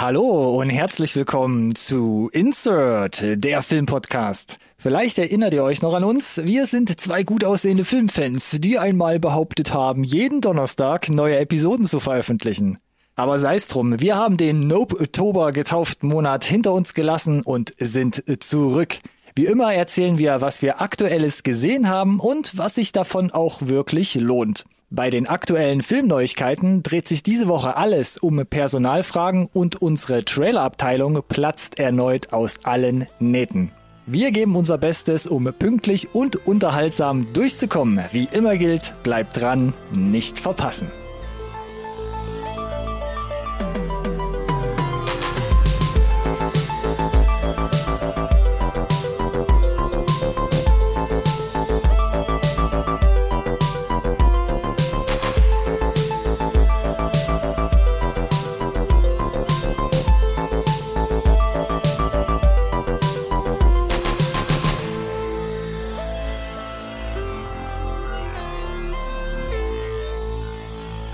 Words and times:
Hallo 0.00 0.58
und 0.58 0.70
herzlich 0.70 1.14
willkommen 1.14 1.74
zu 1.74 2.30
Insert, 2.32 3.22
der 3.22 3.60
Filmpodcast. 3.60 4.56
Vielleicht 4.78 5.18
erinnert 5.18 5.52
ihr 5.52 5.62
euch 5.62 5.82
noch 5.82 5.92
an 5.92 6.04
uns. 6.04 6.40
Wir 6.42 6.64
sind 6.64 6.98
zwei 6.98 7.22
gut 7.22 7.44
aussehende 7.44 7.84
Filmfans, 7.84 8.56
die 8.60 8.78
einmal 8.78 9.20
behauptet 9.20 9.74
haben, 9.74 10.02
jeden 10.02 10.40
Donnerstag 10.40 11.10
neue 11.10 11.38
Episoden 11.38 11.84
zu 11.84 12.00
veröffentlichen. 12.00 12.78
Aber 13.14 13.38
sei's 13.38 13.68
drum, 13.68 14.00
wir 14.00 14.16
haben 14.16 14.38
den 14.38 14.66
Nope-Oktober 14.66 15.52
getauften 15.52 16.08
Monat 16.08 16.44
hinter 16.44 16.72
uns 16.72 16.94
gelassen 16.94 17.42
und 17.42 17.74
sind 17.78 18.24
zurück. 18.42 18.96
Wie 19.34 19.44
immer 19.44 19.74
erzählen 19.74 20.16
wir, 20.16 20.40
was 20.40 20.62
wir 20.62 20.80
aktuelles 20.80 21.42
gesehen 21.42 21.90
haben 21.90 22.20
und 22.20 22.56
was 22.56 22.76
sich 22.76 22.92
davon 22.92 23.32
auch 23.32 23.60
wirklich 23.66 24.14
lohnt. 24.14 24.64
Bei 24.92 25.08
den 25.08 25.28
aktuellen 25.28 25.82
Filmneuigkeiten 25.82 26.82
dreht 26.82 27.06
sich 27.06 27.22
diese 27.22 27.46
Woche 27.46 27.76
alles 27.76 28.18
um 28.18 28.44
Personalfragen 28.44 29.48
und 29.52 29.80
unsere 29.80 30.24
Trailerabteilung 30.24 31.22
platzt 31.28 31.78
erneut 31.78 32.32
aus 32.32 32.64
allen 32.64 33.06
Nähten. 33.20 33.70
Wir 34.06 34.32
geben 34.32 34.56
unser 34.56 34.78
Bestes, 34.78 35.28
um 35.28 35.44
pünktlich 35.56 36.12
und 36.12 36.44
unterhaltsam 36.44 37.32
durchzukommen. 37.32 38.04
Wie 38.10 38.28
immer 38.32 38.56
gilt, 38.56 38.92
bleibt 39.04 39.40
dran, 39.40 39.74
nicht 39.92 40.40
verpassen. 40.40 40.90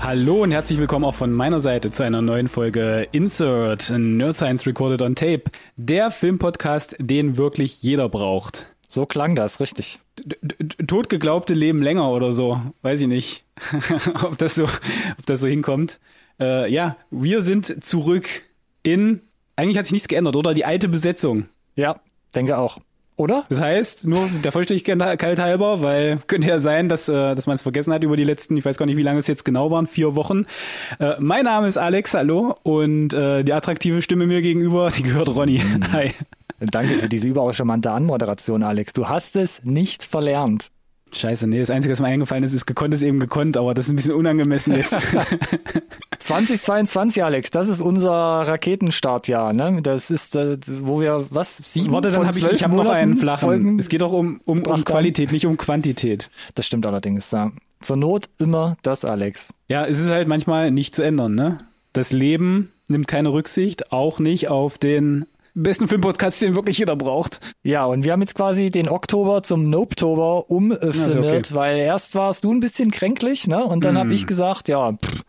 Hallo 0.07 0.43
und 0.43 0.51
herzlich 0.51 0.79
willkommen 0.79 1.03
auch 1.03 1.15
von 1.15 1.33
meiner 1.33 1.59
Seite 1.59 1.91
zu 1.91 2.01
einer 2.01 2.21
neuen 2.21 2.47
Folge 2.47 3.09
Insert 3.11 3.89
Nerd 3.89 4.37
Science 4.37 4.65
Recorded 4.65 5.01
on 5.01 5.15
Tape, 5.15 5.43
der 5.75 6.11
Filmpodcast, 6.11 6.95
den 6.97 7.35
wirklich 7.35 7.83
jeder 7.83 8.07
braucht. 8.07 8.73
So 8.87 9.05
klang 9.05 9.35
das, 9.35 9.59
richtig. 9.59 9.99
Totgeglaubte 10.87 11.53
leben 11.53 11.81
länger 11.81 12.09
oder 12.09 12.31
so, 12.31 12.61
weiß 12.83 13.01
ich 13.01 13.07
nicht, 13.07 13.43
ob 14.23 14.37
das 14.37 14.55
so, 14.55 14.63
ob 14.63 15.25
das 15.25 15.41
so 15.41 15.47
hinkommt. 15.49 15.99
Äh, 16.39 16.71
ja, 16.71 16.95
wir 17.11 17.41
sind 17.41 17.83
zurück 17.83 18.29
in, 18.83 19.19
eigentlich 19.57 19.77
hat 19.77 19.87
sich 19.87 19.91
nichts 19.91 20.07
geändert, 20.07 20.37
oder? 20.37 20.53
Die 20.53 20.63
alte 20.63 20.87
Besetzung. 20.87 21.49
Ja, 21.75 21.99
denke 22.33 22.57
auch. 22.57 22.79
Oder? 23.17 23.45
Das 23.49 23.59
heißt, 23.59 24.05
nur 24.05 24.29
der 24.43 24.51
Vollständigkeit 24.51 25.39
halber, 25.39 25.81
weil 25.81 26.19
könnte 26.27 26.47
ja 26.47 26.59
sein, 26.59 26.87
dass, 26.87 27.09
äh, 27.09 27.33
dass 27.33 27.47
man 27.47 27.55
es 27.55 27.63
vergessen 27.63 27.91
hat 27.91 28.03
über 28.03 28.15
die 28.15 28.23
letzten, 28.23 28.55
ich 28.57 28.63
weiß 28.63 28.77
gar 28.77 28.85
nicht, 28.85 28.95
wie 28.95 29.03
lange 29.03 29.17
es 29.17 29.25
jetzt 29.25 29.43
genau 29.43 29.71
waren, 29.71 29.87
vier 29.87 30.15
Wochen. 30.15 30.45
Äh, 30.99 31.15
mein 31.17 31.45
Name 31.45 31.67
ist 31.67 31.77
Alex, 31.77 32.13
hallo. 32.13 32.53
Und 32.61 33.15
äh, 33.15 33.43
die 33.43 33.53
attraktive 33.53 34.03
Stimme 34.03 34.27
mir 34.27 34.43
gegenüber, 34.43 34.91
die 34.95 35.01
gehört 35.01 35.29
Ronny. 35.29 35.59
Mhm. 35.59 35.91
Hi. 35.93 36.11
Danke 36.59 36.99
für 36.99 37.09
diese 37.09 37.27
überaus 37.27 37.55
charmante 37.55 37.91
Anmoderation, 37.91 38.61
Alex. 38.61 38.93
Du 38.93 39.09
hast 39.09 39.35
es 39.35 39.61
nicht 39.63 40.03
verlernt. 40.03 40.71
Scheiße, 41.11 41.47
nee, 41.47 41.59
das 41.59 41.69
Einzige, 41.69 41.93
was 41.93 41.99
mir 41.99 42.07
eingefallen 42.07 42.43
ist, 42.43 42.53
ist 42.53 42.65
gekonnt 42.65 42.93
ist 42.93 43.01
eben 43.01 43.19
gekonnt, 43.19 43.57
aber 43.57 43.73
das 43.73 43.85
ist 43.85 43.93
ein 43.93 43.95
bisschen 43.95 44.13
unangemessen 44.13 44.75
jetzt. 44.75 44.93
2022, 46.19 47.23
Alex, 47.23 47.51
das 47.51 47.67
ist 47.69 47.81
unser 47.81 48.11
Raketenstartjahr, 48.11 49.53
ne? 49.53 49.79
Das 49.81 50.11
ist, 50.11 50.35
äh, 50.35 50.57
wo 50.81 50.99
wir, 50.99 51.25
was, 51.29 51.57
sieben 51.57 51.91
Warte, 51.91 52.11
dann 52.11 52.27
habe 52.27 52.37
ich, 52.37 52.45
ich 52.45 52.63
hab 52.63 52.71
noch 52.71 52.89
einen 52.89 53.17
flachen. 53.17 53.47
Folgen 53.47 53.79
es 53.79 53.89
geht 53.89 54.01
doch 54.01 54.11
um, 54.11 54.41
um, 54.45 54.63
um 54.63 54.83
Qualität, 54.83 55.31
nicht 55.31 55.45
um 55.45 55.57
Quantität. 55.57 56.29
Das 56.55 56.65
stimmt 56.65 56.85
allerdings, 56.85 57.31
ja. 57.31 57.51
Zur 57.79 57.97
Not 57.97 58.29
immer 58.39 58.75
das, 58.81 59.05
Alex. 59.05 59.53
Ja, 59.69 59.85
es 59.85 59.99
ist 59.99 60.09
halt 60.09 60.27
manchmal 60.27 60.71
nicht 60.71 60.95
zu 60.95 61.03
ändern, 61.03 61.35
ne? 61.35 61.59
Das 61.93 62.11
Leben 62.11 62.71
nimmt 62.87 63.07
keine 63.07 63.31
Rücksicht, 63.31 63.91
auch 63.91 64.19
nicht 64.19 64.49
auf 64.49 64.77
den 64.77 65.25
besten 65.63 65.87
Filmpodcast, 65.87 66.41
den 66.41 66.55
wirklich 66.55 66.77
jeder 66.77 66.95
braucht. 66.95 67.39
Ja, 67.63 67.85
und 67.85 68.03
wir 68.03 68.11
haben 68.11 68.21
jetzt 68.21 68.35
quasi 68.35 68.71
den 68.71 68.89
Oktober 68.89 69.43
zum 69.43 69.69
Nopetober 69.69 70.49
umfirmiert, 70.49 71.47
okay. 71.47 71.55
weil 71.55 71.77
erst 71.77 72.15
warst 72.15 72.43
du 72.43 72.53
ein 72.53 72.59
bisschen 72.59 72.91
kränklich, 72.91 73.47
ne? 73.47 73.63
Und 73.63 73.85
dann 73.85 73.95
mm. 73.95 73.99
habe 73.99 74.13
ich 74.13 74.27
gesagt, 74.27 74.67
ja, 74.67 74.93
pff, 74.93 75.23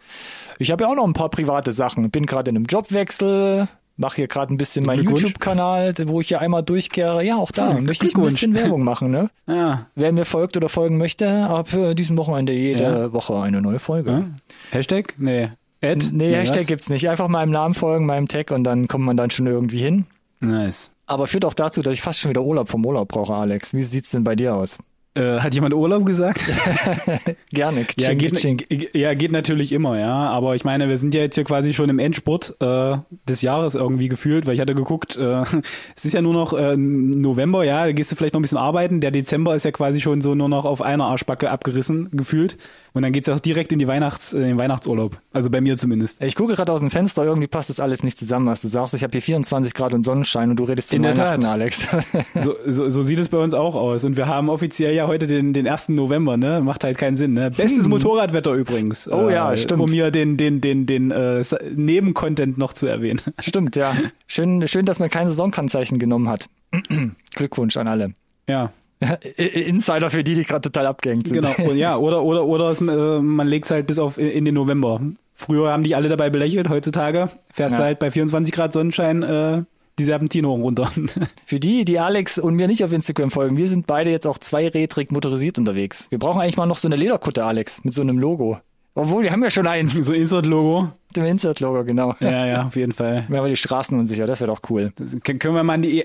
ich 0.58 0.70
habe 0.70 0.84
ja 0.84 0.90
auch 0.90 0.94
noch 0.94 1.06
ein 1.06 1.12
paar 1.12 1.30
private 1.30 1.72
Sachen. 1.72 2.10
Bin 2.10 2.26
gerade 2.26 2.50
in 2.50 2.56
einem 2.56 2.66
Jobwechsel, 2.66 3.68
mache 3.96 4.16
hier 4.16 4.28
gerade 4.28 4.54
ein 4.54 4.56
bisschen 4.56 4.86
meinen 4.86 5.04
YouTube-Kanal, 5.04 5.94
wo 6.06 6.20
ich 6.20 6.28
hier 6.28 6.40
einmal 6.40 6.62
durchkehre. 6.62 7.24
Ja, 7.24 7.36
auch 7.36 7.52
da 7.52 7.74
ja, 7.74 7.80
möchte 7.80 8.06
ich 8.06 8.16
ein 8.16 8.22
bisschen 8.22 8.54
Werbung 8.54 8.82
machen. 8.82 9.10
Ne? 9.10 9.30
Ja. 9.46 9.86
Wer 9.94 10.12
mir 10.12 10.26
folgt 10.26 10.58
oder 10.58 10.68
folgen 10.68 10.98
möchte, 10.98 11.46
ab 11.46 11.72
äh, 11.72 11.94
diesem 11.94 12.18
Wochenende 12.18 12.52
jede 12.52 12.82
ja. 12.82 13.12
Woche 13.14 13.40
eine 13.40 13.62
neue 13.62 13.78
Folge. 13.78 14.10
Ja. 14.10 14.24
Hashtag? 14.72 15.14
Nee. 15.16 15.50
Ad? 15.82 16.06
Nee, 16.12 16.28
nee 16.28 16.34
Hashtag 16.34 16.60
was? 16.60 16.66
gibt's 16.66 16.90
nicht. 16.90 17.08
Einfach 17.08 17.28
meinem 17.28 17.50
Namen 17.50 17.72
folgen, 17.72 18.04
meinem 18.04 18.28
Tag 18.28 18.50
und 18.50 18.64
dann 18.64 18.88
kommt 18.88 19.04
man 19.04 19.16
dann 19.16 19.30
schon 19.30 19.46
irgendwie 19.46 19.78
hin. 19.78 20.04
Nice. 20.40 20.92
Aber 21.06 21.26
führt 21.26 21.44
auch 21.44 21.54
dazu, 21.54 21.82
dass 21.82 21.94
ich 21.94 22.02
fast 22.02 22.20
schon 22.20 22.30
wieder 22.30 22.42
Urlaub 22.42 22.68
vom 22.68 22.84
Urlaub 22.84 23.08
brauche, 23.08 23.34
Alex. 23.34 23.74
Wie 23.74 23.82
sieht's 23.82 24.10
denn 24.10 24.24
bei 24.24 24.36
dir 24.36 24.54
aus? 24.54 24.78
Äh, 25.18 25.40
hat 25.40 25.54
jemand 25.54 25.74
Urlaub 25.74 26.04
gesagt? 26.06 26.42
Gerne. 27.50 27.86
Ja 27.98 28.14
geht, 28.14 28.94
ja, 28.94 29.14
geht 29.14 29.32
natürlich 29.32 29.72
immer, 29.72 29.98
ja. 29.98 30.14
Aber 30.28 30.54
ich 30.54 30.64
meine, 30.64 30.88
wir 30.88 30.96
sind 30.96 31.12
ja 31.12 31.22
jetzt 31.22 31.34
hier 31.34 31.44
quasi 31.44 31.72
schon 31.72 31.88
im 31.88 31.98
Endspurt 31.98 32.54
äh, 32.60 32.98
des 33.28 33.42
Jahres 33.42 33.74
irgendwie 33.74 34.08
gefühlt, 34.08 34.46
weil 34.46 34.54
ich 34.54 34.60
hatte 34.60 34.76
geguckt, 34.76 35.16
äh, 35.16 35.42
es 35.96 36.04
ist 36.04 36.12
ja 36.12 36.22
nur 36.22 36.34
noch 36.34 36.52
äh, 36.52 36.76
November, 36.76 37.64
ja, 37.64 37.86
da 37.86 37.92
gehst 37.92 38.12
du 38.12 38.16
vielleicht 38.16 38.34
noch 38.34 38.40
ein 38.40 38.42
bisschen 38.42 38.58
arbeiten. 38.58 39.00
Der 39.00 39.10
Dezember 39.10 39.56
ist 39.56 39.64
ja 39.64 39.72
quasi 39.72 40.00
schon 40.00 40.20
so 40.20 40.36
nur 40.36 40.48
noch 40.48 40.64
auf 40.64 40.82
einer 40.82 41.06
Arschbacke 41.06 41.50
abgerissen, 41.50 42.10
gefühlt. 42.12 42.56
Und 42.98 43.02
dann 43.02 43.12
geht's 43.12 43.28
auch 43.28 43.38
direkt 43.38 43.70
in 43.70 43.78
die 43.78 43.86
Weihnachts, 43.86 44.32
in 44.32 44.42
den 44.42 44.58
Weihnachtsurlaub. 44.58 45.20
Also 45.32 45.50
bei 45.50 45.60
mir 45.60 45.76
zumindest. 45.76 46.20
Ich 46.20 46.34
gucke 46.34 46.56
gerade 46.56 46.72
aus 46.72 46.80
dem 46.80 46.90
Fenster, 46.90 47.22
irgendwie 47.22 47.46
passt 47.46 47.70
das 47.70 47.78
alles 47.78 48.02
nicht 48.02 48.18
zusammen, 48.18 48.46
was 48.46 48.60
du 48.60 48.66
sagst. 48.66 48.92
Ich 48.92 49.04
habe 49.04 49.12
hier 49.12 49.22
24 49.22 49.72
Grad 49.72 49.94
und 49.94 50.02
Sonnenschein 50.02 50.50
und 50.50 50.56
du 50.56 50.64
redest 50.64 50.90
von 50.90 50.96
in 50.96 51.04
Weihnachten, 51.04 51.44
Alex. 51.44 51.86
so, 52.34 52.56
so, 52.66 52.90
so 52.90 53.02
sieht 53.02 53.20
es 53.20 53.28
bei 53.28 53.38
uns 53.38 53.54
auch 53.54 53.76
aus. 53.76 54.04
Und 54.04 54.16
wir 54.16 54.26
haben 54.26 54.48
offiziell 54.48 54.96
ja 54.96 55.06
heute 55.06 55.28
den, 55.28 55.52
den 55.52 55.68
1. 55.68 55.90
November, 55.90 56.36
ne? 56.36 56.60
Macht 56.60 56.82
halt 56.82 56.98
keinen 56.98 57.16
Sinn, 57.16 57.34
ne? 57.34 57.52
Bestes 57.52 57.84
hm. 57.84 57.90
Motorradwetter 57.90 58.52
übrigens. 58.52 59.06
Oh 59.08 59.30
ja, 59.30 59.52
äh, 59.52 59.56
stimmt. 59.56 59.80
Um 59.80 59.92
hier 59.92 60.10
den, 60.10 60.36
den, 60.36 60.60
den, 60.60 60.86
den 60.86 61.12
äh, 61.12 61.44
Nebencontent 61.72 62.58
noch 62.58 62.72
zu 62.72 62.88
erwähnen. 62.88 63.20
Stimmt, 63.38 63.76
ja. 63.76 63.94
Schön, 64.26 64.66
schön, 64.66 64.86
dass 64.86 64.98
man 64.98 65.08
kein 65.08 65.28
Saisonkennzeichen 65.28 66.00
genommen 66.00 66.28
hat. 66.28 66.48
Glückwunsch 67.36 67.76
an 67.76 67.86
alle. 67.86 68.12
Ja, 68.48 68.72
Insider 69.36 70.10
für 70.10 70.24
die, 70.24 70.34
die 70.34 70.44
gerade 70.44 70.62
total 70.62 70.86
abgehängt 70.86 71.28
sind. 71.28 71.40
Genau, 71.40 71.72
ja, 71.72 71.96
oder 71.96 72.22
oder 72.24 72.44
oder 72.44 72.70
es, 72.70 72.80
äh, 72.80 72.84
man 72.84 73.46
legt 73.46 73.66
es 73.66 73.70
halt 73.70 73.86
bis 73.86 73.98
auf 73.98 74.18
in 74.18 74.44
den 74.44 74.54
November. 74.54 75.00
Früher 75.34 75.70
haben 75.70 75.84
die 75.84 75.94
alle 75.94 76.08
dabei 76.08 76.30
belächelt, 76.30 76.68
heutzutage 76.68 77.30
fährst 77.52 77.74
ja. 77.74 77.78
du 77.78 77.84
halt 77.84 77.98
bei 78.00 78.10
24 78.10 78.52
Grad 78.52 78.72
Sonnenschein 78.72 79.22
äh, 79.22 79.62
die 79.98 80.04
Serpentine 80.04 80.48
hoch 80.48 80.58
runter. 80.58 80.90
Für 81.44 81.60
die, 81.60 81.84
die 81.84 81.98
Alex 81.98 82.38
und 82.38 82.54
mir 82.54 82.66
nicht 82.66 82.84
auf 82.84 82.92
Instagram 82.92 83.30
folgen, 83.30 83.56
wir 83.56 83.68
sind 83.68 83.86
beide 83.86 84.10
jetzt 84.10 84.26
auch 84.26 84.38
zweirädrig 84.38 85.10
motorisiert 85.12 85.58
unterwegs. 85.58 86.06
Wir 86.10 86.18
brauchen 86.18 86.40
eigentlich 86.40 86.56
mal 86.56 86.66
noch 86.66 86.76
so 86.76 86.88
eine 86.88 86.96
Lederkutte, 86.96 87.44
Alex, 87.44 87.84
mit 87.84 87.94
so 87.94 88.02
einem 88.02 88.18
Logo. 88.18 88.58
Obwohl, 88.94 89.22
wir 89.22 89.30
haben 89.30 89.44
ja 89.44 89.50
schon 89.50 89.68
eins. 89.68 89.94
So 89.94 90.12
Insert-Logo. 90.12 90.90
Dem 91.14 91.24
Insert-Logo, 91.24 91.84
genau. 91.84 92.16
Ja, 92.18 92.46
ja, 92.46 92.66
auf 92.66 92.74
jeden 92.74 92.92
Fall. 92.92 93.26
Wir 93.28 93.38
haben 93.38 93.48
die 93.48 93.56
Straßen 93.56 93.96
unsicher, 93.96 94.26
das 94.26 94.40
wäre 94.40 94.50
doch 94.50 94.60
cool. 94.70 94.92
Das, 94.96 95.16
können 95.22 95.54
wir 95.54 95.62
mal 95.62 95.74
an 95.74 95.82
die 95.82 96.04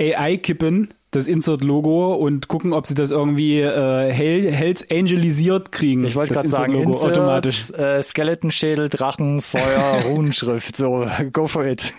AI 0.00 0.38
kippen, 0.38 0.94
das 1.10 1.26
Insert-Logo 1.26 2.14
und 2.14 2.48
gucken, 2.48 2.72
ob 2.72 2.86
sie 2.86 2.94
das 2.94 3.10
irgendwie 3.10 3.60
äh, 3.60 4.12
Hell, 4.12 4.50
Hells 4.50 4.88
Angelisiert 4.90 5.72
kriegen. 5.72 6.04
Ich 6.04 6.14
wollte 6.14 6.34
gerade 6.34 6.48
sagen, 6.48 6.74
Insert, 6.74 7.18
automatisch. 7.18 7.70
Äh, 7.72 8.02
Skeletonschädel, 8.02 8.88
Drachen, 8.88 9.42
Feuer, 9.42 10.02
Runenschrift, 10.06 10.76
so, 10.76 11.06
go 11.32 11.46
for 11.46 11.66
it. 11.66 11.92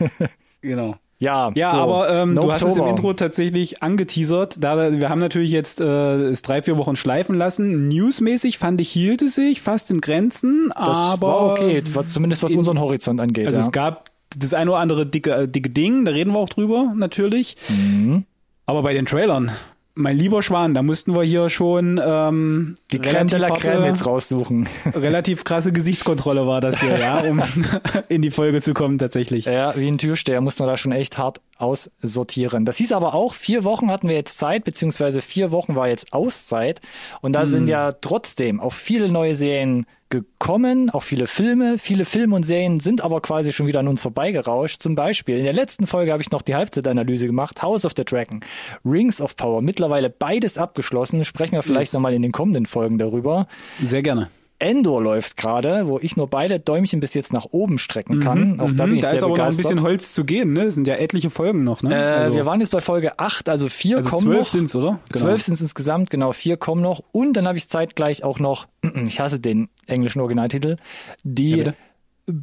genau. 0.62 0.96
Ja, 1.22 1.52
ja 1.54 1.70
so, 1.70 1.78
aber 1.78 2.10
ähm, 2.10 2.36
du 2.36 2.52
hast 2.52 2.64
es 2.64 2.78
im 2.78 2.88
Intro 2.88 3.14
tatsächlich 3.14 3.84
angeteasert. 3.84 4.56
Da, 4.60 4.92
wir 4.92 5.08
haben 5.10 5.20
natürlich 5.20 5.52
jetzt 5.52 5.80
äh, 5.80 6.16
es 6.24 6.42
drei, 6.42 6.64
vier 6.64 6.78
Wochen 6.78 6.96
schleifen 6.96 7.36
lassen. 7.36 7.90
Newsmäßig 7.90 8.58
fand 8.58 8.82
ich, 8.82 8.90
hielt 8.90 9.22
es 9.22 9.36
sich 9.36 9.62
fast 9.62 9.92
in 9.92 10.02
Grenzen, 10.02 10.74
das 10.76 10.98
aber 10.98 11.28
war 11.28 11.52
okay, 11.52 11.84
zumindest 12.10 12.42
was 12.42 12.52
in, 12.52 12.58
unseren 12.58 12.80
Horizont 12.80 13.22
angeht. 13.22 13.46
Also 13.46 13.60
ja. 13.60 13.66
es 13.66 13.72
gab 13.72 14.10
das 14.36 14.56
eine 14.56 14.72
oder 14.72 14.80
andere 14.80 15.06
dicke, 15.06 15.32
äh, 15.32 15.48
dicke 15.48 15.70
Ding, 15.70 16.06
da 16.06 16.12
reden 16.12 16.32
wir 16.32 16.40
auch 16.40 16.50
drüber, 16.50 16.94
natürlich. 16.96 17.56
Mhm. 17.70 18.26
Aber 18.66 18.84
bei 18.84 18.94
den 18.94 19.06
Trailern, 19.06 19.52
mein 19.94 20.18
lieber 20.18 20.42
Schwan, 20.42 20.74
da 20.74 20.84
mussten 20.84 21.16
wir 21.16 21.24
hier 21.24 21.50
schon 21.50 22.00
ähm, 22.04 22.76
die 22.92 23.00
Creme 23.00 23.28
de 23.28 23.40
la 23.40 23.50
Creme 23.50 23.86
jetzt 23.86 24.06
raussuchen. 24.06 24.68
relativ 24.96 25.44
krasse 25.44 25.72
Gesichtskontrolle 25.72 26.48
war 26.48 26.62
das 26.62 26.80
hier, 26.80 26.98
ja, 26.98 27.20
um 27.20 27.42
in 28.10 28.22
die 28.22 28.32
Folge 28.32 28.62
zu 28.62 28.74
kommen 28.74 28.98
tatsächlich. 28.98 29.46
Ja, 29.46 29.74
wie 29.76 29.88
ein 29.88 29.98
Türsteher 29.98 30.42
mussten 30.42 30.64
wir 30.64 30.68
da 30.68 30.78
schon 30.78 30.94
echt 30.94 31.18
hart 31.18 31.42
aussortieren. 31.58 32.66
Das 32.66 32.78
hieß 32.78 32.94
aber 32.94 33.14
auch, 33.14 33.34
vier 33.34 33.64
Wochen 33.64 33.92
hatten 33.92 34.08
wir 34.08 34.16
jetzt 34.16 34.38
Zeit, 34.38 34.64
beziehungsweise 34.64 35.22
vier 35.22 35.52
Wochen 35.52 35.76
war 35.76 35.90
jetzt 35.90 36.14
Auszeit. 36.14 36.80
Und 37.22 37.34
da 37.34 37.44
mm. 37.44 37.48
sind 37.48 37.68
ja 37.68 37.92
trotzdem 37.92 38.60
auch 38.60 38.74
viele 38.74 39.10
neue 39.10 39.36
Serien 39.36 39.86
gekommen, 40.12 40.92
auch 40.92 41.02
viele 41.02 41.26
Filme. 41.26 41.80
Viele 41.80 42.06
Filme 42.06 42.36
und 42.36 42.44
Serien 42.44 42.80
sind 42.80 43.02
aber 43.02 43.22
quasi 43.22 43.52
schon 43.52 43.66
wieder 43.66 43.80
an 43.80 43.88
uns 43.88 44.04
vorbeigerauscht. 44.04 44.82
Zum 44.84 44.94
Beispiel, 44.94 45.40
in 45.40 45.44
der 45.46 45.54
letzten 45.54 45.88
Folge 45.88 46.12
habe 46.12 46.22
ich 46.22 46.30
noch 46.30 46.44
die 46.44 46.54
Halbzeitanalyse 46.54 47.26
gemacht, 47.26 47.64
House 47.64 47.84
of 47.86 47.94
the 47.98 48.06
Dragon, 48.06 48.42
Rings 48.86 49.20
of 49.20 49.36
Power, 49.36 49.64
mittlerweile 49.64 50.12
beides 50.12 50.60
abgeschlossen. 50.60 51.26
Sprechen 51.26 51.54
wir 51.54 51.64
vielleicht 51.64 51.88
Yes. 51.90 51.94
nochmal 51.94 52.14
in 52.14 52.22
den 52.22 52.32
kommenden 52.32 52.68
Folgen 52.68 53.00
darüber. 53.00 53.48
Sehr 53.82 54.04
gerne. 54.04 54.30
Endor 54.62 55.02
läuft 55.02 55.36
gerade, 55.38 55.88
wo 55.88 56.00
ich 56.00 56.16
nur 56.16 56.28
beide 56.28 56.60
Däumchen 56.60 57.00
bis 57.00 57.14
jetzt 57.14 57.34
nach 57.34 57.46
oben 57.52 57.78
strecken 57.80 58.20
kann. 58.22 58.60
Auch 58.62 58.72
da 58.74 58.86
bin 58.86 58.94
ich 58.96 59.00
Mhm, 59.00 59.02
da 59.02 59.08
sehr 59.10 59.18
ist 59.18 59.24
aber 59.24 59.32
noch 59.32 59.40
ein 59.44 59.50
begeistert. 59.50 59.58
bisschen 59.72 59.82
Holz 59.84 60.14
zu 60.14 60.24
gehen, 60.24 60.54
ne? 60.54 60.66
Das 60.66 60.76
sind 60.76 60.88
ja 60.88 60.96
etliche 60.96 61.30
Folgen 61.30 61.64
noch, 61.64 61.82
ne? 61.84 61.94
äh, 61.94 61.98
also, 61.98 62.36
wir 62.36 62.46
waren 62.46 62.60
jetzt 62.62 62.72
bei 62.72 62.80
Folge 62.82 63.20
8, 63.20 63.50
also 63.50 63.68
vier 63.70 63.98
also 63.98 64.10
kommen 64.10 64.22
zwölf 64.24 64.40
noch. 64.40 64.48
sind's, 64.48 64.76
oder? 64.76 65.00
Genau. 65.12 65.26
Zwölf 65.26 65.42
sind 65.42 65.56
es 65.56 65.62
insgesamt, 65.62 66.10
genau, 66.10 66.32
vier 66.32 66.58
kommen 66.58 66.82
noch. 66.82 67.02
Und 67.12 67.34
dann 67.34 67.48
habe 67.48 67.58
ich 67.58 67.68
zeitgleich 67.68 68.24
auch 68.24 68.40
noch, 68.40 68.68
ich 69.08 69.20
hasse 69.20 69.40
den 69.40 69.68
englischen 69.88 70.20
Originaltitel, 70.22 70.78
die 71.24 71.52
Ja. 71.58 71.74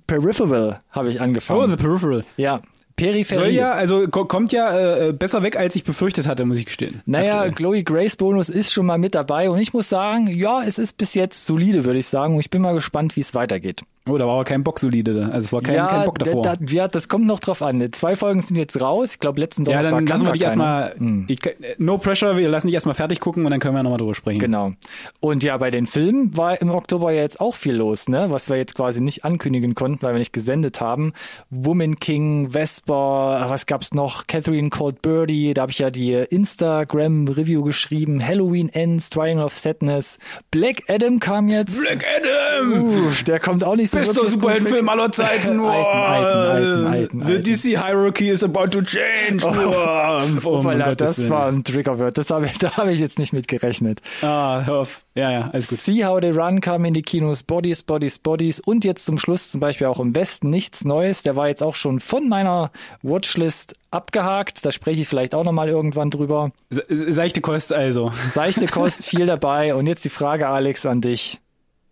Peripheral 0.06 0.80
habe 0.90 1.08
ich 1.10 1.20
Oh, 1.20 1.22
angefangen. 1.24 1.70
The 1.70 1.76
Peripheral. 1.76 2.24
ja, 2.36 2.60
Peripherie. 2.98 3.54
ja, 3.54 3.72
also 3.72 4.06
ko- 4.08 4.24
kommt 4.26 4.52
ja 4.52 5.06
äh, 5.08 5.12
besser 5.12 5.42
weg, 5.42 5.56
als 5.56 5.74
ich 5.76 5.84
befürchtet 5.84 6.26
hatte, 6.28 6.44
muss 6.44 6.58
ich 6.58 6.66
gestehen. 6.66 7.00
Naja, 7.06 7.36
Aktuell. 7.42 7.54
Chloe 7.54 7.82
Grace 7.84 8.16
Bonus 8.16 8.48
ist 8.48 8.72
schon 8.72 8.86
mal 8.86 8.98
mit 8.98 9.14
dabei 9.14 9.48
und 9.50 9.58
ich 9.58 9.72
muss 9.72 9.88
sagen, 9.88 10.26
ja, 10.26 10.62
es 10.62 10.78
ist 10.78 10.96
bis 10.96 11.14
jetzt 11.14 11.46
solide, 11.46 11.84
würde 11.84 11.98
ich 11.98 12.06
sagen. 12.06 12.34
Und 12.34 12.40
ich 12.40 12.50
bin 12.50 12.60
mal 12.62 12.74
gespannt, 12.74 13.16
wie 13.16 13.20
es 13.20 13.34
weitergeht. 13.34 13.82
Oh, 14.08 14.18
da 14.18 14.26
war 14.26 14.34
aber 14.34 14.44
kein 14.44 14.64
Bock 14.64 14.78
solide. 14.78 15.12
da. 15.14 15.28
Also 15.28 15.46
es 15.46 15.52
war 15.52 15.62
kein, 15.62 15.74
ja, 15.74 15.86
kein 15.86 16.04
Bock 16.06 16.18
davor. 16.18 16.42
Da, 16.42 16.56
ja, 16.68 16.88
das 16.88 17.08
kommt 17.08 17.26
noch 17.26 17.40
drauf 17.40 17.62
an. 17.62 17.86
Zwei 17.92 18.16
Folgen 18.16 18.40
sind 18.40 18.56
jetzt 18.56 18.80
raus. 18.80 19.12
Ich 19.12 19.18
glaube, 19.18 19.40
letzten 19.40 19.62
ja, 19.62 19.72
Donnerstag 19.72 19.92
dann 19.92 20.04
kam 20.04 20.14
lassen 20.14 20.26
wir 20.26 20.32
dich 20.32 20.42
erstmal. 20.42 20.94
Hm. 20.96 21.24
Ich, 21.28 21.38
no 21.78 21.98
pressure, 21.98 22.36
wir 22.36 22.48
lassen 22.48 22.66
dich 22.66 22.74
erstmal 22.74 22.94
fertig 22.94 23.20
gucken 23.20 23.44
und 23.44 23.50
dann 23.50 23.60
können 23.60 23.74
wir 23.74 23.82
nochmal 23.82 23.98
drüber 23.98 24.14
sprechen. 24.14 24.38
Genau. 24.38 24.72
Und 25.20 25.42
ja, 25.42 25.56
bei 25.56 25.70
den 25.70 25.86
Filmen 25.86 26.36
war 26.36 26.60
im 26.60 26.70
Oktober 26.70 27.12
ja 27.12 27.22
jetzt 27.22 27.40
auch 27.40 27.54
viel 27.54 27.74
los, 27.74 28.08
ne? 28.08 28.26
Was 28.30 28.48
wir 28.48 28.56
jetzt 28.56 28.74
quasi 28.74 29.00
nicht 29.00 29.24
ankündigen 29.24 29.74
konnten, 29.74 30.02
weil 30.02 30.14
wir 30.14 30.18
nicht 30.18 30.32
gesendet 30.32 30.80
haben. 30.80 31.12
Woman 31.50 31.96
King, 31.96 32.52
Vesper, 32.52 33.46
was 33.48 33.66
gab's 33.66 33.94
noch? 33.94 34.26
Catherine 34.26 34.70
Cold 34.70 35.02
Birdie, 35.02 35.54
da 35.54 35.62
habe 35.62 35.72
ich 35.72 35.78
ja 35.78 35.90
die 35.90 36.12
Instagram-Review 36.12 37.62
geschrieben. 37.62 38.26
Halloween 38.26 38.68
Ends, 38.68 39.10
Triangle 39.10 39.44
of 39.44 39.56
Sadness. 39.56 40.18
Black 40.50 40.82
Adam 40.88 41.20
kam 41.20 41.48
jetzt. 41.48 41.80
Black 41.80 42.04
Adam! 42.16 43.06
Uff, 43.06 43.24
der 43.24 43.40
kommt 43.40 43.64
auch 43.64 43.76
nicht 43.76 43.90
so 43.90 43.97
Bester. 44.00 44.26
Superheldenfilm 44.26 44.88
aller 44.88 45.12
Zeiten. 45.12 45.60
Alten, 45.68 45.98
alten, 45.98 46.86
alten, 46.86 47.26
The. 47.26 47.42
DC 47.42 47.62
Hierarchy 47.82 48.28
is 48.30 48.42
about 48.44 48.68
to 48.68 48.82
change. 48.82 49.44
Oh, 49.44 49.48
Oh, 50.44 50.62
mein 50.62 50.80
voilà, 50.80 50.84
Gottes 50.90 51.16
das 51.16 51.30
war 51.30 51.46
ein 51.48 51.64
Triggerwort. 51.64 52.16
Das 52.18 52.30
habe 52.30 52.46
ich, 52.46 52.58
da 52.58 52.76
habe 52.76 52.92
ich 52.92 52.98
jetzt 53.00 53.18
nicht 53.18 53.32
mit 53.32 53.48
gerechnet. 53.48 54.00
Ah, 54.22 54.62
hör 54.64 54.76
auf. 54.78 55.02
Ja, 55.14 55.30
ja, 55.32 55.50
alles 55.52 55.68
gut. 55.68 55.78
See 55.78 56.04
How 56.04 56.20
They 56.20 56.30
Run 56.30 56.60
kam 56.60 56.84
in 56.84 56.94
die 56.94 57.02
Kinos, 57.02 57.42
Bodies, 57.42 57.82
Bodies, 57.82 58.18
Bodies 58.18 58.60
und 58.60 58.84
jetzt 58.84 59.04
zum 59.04 59.18
Schluss 59.18 59.50
zum 59.50 59.60
Beispiel 59.60 59.86
auch 59.86 60.00
im 60.00 60.14
Westen 60.14 60.50
nichts 60.50 60.84
Neues. 60.84 61.22
Der 61.22 61.36
war 61.36 61.48
jetzt 61.48 61.62
auch 61.62 61.74
schon 61.74 62.00
von 62.00 62.28
meiner 62.28 62.70
Watchlist 63.02 63.74
abgehakt. 63.90 64.64
Da 64.64 64.72
spreche 64.72 65.02
ich 65.02 65.08
vielleicht 65.08 65.34
auch 65.34 65.44
nochmal 65.44 65.68
irgendwann 65.68 66.10
drüber. 66.10 66.50
Se- 66.70 66.84
Seichte 66.88 67.40
Kost 67.40 67.72
also. 67.72 68.12
Seichte 68.28 68.66
Kost, 68.66 69.04
viel 69.08 69.26
dabei. 69.26 69.74
Und 69.74 69.86
jetzt 69.86 70.04
die 70.04 70.08
Frage, 70.10 70.48
Alex, 70.48 70.86
an 70.86 71.00
dich. 71.00 71.40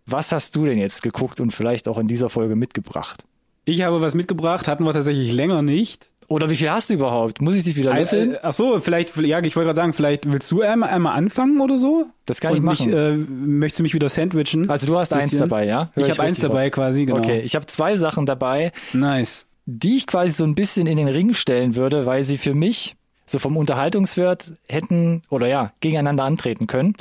Was 0.07 0.31
hast 0.31 0.55
du 0.55 0.65
denn 0.65 0.77
jetzt 0.77 1.03
geguckt 1.03 1.39
und 1.39 1.51
vielleicht 1.51 1.87
auch 1.87 1.97
in 1.97 2.07
dieser 2.07 2.29
Folge 2.29 2.55
mitgebracht? 2.55 3.23
Ich 3.65 3.81
habe 3.81 4.01
was 4.01 4.15
mitgebracht, 4.15 4.67
hatten 4.67 4.85
wir 4.85 4.93
tatsächlich 4.93 5.31
länger 5.33 5.61
nicht. 5.61 6.11
Oder 6.29 6.49
wie 6.49 6.55
viel 6.55 6.69
hast 6.69 6.89
du 6.89 6.93
überhaupt? 6.93 7.41
Muss 7.41 7.55
ich 7.55 7.63
dich 7.63 7.75
wieder 7.77 7.91
Äh, 7.93 7.99
löffeln? 8.01 8.33
äh, 8.33 8.39
Ach 8.41 8.51
so, 8.53 8.79
vielleicht, 8.79 9.15
ja, 9.17 9.39
ich 9.43 9.55
wollte 9.55 9.65
gerade 9.67 9.75
sagen, 9.75 9.93
vielleicht 9.93 10.29
willst 10.31 10.49
du 10.51 10.61
einmal, 10.61 10.89
einmal 10.89 11.15
anfangen 11.17 11.59
oder 11.61 11.77
so? 11.77 12.05
Das 12.25 12.41
kann 12.41 12.53
ich 12.53 12.59
Und 12.59 12.65
machen. 12.65 12.85
Mich, 12.87 12.95
äh, 12.95 13.15
möchtest 13.15 13.79
du 13.79 13.83
mich 13.83 13.93
wieder 13.93 14.09
sandwichen? 14.09 14.69
Also 14.69 14.87
du 14.87 14.97
hast 14.97 15.13
eins 15.13 15.37
dabei, 15.37 15.65
ja? 15.67 15.89
Hör 15.93 16.03
ich 16.03 16.09
habe 16.17 16.23
eins 16.27 16.39
dabei 16.41 16.65
was? 16.65 16.71
quasi, 16.73 17.05
genau. 17.05 17.19
Okay, 17.19 17.41
ich 17.41 17.55
habe 17.55 17.65
zwei 17.67 17.95
Sachen 17.95 18.25
dabei. 18.25 18.71
Nice. 18.93 19.45
die 19.65 19.97
ich 19.97 20.07
quasi 20.07 20.31
so 20.31 20.45
ein 20.45 20.55
bisschen 20.55 20.87
in 20.87 20.95
den 20.97 21.09
Ring 21.09 21.33
stellen 21.33 21.75
würde, 21.75 22.05
weil 22.05 22.23
sie 22.23 22.37
für 22.37 22.53
mich 22.53 22.95
so 23.25 23.39
vom 23.39 23.57
Unterhaltungswert 23.57 24.53
hätten 24.69 25.21
oder 25.29 25.47
ja, 25.47 25.73
gegeneinander 25.81 26.23
antreten 26.23 26.67
können, 26.67 26.95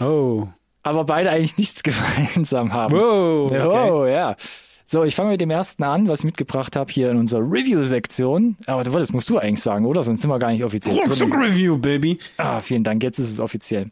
Oh. 0.00 0.48
Aber 0.86 1.04
beide 1.04 1.30
eigentlich 1.30 1.58
nichts 1.58 1.82
gemeinsam 1.82 2.72
haben. 2.72 2.94
Wow. 2.96 3.46
Okay. 3.50 3.90
Oh, 3.90 4.06
ja. 4.06 4.34
So, 4.88 5.02
ich 5.02 5.16
fange 5.16 5.30
mit 5.30 5.40
dem 5.40 5.50
ersten 5.50 5.82
an, 5.82 6.08
was 6.08 6.20
ich 6.20 6.26
mitgebracht 6.26 6.76
habe 6.76 6.92
hier 6.92 7.10
in 7.10 7.16
unserer 7.16 7.40
Review-Sektion. 7.40 8.56
Aber 8.66 8.84
das 8.84 9.12
musst 9.12 9.28
du 9.28 9.36
eigentlich 9.38 9.60
sagen, 9.60 9.84
oder? 9.84 10.04
Sonst 10.04 10.20
sind 10.22 10.30
wir 10.30 10.38
gar 10.38 10.52
nicht 10.52 10.62
offiziell 10.62 10.94
Rucksack 10.94 11.28
drin. 11.28 11.40
Review, 11.42 11.76
Baby. 11.76 12.18
Ah, 12.36 12.60
vielen 12.60 12.84
Dank, 12.84 13.02
jetzt 13.02 13.18
ist 13.18 13.28
es 13.30 13.40
offiziell. 13.40 13.90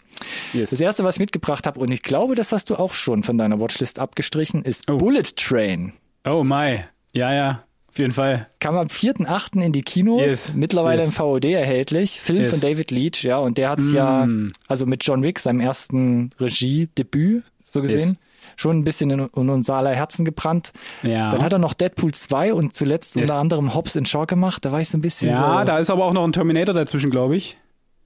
Yes. 0.52 0.70
Das 0.70 0.80
erste, 0.80 1.02
was 1.02 1.16
ich 1.16 1.20
mitgebracht 1.20 1.66
habe, 1.66 1.80
und 1.80 1.90
ich 1.90 2.04
glaube, 2.04 2.36
das 2.36 2.52
hast 2.52 2.70
du 2.70 2.76
auch 2.76 2.92
schon 2.92 3.24
von 3.24 3.36
deiner 3.38 3.58
Watchlist 3.58 3.98
abgestrichen, 3.98 4.62
ist 4.62 4.88
Oh. 4.88 4.96
Bullet 4.96 5.34
Train. 5.34 5.94
Oh 6.24 6.44
my. 6.44 6.84
Ja, 7.12 7.32
ja. 7.32 7.64
Auf 7.94 7.98
jeden 8.00 8.12
Fall. 8.12 8.48
Kam 8.58 8.76
am 8.76 8.88
4.8. 8.88 9.62
in 9.62 9.70
die 9.72 9.82
Kinos, 9.82 10.20
Yes. 10.20 10.54
mittlerweile 10.54 11.00
Yes. 11.02 11.10
im 11.10 11.12
VOD 11.12 11.44
erhältlich. 11.52 12.20
Film 12.20 12.40
Yes. 12.42 12.50
von 12.50 12.60
David 12.60 12.90
Leach, 12.90 13.22
ja, 13.22 13.38
und 13.38 13.56
der 13.56 13.70
hat's 13.70 13.92
ja, 13.92 14.26
also 14.66 14.84
mit 14.86 15.04
John 15.06 15.22
Wick, 15.22 15.38
seinem 15.38 15.60
ersten 15.60 16.30
Regiedebüt, 16.40 17.44
so 17.64 17.80
gesehen, 17.82 18.18
schon 18.56 18.78
ein 18.78 18.84
bisschen 18.84 19.10
in, 19.10 19.20
in 19.36 19.48
unser 19.48 19.76
aller 19.76 19.94
Herzen 19.94 20.24
gebrannt. 20.24 20.72
Ja. 21.04 21.30
Dann 21.30 21.42
hat 21.42 21.52
er 21.52 21.60
noch 21.60 21.72
Deadpool 21.74 22.12
2 22.12 22.52
und 22.54 22.74
zuletzt 22.74 23.16
unter 23.16 23.38
anderem 23.38 23.74
Hobbs 23.74 23.94
in 23.94 24.06
Shaw 24.06 24.26
gemacht. 24.26 24.64
Da 24.64 24.72
war 24.72 24.80
ich 24.80 24.88
so 24.88 24.98
ein 24.98 25.00
bisschen 25.00 25.30
Ja, 25.30 25.60
so, 25.60 25.64
da 25.64 25.78
ist 25.78 25.90
aber 25.90 26.04
auch 26.04 26.12
noch 26.12 26.24
ein 26.24 26.32
Terminator 26.32 26.74
dazwischen, 26.74 27.10
glaube 27.12 27.36
ich. 27.36 27.56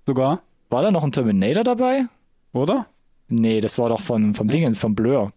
Sogar. 0.05 0.43
war 0.71 0.83
da 0.83 0.91
noch 0.91 1.05
ein 1.05 1.13
Terminator 1.13 1.65
dabei? 1.65 2.05
Oder? 2.53 2.87
Nee, 3.29 3.61
das 3.63 3.79
war 3.79 3.89
doch 3.89 4.01
von, 4.01 4.35
vom 4.35 4.49
Dingens, 4.49 4.79
vom 4.79 4.95
Blur. 4.95 5.31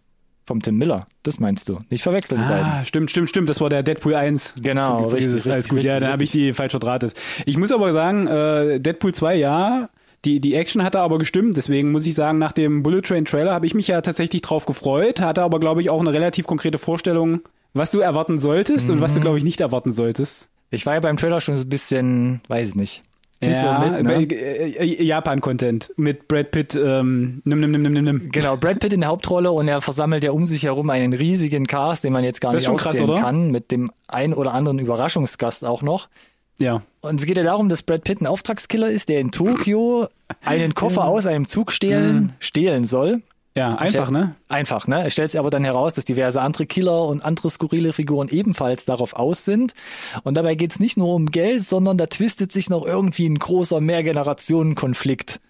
Vom 0.46 0.60
Tim 0.60 0.76
Miller. 0.76 1.06
Das 1.22 1.38
meinst 1.38 1.68
du. 1.68 1.78
Nicht 1.88 2.02
verwechseln 2.02 2.40
die 2.42 2.48
beiden. 2.48 2.64
Ah, 2.66 2.84
stimmt, 2.84 3.10
stimmt, 3.10 3.28
stimmt. 3.28 3.48
Das 3.48 3.60
war 3.60 3.68
der 3.68 3.82
Deadpool 3.84 4.14
1. 4.14 4.56
Genau, 4.62 5.04
richtig, 5.06 5.34
es. 5.34 5.46
Alles 5.46 5.56
richtig, 5.56 5.70
gut, 5.70 5.82
ja, 5.84 5.92
richtig, 5.92 6.00
dann 6.00 6.12
habe 6.12 6.24
ich 6.24 6.30
die 6.32 6.52
falsch 6.52 6.72
verdrahtet. 6.72 7.14
Ich 7.46 7.56
muss 7.58 7.70
aber 7.70 7.92
sagen, 7.92 8.26
äh, 8.26 8.80
Deadpool 8.80 9.14
2, 9.14 9.36
ja, 9.36 9.88
die, 10.24 10.40
die 10.40 10.54
Action 10.54 10.82
hatte 10.82 10.98
aber 11.00 11.18
gestimmt. 11.18 11.56
Deswegen 11.56 11.92
muss 11.92 12.06
ich 12.06 12.14
sagen, 12.14 12.38
nach 12.38 12.52
dem 12.52 12.82
Bullet 12.82 13.02
Train 13.02 13.24
Trailer 13.24 13.52
habe 13.52 13.66
ich 13.66 13.74
mich 13.74 13.86
ja 13.88 14.00
tatsächlich 14.00 14.42
drauf 14.42 14.66
gefreut, 14.66 15.20
hatte 15.20 15.42
aber, 15.42 15.60
glaube 15.60 15.80
ich, 15.80 15.90
auch 15.90 16.00
eine 16.00 16.12
relativ 16.12 16.46
konkrete 16.46 16.78
Vorstellung, 16.78 17.40
was 17.72 17.90
du 17.92 18.00
erwarten 18.00 18.38
solltest 18.38 18.90
und 18.90 18.96
Mhm. 18.96 19.00
was 19.00 19.14
du, 19.14 19.20
glaube 19.20 19.38
ich, 19.38 19.44
nicht 19.44 19.60
erwarten 19.60 19.92
solltest. 19.92 20.48
Ich 20.70 20.86
war 20.86 20.94
ja 20.94 21.00
beim 21.00 21.16
Trailer 21.18 21.40
schon 21.40 21.56
so 21.56 21.64
ein 21.64 21.68
bisschen, 21.68 22.40
weiß 22.48 22.70
ich 22.70 22.74
nicht. 22.74 23.02
Nicht 23.42 23.58
so 23.58 23.66
mit, 23.72 23.92
ne? 23.92 24.04
bei- 24.04 24.34
äh, 24.34 24.70
äh, 24.70 25.02
Japan-Content 25.04 25.92
mit 25.96 26.28
Brad 26.28 26.50
Pitt, 26.52 26.74
ähm, 26.74 27.42
nimm, 27.44 27.60
nimm, 27.60 27.70
nimm, 27.72 27.82
nimm, 27.82 27.92
nimm, 27.92 28.04
nimm. 28.04 28.30
Genau, 28.32 28.56
Brad 28.56 28.78
Pitt 28.80 28.92
in 28.92 29.00
der 29.00 29.08
Hauptrolle 29.10 29.50
und 29.50 29.68
er 29.68 29.80
versammelt 29.80 30.22
ja 30.24 30.30
um 30.30 30.44
sich 30.46 30.62
herum 30.64 30.90
einen 30.90 31.12
riesigen 31.12 31.66
Cast, 31.66 32.04
den 32.04 32.12
man 32.12 32.24
jetzt 32.24 32.40
gar 32.40 32.54
nicht 32.54 32.68
krass, 32.76 33.00
oder? 33.00 33.20
kann, 33.20 33.50
mit 33.50 33.70
dem 33.72 33.90
ein 34.08 34.32
oder 34.32 34.54
anderen 34.54 34.78
Überraschungsgast 34.78 35.64
auch 35.64 35.82
noch. 35.82 36.08
Ja. 36.58 36.82
Und 37.00 37.18
es 37.18 37.26
geht 37.26 37.36
ja 37.36 37.42
darum, 37.42 37.68
dass 37.68 37.82
Brad 37.82 38.04
Pitt 38.04 38.20
ein 38.20 38.26
Auftragskiller 38.26 38.90
ist, 38.90 39.08
der 39.08 39.20
in 39.20 39.32
Tokio 39.32 40.06
einen 40.44 40.74
Koffer 40.74 41.04
aus 41.04 41.26
einem 41.26 41.48
Zug 41.48 41.72
stehlen, 41.72 42.34
stehlen 42.38 42.84
soll. 42.84 43.22
Ja, 43.54 43.74
einfach, 43.74 44.10
ne? 44.10 44.34
Einfach, 44.48 44.86
ne? 44.86 45.06
Es 45.06 45.12
stellt 45.12 45.30
sich 45.30 45.38
aber 45.38 45.50
dann 45.50 45.62
heraus, 45.62 45.92
dass 45.92 46.06
diverse 46.06 46.40
andere 46.40 46.64
Killer 46.64 47.06
und 47.06 47.22
andere 47.22 47.50
skurrile 47.50 47.92
Figuren 47.92 48.28
ebenfalls 48.28 48.86
darauf 48.86 49.12
aus 49.12 49.44
sind. 49.44 49.74
Und 50.22 50.34
dabei 50.34 50.54
geht's 50.54 50.80
nicht 50.80 50.96
nur 50.96 51.14
um 51.14 51.26
Geld, 51.26 51.62
sondern 51.62 51.98
da 51.98 52.06
twistet 52.06 52.50
sich 52.50 52.70
noch 52.70 52.84
irgendwie 52.86 53.28
ein 53.28 53.38
großer 53.38 53.80
Mehrgenerationenkonflikt 53.80 55.40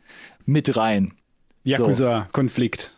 mit 0.44 0.76
rein. 0.76 1.14
Yakuza-Konflikt. 1.64 2.92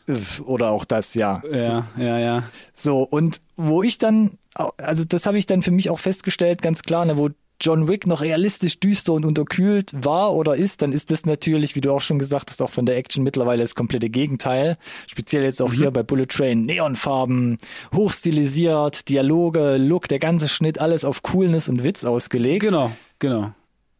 Oder 0.47 0.71
auch 0.71 0.87
das, 0.87 1.13
ja. 1.13 1.43
Ja, 1.53 1.87
ja, 1.99 2.19
ja. 2.19 2.43
So, 2.73 3.03
und 3.03 3.43
wo 3.57 3.83
ich 3.83 3.99
dann, 3.99 4.39
also 4.79 5.05
das 5.05 5.27
habe 5.27 5.37
ich 5.37 5.45
dann 5.45 5.61
für 5.61 5.71
mich 5.71 5.91
auch 5.91 5.99
festgestellt, 5.99 6.63
ganz 6.63 6.83
klar, 6.83 7.05
ne, 7.05 7.19
wo 7.19 7.29
John 7.61 7.89
Wick 7.89 8.07
noch 8.07 8.21
realistisch 8.21 8.81
düster 8.81 9.13
und 9.13 9.25
unterkühlt 9.25 9.93
war 9.95 10.35
oder 10.35 10.57
ist, 10.57 10.83
dann 10.83 10.93
ist 10.93 11.11
das 11.11 11.25
natürlich, 11.25 11.77
wie 11.77 11.81
du 11.81 11.93
auch 11.93 12.01
schon 12.01 12.19
gesagt 12.19 12.51
hast, 12.51 12.61
auch 12.61 12.71
von 12.71 12.85
der 12.85 12.97
Action 12.97 13.23
mittlerweile 13.25 13.63
das 13.63 13.75
komplette 13.75 14.11
Gegenteil. 14.11 14.77
Speziell 15.07 15.45
jetzt 15.45 15.63
auch 15.63 15.73
hier 15.73 15.91
bei 15.91 16.03
Bullet 16.03 16.27
Train. 16.27 16.63
Neonfarben, 16.63 17.59
hochstilisiert, 17.95 19.09
Dialoge, 19.09 19.77
Look, 19.77 20.09
der 20.09 20.19
ganze 20.19 20.49
Schnitt, 20.49 20.81
alles 20.81 21.05
auf 21.05 21.23
Coolness 21.23 21.69
und 21.69 21.85
Witz 21.85 22.05
ausgelegt. 22.05 22.65
Genau, 22.65 22.91
genau. 23.19 23.53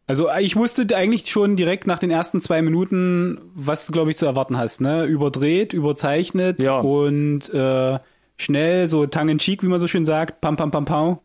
Also 0.07 0.29
ich 0.39 0.55
wusste 0.55 0.85
eigentlich 0.95 1.27
schon 1.31 1.55
direkt 1.55 1.87
nach 1.87 1.97
den 1.99 2.11
ersten 2.11 2.39
zwei 2.39 2.61
Minuten, 2.61 3.39
was 3.55 3.87
du, 3.87 3.91
glaube 3.91 4.11
ich, 4.11 4.17
zu 4.17 4.25
erwarten 4.25 4.57
hast. 4.57 4.79
Ne? 4.81 5.05
Überdreht, 5.05 5.73
überzeichnet 5.73 6.61
Ja. 6.61 6.79
und 6.79 7.51
äh, 7.51 7.99
schnell, 8.37 8.87
so 8.87 9.05
tongue 9.07 9.31
in 9.31 9.39
cheek, 9.39 9.63
wie 9.63 9.67
man 9.67 9.79
so 9.79 9.87
schön 9.87 10.05
sagt, 10.05 10.41
pam 10.41 10.57
pam 10.57 10.69
pam 10.69 10.85
pam. 10.85 11.19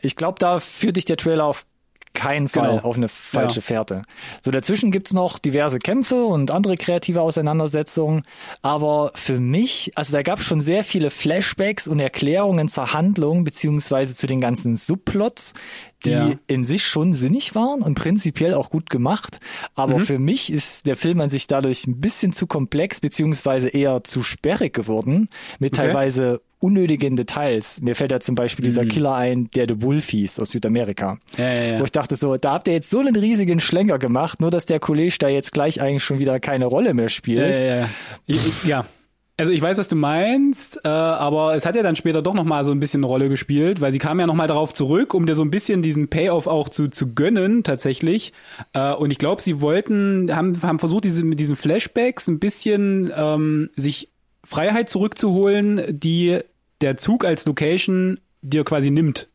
Ich 0.00 0.16
glaube, 0.16 0.36
da 0.40 0.58
führt 0.58 0.96
dich 0.96 1.04
der 1.04 1.16
Trailer 1.16 1.44
auf 1.44 1.64
keinen 2.14 2.48
Fall 2.48 2.70
Genau. 2.76 2.82
auf 2.82 2.96
eine 2.96 3.08
falsche 3.08 3.56
Ja. 3.56 3.62
Fährte. 3.62 4.02
So 4.40 4.50
dazwischen 4.50 4.90
gibt's 4.90 5.12
noch 5.12 5.38
diverse 5.38 5.78
Kämpfe 5.78 6.24
und 6.24 6.50
andere 6.50 6.76
kreative 6.76 7.20
Auseinandersetzungen. 7.20 8.22
Aber 8.62 9.10
für 9.14 9.38
mich, 9.40 9.92
also 9.96 10.12
da 10.12 10.22
gab's 10.22 10.44
schon 10.44 10.60
sehr 10.60 10.84
viele 10.84 11.10
Flashbacks 11.10 11.86
und 11.88 11.98
Erklärungen 12.00 12.68
zur 12.68 12.92
Handlung 12.92 13.44
beziehungsweise 13.44 14.14
zu 14.14 14.26
den 14.26 14.40
ganzen 14.40 14.76
Subplots, 14.76 15.52
die 16.04 16.10
Ja. 16.10 16.32
in 16.46 16.64
sich 16.64 16.84
schon 16.86 17.12
sinnig 17.12 17.54
waren 17.54 17.82
und 17.82 17.94
prinzipiell 17.94 18.54
auch 18.54 18.70
gut 18.70 18.90
gemacht. 18.90 19.40
Aber 19.74 19.98
Mhm. 19.98 20.04
für 20.04 20.18
mich 20.18 20.52
ist 20.52 20.86
der 20.86 20.96
Film 20.96 21.20
an 21.20 21.30
sich 21.30 21.46
dadurch 21.46 21.86
ein 21.86 22.00
bisschen 22.00 22.32
zu 22.32 22.46
komplex 22.46 23.00
beziehungsweise 23.00 23.68
eher 23.68 24.04
zu 24.04 24.22
sperrig 24.22 24.72
geworden 24.74 25.28
mit 25.58 25.72
Okay. 25.74 25.86
teilweise 25.86 26.40
unnötigen 26.60 27.14
Details. 27.14 27.82
Mir 27.82 27.94
fällt 27.94 28.10
ja 28.10 28.20
zum 28.20 28.34
Beispiel 28.36 28.64
dieser 28.64 28.84
Mhm. 28.84 28.88
Killer 28.88 29.14
ein, 29.14 29.50
der 29.54 29.66
The 29.68 29.82
Wolf 29.82 30.08
hieß 30.08 30.38
aus 30.40 30.50
Südamerika. 30.50 31.18
Ja, 31.36 31.52
ja. 31.52 31.78
Wo 31.80 31.84
ich 31.84 31.92
dachte 31.92 32.16
so, 32.16 32.36
da 32.38 32.52
habt 32.54 32.68
ihr 32.68 32.74
jetzt 32.74 32.88
so 32.88 33.00
einen 33.00 33.14
riesigen 33.16 33.60
Schlenker 33.60 33.98
gemacht, 33.98 34.40
nur 34.40 34.50
dass 34.50 34.64
der 34.64 34.80
Kollege 34.80 35.14
da 35.18 35.28
jetzt 35.28 35.52
gleich 35.52 35.82
eigentlich 35.82 36.02
schon 36.04 36.18
wieder 36.20 36.40
keine 36.40 36.64
Rolle 36.64 36.94
mehr 36.94 37.10
spielt. 37.10 37.58
Ja, 37.58 37.88
ja, 38.66 38.86
Also 39.36 39.50
ich 39.50 39.60
weiß, 39.60 39.78
was 39.78 39.88
du 39.88 39.96
meinst, 39.96 40.80
äh, 40.84 40.88
aber 40.88 41.56
es 41.56 41.66
hat 41.66 41.74
ja 41.74 41.82
dann 41.82 41.96
später 41.96 42.22
doch 42.22 42.34
noch 42.34 42.44
mal 42.44 42.62
so 42.62 42.70
ein 42.70 42.78
bisschen 42.78 43.00
eine 43.00 43.08
Rolle 43.08 43.28
gespielt, 43.28 43.80
weil 43.80 43.90
sie 43.90 43.98
kam 43.98 44.20
ja 44.20 44.28
noch 44.28 44.34
mal 44.34 44.46
darauf 44.46 44.72
zurück, 44.72 45.12
um 45.12 45.26
dir 45.26 45.34
so 45.34 45.42
ein 45.42 45.50
bisschen 45.50 45.82
diesen 45.82 46.06
Payoff 46.06 46.46
auch 46.46 46.68
zu, 46.68 46.88
zu 46.88 47.14
gönnen 47.14 47.64
tatsächlich. 47.64 48.32
Äh, 48.74 48.94
und 48.94 49.10
ich 49.10 49.18
glaube, 49.18 49.42
sie 49.42 49.60
wollten, 49.60 50.34
haben, 50.34 50.62
haben 50.62 50.78
versucht, 50.78 51.04
diese, 51.04 51.24
mit 51.24 51.40
diesen 51.40 51.56
Flashbacks 51.56 52.28
ein 52.28 52.38
bisschen 52.38 53.12
ähm, 53.16 53.70
sich 53.74 54.12
Freiheit 54.44 54.88
zurückzuholen, 54.88 55.82
die 55.88 56.38
der 56.80 56.96
Zug 56.96 57.24
als 57.24 57.44
Location 57.44 58.20
dir 58.42 58.62
quasi 58.62 58.90
nimmt. 58.90 59.28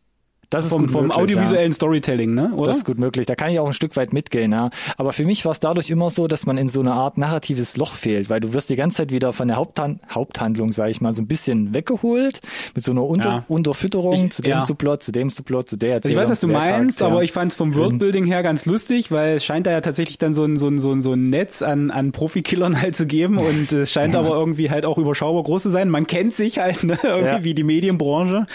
Das 0.50 0.66
ist 0.66 0.72
Vom, 0.72 0.82
gut 0.84 0.92
vom 0.92 1.02
möglich, 1.04 1.16
ja. 1.18 1.24
audiovisuellen 1.24 1.74
Storytelling, 1.74 2.34
ne? 2.34 2.52
Oder? 2.56 2.68
Das 2.70 2.78
ist 2.78 2.86
gut 2.86 2.98
möglich. 2.98 3.26
Da 3.28 3.36
kann 3.36 3.52
ich 3.52 3.60
auch 3.60 3.68
ein 3.68 3.74
Stück 3.74 3.96
weit 3.96 4.14
mitgehen, 4.14 4.52
ja. 4.52 4.70
Aber 4.98 5.14
für 5.14 5.24
mich 5.26 5.46
war 5.46 5.52
es 5.52 5.60
dadurch 5.60 5.90
immer 5.92 6.10
so, 6.10 6.28
dass 6.28 6.46
man 6.48 6.58
in 6.58 6.68
so 6.68 6.80
eine 6.80 6.94
Art 6.94 7.18
narratives 7.20 7.78
Loch 7.78 7.94
fehlt, 7.94 8.30
weil 8.30 8.40
du 8.40 8.54
wirst 8.54 8.70
die 8.72 8.76
ganze 8.76 8.98
Zeit 8.98 9.12
wieder 9.12 9.32
von 9.32 9.48
der 9.48 9.58
Haupthan 9.58 10.00
Haupthandlung, 10.10 10.72
sage 10.72 10.90
ich 10.92 11.02
mal, 11.02 11.12
so 11.14 11.22
ein 11.22 11.28
bisschen 11.28 11.74
weggeholt 11.76 12.40
mit 12.74 12.84
so 12.84 12.92
einer 12.92 13.04
Unter 13.04 13.30
Ja. 13.30 13.44
Unterfütterung 13.48 14.14
Ich- 14.26 14.32
zu 14.32 14.42
dem 14.42 14.50
ja. 14.52 14.62
Subplot, 14.64 15.04
zu 15.04 15.12
dem 15.12 15.30
Subplot, 15.30 15.70
zu 15.70 15.78
der 15.78 15.96
Also 15.96 16.10
ich 16.10 16.16
Erzählung. 16.16 16.22
weiß, 16.24 16.30
was 16.32 16.40
du 16.40 16.48
meinst, 16.48 17.02
aber 17.04 17.24
ich 17.24 17.32
fand 17.32 17.52
es 17.52 17.56
vom 17.58 17.76
Worldbuilding 17.76 18.26
her 18.26 18.42
ganz 18.42 18.66
lustig, 18.66 19.12
weil 19.12 19.36
es 19.36 19.46
scheint 19.46 19.68
da 19.68 19.72
ja 19.72 19.82
tatsächlich 19.82 20.18
dann 20.18 20.34
so 20.34 20.44
ein, 20.46 20.58
so 20.58 20.68
ein, 20.68 20.80
so 20.80 20.92
ein, 20.92 21.02
so 21.02 21.14
ein 21.14 21.30
Netz 21.30 21.62
an, 21.62 21.92
an 21.92 22.12
Profikillern 22.12 22.82
halt 22.82 22.96
zu 22.96 23.06
geben 23.06 23.38
und 23.38 23.72
es 23.72 23.92
scheint 23.94 24.16
aber 24.16 24.30
irgendwie 24.32 24.72
halt 24.72 24.86
auch 24.86 24.98
überschaubar 24.98 25.44
groß 25.44 25.62
zu 25.64 25.70
sein. 25.70 25.90
Man 25.90 26.08
kennt 26.08 26.34
sich 26.34 26.58
halt, 26.58 26.84
ne? 26.84 26.98
irgendwie 27.04 27.28
Ja. 27.30 27.44
wie 27.44 27.54
die 27.54 27.64
Medienbranche. 27.64 28.48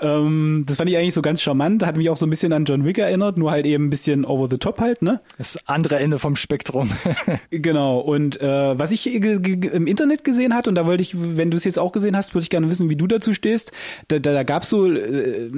Ähm, 0.00 0.64
das 0.66 0.76
fand 0.76 0.90
ich 0.90 0.96
eigentlich 0.96 1.14
so 1.14 1.22
ganz 1.22 1.35
charmant, 1.42 1.84
hat 1.84 1.96
mich 1.96 2.10
auch 2.10 2.16
so 2.16 2.26
ein 2.26 2.30
bisschen 2.30 2.52
an 2.52 2.64
John 2.64 2.84
Wick 2.84 2.98
erinnert, 2.98 3.38
nur 3.38 3.50
halt 3.50 3.66
eben 3.66 3.86
ein 3.86 3.90
bisschen 3.90 4.24
over 4.24 4.48
the 4.48 4.58
top 4.58 4.80
halt, 4.80 5.02
ne? 5.02 5.20
das 5.38 5.58
andere 5.66 5.96
Ende 5.96 6.18
vom 6.18 6.36
Spektrum. 6.36 6.90
Genau, 7.50 7.98
und 8.00 8.40
äh, 8.40 8.78
was 8.78 8.90
ich 8.92 9.04
ge- 9.04 9.70
im 9.72 9.86
Internet 9.86 10.24
gesehen 10.24 10.54
hat, 10.54 10.68
und 10.68 10.74
da 10.74 10.86
wollte 10.86 11.02
ich, 11.02 11.14
wenn 11.16 11.50
du 11.50 11.56
es 11.56 11.64
jetzt 11.64 11.78
auch 11.78 11.92
gesehen 11.92 12.16
hast, 12.16 12.34
würde 12.34 12.42
ich 12.44 12.50
gerne 12.50 12.68
wissen, 12.70 12.90
wie 12.90 12.96
du 12.96 13.06
dazu 13.06 13.32
stehst. 13.32 13.72
Da, 14.08 14.18
da, 14.18 14.32
da 14.32 14.42
gab 14.42 14.62
es 14.64 14.68
so 14.68 14.86
äh, 14.90 15.50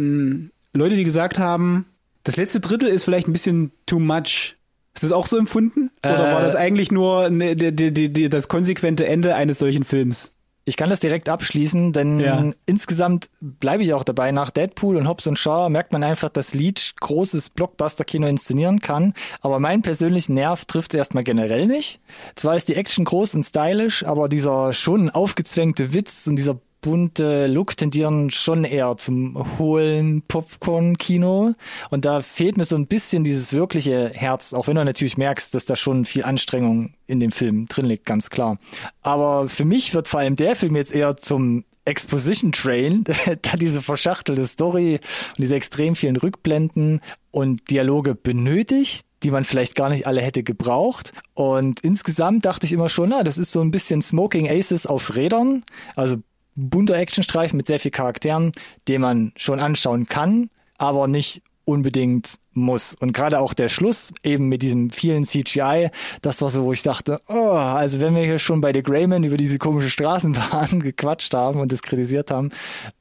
Leute, 0.74 0.96
die 0.96 1.04
gesagt 1.04 1.38
haben, 1.38 1.86
das 2.24 2.36
letzte 2.36 2.60
Drittel 2.60 2.88
ist 2.88 3.04
vielleicht 3.04 3.28
ein 3.28 3.32
bisschen 3.32 3.72
too 3.86 3.98
much. 3.98 4.56
Ist 4.94 5.04
das 5.04 5.12
auch 5.12 5.26
so 5.26 5.38
empfunden? 5.38 5.90
Oder 6.04 6.28
Äh, 6.30 6.32
war 6.34 6.42
das 6.42 6.56
eigentlich 6.56 6.90
nur 6.90 7.30
ne, 7.30 7.54
die, 7.56 7.74
die, 7.92 8.12
die, 8.12 8.28
das 8.28 8.48
konsequente 8.48 9.06
Ende 9.06 9.34
eines 9.34 9.58
solchen 9.58 9.84
Films? 9.84 10.32
Ich 10.68 10.76
kann 10.76 10.90
das 10.90 11.00
direkt 11.00 11.30
abschließen, 11.30 11.94
denn 11.94 12.20
Ja. 12.20 12.44
insgesamt 12.66 13.30
bleibe 13.40 13.82
ich 13.82 13.94
auch 13.94 14.04
dabei. 14.04 14.32
Nach 14.32 14.50
Deadpool 14.50 14.96
und 14.96 15.08
Hobbs 15.08 15.26
und 15.26 15.38
Shaw 15.38 15.70
merkt 15.70 15.92
man 15.92 16.04
einfach, 16.04 16.28
dass 16.28 16.52
Leach 16.52 16.92
großes 17.00 17.50
Blockbuster-Kino 17.50 18.26
inszenieren 18.26 18.80
kann. 18.80 19.14
Aber 19.40 19.60
meinen 19.60 19.80
persönlichen 19.80 20.34
Nerv 20.34 20.66
trifft 20.66 20.92
es 20.92 20.98
erstmal 20.98 21.24
generell 21.24 21.66
nicht. 21.66 22.00
Zwar 22.36 22.54
ist 22.54 22.68
die 22.68 22.74
Action 22.74 23.06
groß 23.06 23.34
und 23.36 23.44
stylisch, 23.44 24.04
aber 24.04 24.28
dieser 24.28 24.74
schon 24.74 25.08
aufgezwängte 25.08 25.94
Witz 25.94 26.26
und 26.26 26.36
dieser 26.36 26.58
bunte 26.80 27.46
Look 27.46 27.76
tendieren 27.76 28.30
schon 28.30 28.64
eher 28.64 28.96
zum 28.96 29.58
hohlen 29.58 30.22
Popcorn-Kino. 30.22 31.54
Und 31.90 32.04
da 32.04 32.22
fehlt 32.22 32.56
mir 32.56 32.64
so 32.64 32.76
ein 32.76 32.86
bisschen 32.86 33.24
dieses 33.24 33.52
wirkliche 33.52 34.10
Herz, 34.14 34.54
auch 34.54 34.68
wenn 34.68 34.76
du 34.76 34.84
natürlich 34.84 35.16
merkst, 35.16 35.54
dass 35.54 35.64
da 35.64 35.76
schon 35.76 36.04
viel 36.04 36.24
Anstrengung 36.24 36.94
in 37.06 37.20
dem 37.20 37.32
Film 37.32 37.66
drin 37.66 37.86
liegt, 37.86 38.06
ganz 38.06 38.30
klar. 38.30 38.58
Aber 39.02 39.48
für 39.48 39.64
mich 39.64 39.94
wird 39.94 40.08
vor 40.08 40.20
allem 40.20 40.36
der 40.36 40.56
Film 40.56 40.76
jetzt 40.76 40.94
eher 40.94 41.16
zum 41.16 41.64
Exposition 41.84 42.52
Train, 42.52 43.04
da 43.42 43.56
diese 43.56 43.82
verschachtelte 43.82 44.46
Story 44.46 44.94
und 45.30 45.38
diese 45.38 45.56
extrem 45.56 45.96
vielen 45.96 46.16
Rückblenden 46.16 47.00
und 47.30 47.70
Dialoge 47.70 48.14
benötigt, 48.14 49.06
die 49.22 49.30
man 49.30 49.44
vielleicht 49.44 49.74
gar 49.74 49.88
nicht 49.88 50.06
alle 50.06 50.20
hätte 50.20 50.42
gebraucht. 50.42 51.12
Und 51.34 51.80
insgesamt 51.80 52.44
dachte 52.44 52.66
ich 52.66 52.72
immer 52.72 52.88
schon, 52.88 53.08
na, 53.08 53.24
das 53.24 53.38
ist 53.38 53.52
so 53.52 53.60
ein 53.60 53.70
bisschen 53.70 54.02
Smoking 54.02 54.48
Aces 54.48 54.86
auf 54.86 55.16
Rädern, 55.16 55.64
also 55.96 56.18
bunter 56.58 56.96
Actionstreifen 56.96 57.56
mit 57.56 57.66
sehr 57.66 57.80
viel 57.80 57.90
Charakteren, 57.90 58.52
den 58.88 59.00
man 59.00 59.32
schon 59.36 59.60
anschauen 59.60 60.06
kann, 60.06 60.50
aber 60.76 61.06
nicht 61.06 61.42
unbedingt 61.64 62.38
muss. 62.54 62.94
Und 62.94 63.12
gerade 63.12 63.40
auch 63.40 63.52
der 63.52 63.68
Schluss 63.68 64.12
eben 64.22 64.48
mit 64.48 64.62
diesem 64.62 64.90
vielen 64.90 65.24
CGI, 65.24 65.90
das 66.22 66.40
war 66.40 66.48
so, 66.48 66.64
wo 66.64 66.72
ich 66.72 66.82
dachte, 66.82 67.20
oh, 67.28 67.50
also 67.50 68.00
wenn 68.00 68.14
wir 68.14 68.24
hier 68.24 68.38
schon 68.38 68.62
bei 68.62 68.72
The 68.72 68.82
Greyman 68.82 69.22
über 69.22 69.36
diese 69.36 69.58
komische 69.58 69.90
Straßenbahn 69.90 70.78
gequatscht 70.80 71.34
haben 71.34 71.60
und 71.60 71.70
das 71.70 71.82
kritisiert 71.82 72.30
haben, 72.30 72.50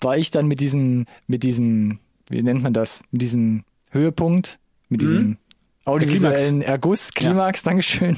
war 0.02 0.18
ich 0.18 0.32
dann 0.32 0.48
mit 0.48 0.60
diesem, 0.60 1.06
mit 1.28 1.44
diesem, 1.44 2.00
wie 2.30 2.44
nennt 2.44 2.62
man 2.62 2.74
das, 2.74 3.04
mit 3.12 3.22
diesem 3.22 3.64
Höhepunkt, 3.92 4.60
mit 4.90 5.02
diesem 5.02 5.38
audiovisuellen 5.86 6.62
Erguss, 6.62 7.14
Klimax, 7.14 7.64
Dankeschön. 7.64 8.18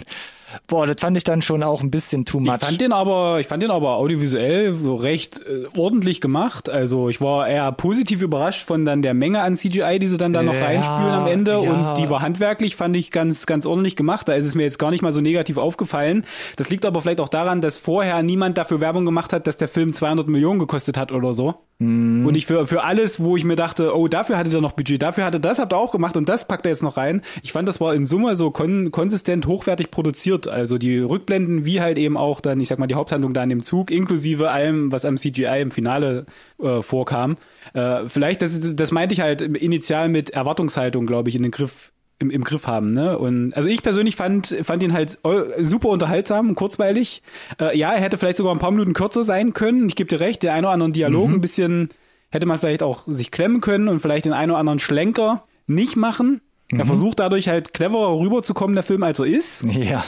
Boah, 0.67 0.87
das 0.87 0.97
fand 0.99 1.17
ich 1.17 1.23
dann 1.23 1.41
schon 1.41 1.63
auch 1.63 1.81
ein 1.81 1.91
bisschen 1.91 2.25
too 2.25 2.39
much. 2.39 2.55
Ich 2.55 2.59
fand 2.67 2.81
den 2.81 2.91
aber, 2.91 3.39
ich 3.39 3.47
fand 3.47 3.63
den 3.63 3.71
aber 3.71 3.95
audiovisuell 3.95 4.75
recht 4.83 5.41
äh, 5.41 5.65
ordentlich 5.77 6.21
gemacht. 6.21 6.69
Also 6.69 7.09
ich 7.09 7.21
war 7.21 7.47
eher 7.47 7.71
positiv 7.71 8.21
überrascht 8.21 8.65
von 8.65 8.85
dann 8.85 9.01
der 9.01 9.13
Menge 9.13 9.41
an 9.41 9.57
CGI, 9.57 9.99
die 9.99 10.07
sie 10.07 10.17
dann 10.17 10.33
da 10.33 10.43
noch 10.43 10.53
Ja, 10.53 10.65
reinspülen 10.65 11.11
am 11.11 11.27
Ende. 11.27 11.51
ja. 11.51 11.57
Und 11.91 11.97
die 11.97 12.09
war 12.09 12.21
handwerklich, 12.21 12.75
fand 12.75 12.95
ich 12.95 13.11
ganz, 13.11 13.45
ganz 13.45 13.65
ordentlich 13.65 13.95
gemacht. 13.95 14.27
Da 14.27 14.33
ist 14.33 14.45
es 14.45 14.55
mir 14.55 14.63
jetzt 14.63 14.79
gar 14.79 14.91
nicht 14.91 15.01
mal 15.01 15.11
so 15.11 15.21
negativ 15.21 15.57
aufgefallen. 15.57 16.25
Das 16.55 16.69
liegt 16.69 16.85
aber 16.85 17.01
vielleicht 17.01 17.21
auch 17.21 17.29
daran, 17.29 17.61
dass 17.61 17.77
vorher 17.79 18.21
niemand 18.23 18.57
dafür 18.57 18.79
Werbung 18.79 19.05
gemacht 19.05 19.33
hat, 19.33 19.47
dass 19.47 19.57
der 19.57 19.67
Film 19.67 19.93
200 19.93 20.27
Millionen 20.27 20.59
gekostet 20.59 20.97
hat 20.97 21.11
oder 21.11 21.33
so. 21.33 21.55
Mhm. 21.79 22.25
Und 22.25 22.35
ich 22.35 22.45
für, 22.45 22.67
für 22.67 22.83
alles, 22.83 23.21
wo 23.23 23.37
ich 23.37 23.43
mir 23.45 23.55
dachte, 23.55 23.95
oh, 23.95 24.07
dafür 24.09 24.37
hattet 24.37 24.53
ihr 24.53 24.61
noch 24.61 24.73
Budget, 24.73 25.01
dafür 25.01 25.23
hatte 25.23 25.39
das, 25.39 25.59
habt 25.59 25.73
ihr 25.73 25.77
auch 25.77 25.91
gemacht 25.91 26.17
und 26.17 26.27
das 26.27 26.45
packt 26.47 26.65
er 26.65 26.71
jetzt 26.71 26.83
noch 26.83 26.97
rein. 26.97 27.21
Ich 27.41 27.53
fand, 27.53 27.67
das 27.67 27.79
war 27.79 27.93
in 27.93 28.05
Summe 28.05 28.35
so 28.35 28.51
kon 28.51 28.91
konsistent 28.91 29.47
hochwertig 29.47 29.89
produziert. 29.91 30.38
Also 30.47 30.77
die 30.77 30.97
Rückblenden, 30.99 31.65
wie 31.65 31.81
halt 31.81 31.97
eben 31.97 32.15
auch 32.17 32.39
dann, 32.41 32.59
ich 32.59 32.67
sag 32.67 32.79
mal, 32.79 32.87
die 32.87 32.95
Haupthandlung 32.95 33.33
da 33.33 33.43
in 33.43 33.49
dem 33.49 33.63
Zug, 33.63 33.91
inklusive 33.91 34.49
allem, 34.51 34.91
was 34.91 35.05
am 35.05 35.17
CGI 35.17 35.61
im 35.61 35.71
Finale 35.71 36.25
äh, 36.61 36.81
vorkam. 36.81 37.37
Äh, 37.73 38.07
vielleicht, 38.07 38.41
das, 38.41 38.59
das 38.75 38.91
meinte 38.91 39.13
ich 39.13 39.21
halt 39.21 39.41
initial 39.41 40.09
mit 40.09 40.29
Erwartungshaltung, 40.31 41.05
glaube 41.05 41.29
ich, 41.29 41.35
in 41.35 41.43
den 41.43 41.51
Griff 41.51 41.91
im, 42.21 42.29
im 42.31 42.43
Griff 42.43 42.67
haben, 42.67 42.91
ne? 42.91 43.17
Und 43.17 43.53
also 43.53 43.69
ich 43.69 43.81
persönlich 43.81 44.17
fand 44.17 44.53
fand 44.63 44.83
ihn 44.83 44.91
halt 44.91 45.19
eu- 45.23 45.45
super 45.63 45.87
unterhaltsam 45.87 46.49
und 46.49 46.55
kurzweilig. 46.55 47.21
Äh, 47.61 47.77
ja, 47.77 47.93
er 47.93 48.01
hätte 48.01 48.17
vielleicht 48.17 48.35
sogar 48.37 48.53
ein 48.53 48.59
paar 48.59 48.71
Minuten 48.71 48.91
kürzer 48.93 49.23
sein 49.23 49.53
können. 49.53 49.87
Ich 49.87 49.95
gebe 49.95 50.09
dir 50.09 50.19
recht, 50.19 50.43
der 50.43 50.53
ein 50.53 50.65
oder 50.65 50.73
anderen 50.73 50.91
Dialog 50.91 51.29
ein 51.29 51.39
bisschen 51.41 51.87
hätte 52.29 52.45
man 52.45 52.59
vielleicht 52.59 52.83
auch 52.83 53.03
sich 53.07 53.31
klemmen 53.31 53.61
können 53.61 53.87
und 53.87 53.99
vielleicht 54.01 54.25
den 54.25 54.33
einen 54.33 54.51
oder 54.51 54.59
anderen 54.59 54.79
Schlenker 54.79 55.45
nicht 55.65 55.95
machen. 55.95 56.41
Er 56.71 56.85
versucht 56.85 57.19
dadurch 57.21 57.47
halt 57.47 57.73
cleverer 57.73 58.19
rüberzukommen, 58.19 58.75
der 58.75 58.83
Film, 58.83 59.01
als 59.03 59.19
er 59.19 59.25
ist. 59.25 59.63
ja. 59.63 60.03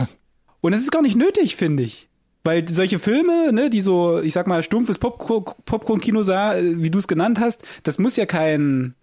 Und 0.62 0.74
es 0.74 0.82
ist 0.82 0.92
gar 0.92 1.02
nicht 1.02 1.16
nötig, 1.16 1.56
finde 1.56 1.84
ich. 1.84 2.08
Weil 2.44 2.68
solche 2.70 2.98
Filme, 2.98 3.54
ne, 3.54 3.70
die 3.70 3.82
so, 3.82 4.20
ich 4.20 4.34
sag 4.34 4.48
mal, 4.48 4.64
stumpfes 4.64 4.98
Popcorn- 4.98 5.46
Popcorn-Kino 5.66 6.24
sah, 6.24 6.56
äh, 6.56 6.82
wie 6.82 6.90
du 6.90 6.98
es 6.98 7.08
genannt 7.08 7.40
hast, 7.40 7.64
das 7.84 8.00
muss 8.00 8.16
ja 8.16 8.26
kein, 8.26 8.96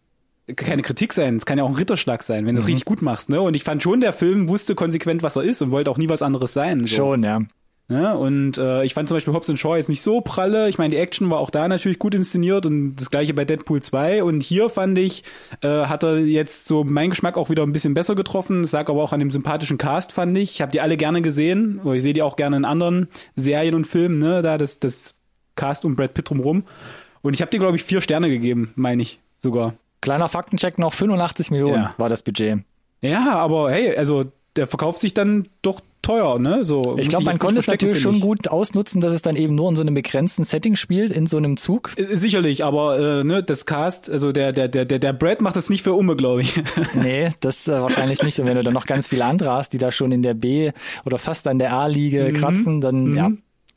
keine 0.57 0.83
Kritik 0.83 1.12
sein. 1.12 1.37
Es 1.37 1.47
kann 1.47 1.59
ja 1.59 1.65
auch 1.65 1.69
ein 1.69 1.77
Ritterschlag 1.77 2.23
sein, 2.25 2.47
wenn 2.47 2.57
du 2.57 2.61
es 2.61 2.67
richtig 2.67 2.85
gut 2.85 3.03
machst, 3.03 3.29
ne? 3.29 3.41
Und 3.41 3.55
ich 3.55 3.62
fand 3.62 3.83
schon, 3.83 4.00
der 4.00 4.12
Film 4.12 4.49
wusste 4.49 4.75
konsequent, 4.75 5.23
was 5.23 5.37
er 5.37 5.43
ist 5.43 5.62
und 5.62 5.71
wollte 5.71 5.91
auch 5.91 5.99
nie 5.99 6.09
was 6.09 6.23
anderes 6.23 6.53
sein. 6.53 6.81
So. 6.87 6.97
Schon, 6.97 7.23
ja. 7.23 7.41
Ne? 7.90 8.16
Und 8.18 8.59
äh, 8.59 8.85
ich 8.85 8.92
fand 8.92 9.09
zum 9.09 9.16
Beispiel 9.16 9.33
Hobbs 9.33 9.50
Shaw 9.59 9.76
jetzt 9.76 9.88
nicht 9.88 10.02
so 10.02 10.21
pralle. 10.21 10.68
Ich 10.68 10.76
meine, 10.76 10.90
die 10.90 11.00
Action 11.00 11.30
war 11.30 11.38
auch 11.38 11.49
da 11.49 11.66
natürlich 11.68 11.99
gut 11.99 12.14
inszeniert 12.14 12.66
und 12.66 12.97
das 12.97 13.11
gleiche 13.11 13.33
bei 13.33 13.47
Deadpool 13.47 13.80
2. 13.80 14.23
Und 14.25 14.42
hier 14.42 14.68
fand 14.68 14.99
ich, 14.99 15.25
äh, 15.62 15.87
hat 15.87 16.02
er 16.04 16.18
jetzt 16.18 16.66
so 16.66 16.85
meinen 16.85 17.09
Geschmack 17.11 17.38
auch 17.38 17.49
wieder 17.49 17.62
ein 17.62 17.73
bisschen 17.73 17.95
besser 17.95 18.14
getroffen. 18.14 18.61
Das 18.61 18.73
lag 18.73 18.90
aber 18.90 19.02
auch 19.02 19.14
an 19.14 19.21
dem 19.21 19.30
sympathischen 19.30 19.78
Cast, 19.78 20.12
fand 20.12 20.37
ich. 20.37 20.52
Ich 20.52 20.61
habe 20.61 20.71
die 20.71 20.83
alle 20.83 20.99
gerne 20.99 21.23
gesehen. 21.23 21.80
Oder 21.83 21.95
ich 21.95 22.02
sehe 22.02 22.12
die 22.12 22.21
auch 22.23 22.37
gerne 22.37 22.59
in 22.59 22.66
anderen 22.66 23.09
Serien 23.37 23.75
und 23.75 23.87
Filmen, 23.87 24.18
ne? 24.18 24.42
Da 24.42 24.59
das, 24.59 24.80
das 24.80 25.14
Cast 25.57 25.87
um 25.87 25.97
Brad 25.97 26.12
Pitt 26.12 26.28
drumrum. 26.28 26.64
Und 27.23 27.33
ich 27.33 27.40
habe 27.40 27.50
dir, 27.50 27.59
glaube 27.59 27.76
ich, 27.76 27.85
vier 27.85 28.02
Sterne 28.02 28.28
gegeben, 28.28 28.71
meine 28.76 29.00
ich 29.00 29.18
sogar. 29.38 29.75
Kleiner 30.02 30.28
Faktencheck 30.28 30.78
noch, 30.78 30.92
85 30.92 31.50
Millionen 31.50 31.75
Ja. 31.85 31.90
war 31.97 32.11
das 32.11 32.23
Budget. 32.23 32.59
Ja, 33.00 33.38
aber 33.38 33.71
hey, 33.71 33.97
also 33.97 34.26
der 34.57 34.66
verkauft 34.66 34.99
sich 34.99 35.14
dann 35.14 35.49
doch 35.62 35.80
teuer, 36.02 36.38
ne? 36.38 36.64
So 36.64 36.97
Ich 36.99 37.09
glaube, 37.09 37.25
man 37.25 37.38
konnte 37.38 37.59
es 37.59 37.67
natürlich 37.67 38.00
schon 38.00 38.21
gut 38.21 38.49
ausnutzen, 38.49 39.00
dass 39.00 39.12
es 39.12 39.23
dann 39.23 39.37
eben 39.37 39.55
nur 39.55 39.69
in 39.69 39.76
so 39.76 39.83
einem 39.83 39.95
begrenzten 39.95 40.45
Setting 40.45 40.76
spielt, 40.76 41.11
in 41.11 41.26
so 41.26 41.37
einem 41.37 41.57
Zug. 41.57 41.93
Äh, 41.97 42.17
Sicherlich, 42.17 42.64
aber 42.64 43.21
äh, 43.21 43.25
ne, 43.25 43.43
das 43.43 43.67
Cast, 43.67 44.11
also 44.11 44.33
der 44.33 44.52
der 44.52 44.69
der 44.69 44.85
der 44.85 44.99
der 44.99 45.12
Brad 45.12 45.40
macht 45.40 45.57
das 45.57 45.71
nicht 45.71 45.83
für 45.83 45.93
Umme, 45.95 46.17
glaube 46.17 46.43
ich. 46.43 46.55
Nee, 46.95 47.33
das 47.40 47.69
äh, 47.69 47.73
wahrscheinlich 47.73 48.23
nicht. 48.23 48.38
Und 48.40 48.47
wenn 48.47 48.57
du 48.57 48.62
dann 48.62 48.75
noch 48.75 48.87
ganz 48.87 49.09
viele 49.09 49.25
andere 49.25 49.52
hast, 49.52 49.73
die 49.73 49.78
da 49.78 49.90
schon 49.93 50.11
in 50.12 50.23
der 50.23 50.35
B 50.35 50.73
oder 51.05 51.19
fast 51.19 51.47
an 51.47 51.59
der 51.59 51.73
A-Liga 51.73 52.31
kratzen, 52.33 52.81
dann 52.81 53.17
ja, 53.17 53.31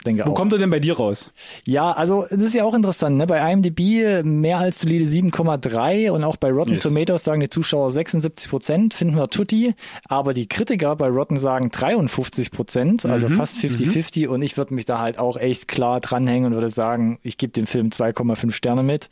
denke 0.05 0.23
Wo 0.25 0.31
auch. 0.31 0.35
kommt 0.35 0.53
er 0.53 0.59
denn 0.59 0.69
bei 0.69 0.79
dir 0.79 0.97
raus? 0.97 1.31
Ja, 1.65 1.91
also 1.91 2.25
das 2.29 2.41
ist 2.41 2.55
ja 2.55 2.63
auch 2.63 2.73
interessant. 2.73 3.17
Ne? 3.17 3.27
Bei 3.27 3.51
IMDb 3.51 4.23
mehr 4.23 4.57
als 4.59 4.81
solide 4.81 5.05
7,3 5.05 6.11
und 6.11 6.23
auch 6.23 6.35
bei 6.37 6.51
Rotten 6.51 6.73
Yes. 6.73 6.83
Tomatoes 6.83 7.23
sagen 7.23 7.41
die 7.41 7.49
Zuschauer 7.49 7.91
76 7.91 8.49
Prozent, 8.49 8.93
finden 8.93 9.15
wir 9.15 9.27
Tutti. 9.27 9.73
Aber 10.07 10.33
die 10.33 10.47
Kritiker 10.47 10.95
bei 10.95 11.07
Rotten 11.07 11.37
sagen 11.37 11.69
53 11.71 12.51
Prozent, 12.51 13.05
also 13.05 13.29
Mhm, 13.29 13.35
fast 13.35 13.57
50-50. 13.59 14.27
Und 14.27 14.41
ich 14.41 14.57
würde 14.57 14.73
mich 14.73 14.85
da 14.85 14.99
halt 14.99 15.19
auch 15.19 15.37
echt 15.37 15.67
klar 15.67 15.99
dranhängen 16.01 16.45
und 16.47 16.53
würde 16.53 16.69
sagen, 16.69 17.19
ich 17.23 17.37
gebe 17.37 17.53
dem 17.53 17.67
Film 17.67 17.89
2,5 17.89 18.51
Sterne 18.51 18.83
mit. 18.83 19.09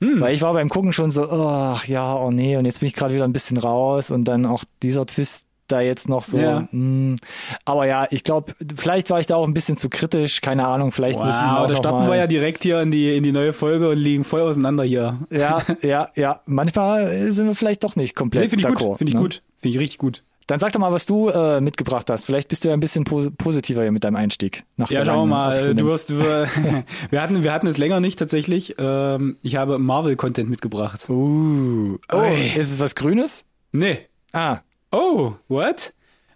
Hm. 0.00 0.20
Weil 0.20 0.32
ich 0.32 0.42
war 0.42 0.52
beim 0.52 0.68
Gucken 0.68 0.92
schon 0.92 1.10
so, 1.10 1.28
ach 1.28 1.84
ja, 1.86 2.14
oh 2.14 2.30
nee, 2.30 2.56
und 2.56 2.66
jetzt 2.66 2.78
bin 2.78 2.86
ich 2.86 2.94
gerade 2.94 3.14
wieder 3.14 3.24
ein 3.24 3.32
bisschen 3.32 3.56
raus 3.56 4.12
und 4.12 4.26
dann 4.26 4.46
auch 4.46 4.62
dieser 4.84 5.04
Twist 5.06 5.47
da 5.68 5.80
jetzt 5.80 6.08
noch 6.08 6.24
so. 6.24 6.38
Ja. 6.38 6.68
mm. 6.70 7.16
Aber 7.64 7.86
ja, 7.86 8.06
ich 8.10 8.24
glaube, 8.24 8.54
vielleicht 8.76 9.10
war 9.10 9.20
ich 9.20 9.26
da 9.26 9.36
auch 9.36 9.46
ein 9.46 9.54
bisschen 9.54 9.76
zu 9.76 9.88
kritisch, 9.88 10.40
keine 10.40 10.66
Ahnung, 10.66 10.92
vielleicht 10.92 11.22
müssen 11.22 11.40
wir 11.40 11.60
Wow, 11.60 11.66
da 11.66 11.76
starten 11.76 11.98
mal 11.98 12.10
wir 12.10 12.16
ja 12.16 12.26
direkt 12.26 12.62
hier 12.62 12.80
in 12.80 12.90
die, 12.90 13.16
in 13.16 13.22
die 13.22 13.32
neue 13.32 13.52
Folge 13.52 13.88
und 13.90 13.98
liegen 13.98 14.24
voll 14.24 14.42
auseinander 14.42 14.84
hier. 14.84 15.18
Ja, 15.30 15.62
ja, 15.82 16.08
ja. 16.14 16.40
Manchmal 16.46 17.32
sind 17.32 17.46
wir 17.46 17.54
vielleicht 17.54 17.84
doch 17.84 17.96
nicht 17.96 18.14
komplett 18.14 18.44
Nee, 18.44 18.48
finde 18.50 18.68
ich 18.68 18.74
gut, 18.74 18.98
finde 18.98 19.10
ich 19.10 19.14
ne? 19.14 19.20
gut. 19.20 19.42
Finde 19.60 19.74
ich 19.76 19.80
richtig 19.80 19.98
gut. 19.98 20.22
Dann 20.48 20.58
sag 20.60 20.72
doch 20.72 20.80
mal, 20.80 20.92
was 20.92 21.04
du 21.04 21.28
äh, 21.28 21.60
mitgebracht 21.60 22.08
hast. 22.08 22.24
Vielleicht 22.24 22.48
bist 22.48 22.64
du 22.64 22.68
ja 22.68 22.74
ein 22.74 22.80
bisschen 22.80 23.04
pos 23.04 23.30
positiver 23.36 23.82
hier 23.82 23.92
mit 23.92 24.02
deinem 24.02 24.16
Einstieg. 24.16 24.64
Nach 24.76 24.90
Ja, 24.90 25.04
schauen 25.04 25.28
wir 25.28 25.36
mal. 25.36 25.74
Du 25.74 25.84
wirst, 25.84 26.08
du, 26.08 26.18
wir 27.10 27.22
hatten, 27.22 27.42
wir 27.42 27.52
hatten 27.52 27.66
es 27.66 27.76
länger 27.76 28.00
nicht 28.00 28.18
tatsächlich. 28.18 28.76
Ähm, 28.78 29.36
ich 29.42 29.56
habe 29.56 29.78
Marvel-Content 29.78 30.48
mitgebracht. 30.48 31.06
Uh, 31.10 31.98
oh, 32.10 32.16
Ui. 32.16 32.46
ist 32.56 32.72
es 32.72 32.80
was 32.80 32.94
Grünes? 32.94 33.44
Nee. 33.72 33.98
Ah, 34.32 34.60
Oh, 34.90 35.34
what? 35.48 35.92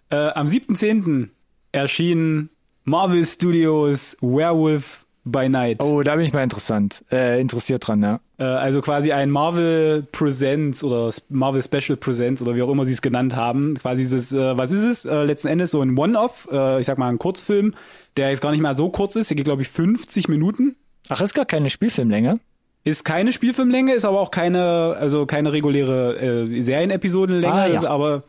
Äh, 0.09 0.15
am 0.15 0.47
7.10. 0.47 1.29
erschien 1.71 2.49
Marvel 2.83 3.25
Studios 3.25 4.17
Werewolf 4.21 5.05
by 5.25 5.47
Night. 5.47 5.81
oh, 5.81 6.03
da 6.03 6.15
bin 6.15 6.25
ich 6.25 6.33
mal 6.33 6.43
interessant, 6.43 7.03
äh, 7.11 7.39
interessiert 7.39 7.87
dran, 7.87 8.01
ja. 8.01 8.19
Äh, 8.37 8.43
also 8.43 8.81
quasi 8.81 9.13
ein 9.13 9.31
Marvel 9.31 10.05
Presents 10.11 10.83
oder 10.83 11.11
Marvel 11.29 11.63
Special 11.63 11.95
Presents 11.97 12.41
oder 12.41 12.55
wie 12.55 12.61
auch 12.61 12.69
immer 12.69 12.83
sie 12.83 12.91
es 12.91 13.01
genannt 13.01 13.35
haben. 13.35 13.75
Quasi 13.75 14.03
dieses, 14.03 14.33
äh, 14.33 14.57
was 14.57 14.71
ist 14.71 14.83
es? 14.83 15.05
Äh, 15.05 15.23
letzten 15.23 15.47
Endes 15.47 15.71
so 15.71 15.81
ein 15.81 15.97
One-Off, 15.97 16.47
äh, 16.51 16.81
ich 16.81 16.85
sag 16.85 16.97
mal 16.97 17.07
ein 17.07 17.19
Kurzfilm, 17.19 17.73
der 18.17 18.29
jetzt 18.29 18.41
gar 18.41 18.51
nicht 18.51 18.61
mal 18.61 18.73
so 18.73 18.89
kurz 18.89 19.15
ist. 19.15 19.29
Der 19.29 19.37
geht, 19.37 19.45
glaube 19.45 19.61
ich, 19.61 19.69
50 19.69 20.27
Minuten. 20.27 20.75
Ach, 21.09 21.21
ist 21.21 21.33
gar 21.33 21.45
keine 21.45 21.69
Spielfilmlänge. 21.69 22.39
Ist 22.83 23.05
keine 23.05 23.31
Spielfilmlänge, 23.31 23.93
ist 23.93 24.05
aber 24.05 24.19
auch 24.19 24.31
keine, 24.31 24.95
also 24.99 25.25
keine 25.25 25.53
reguläre 25.53 26.17
äh, 26.49 26.61
Serienepisodenlänge, 26.61 27.53
Ah, 27.53 27.67
ja. 27.67 27.73
ist 27.73 27.85
aber 27.85 28.23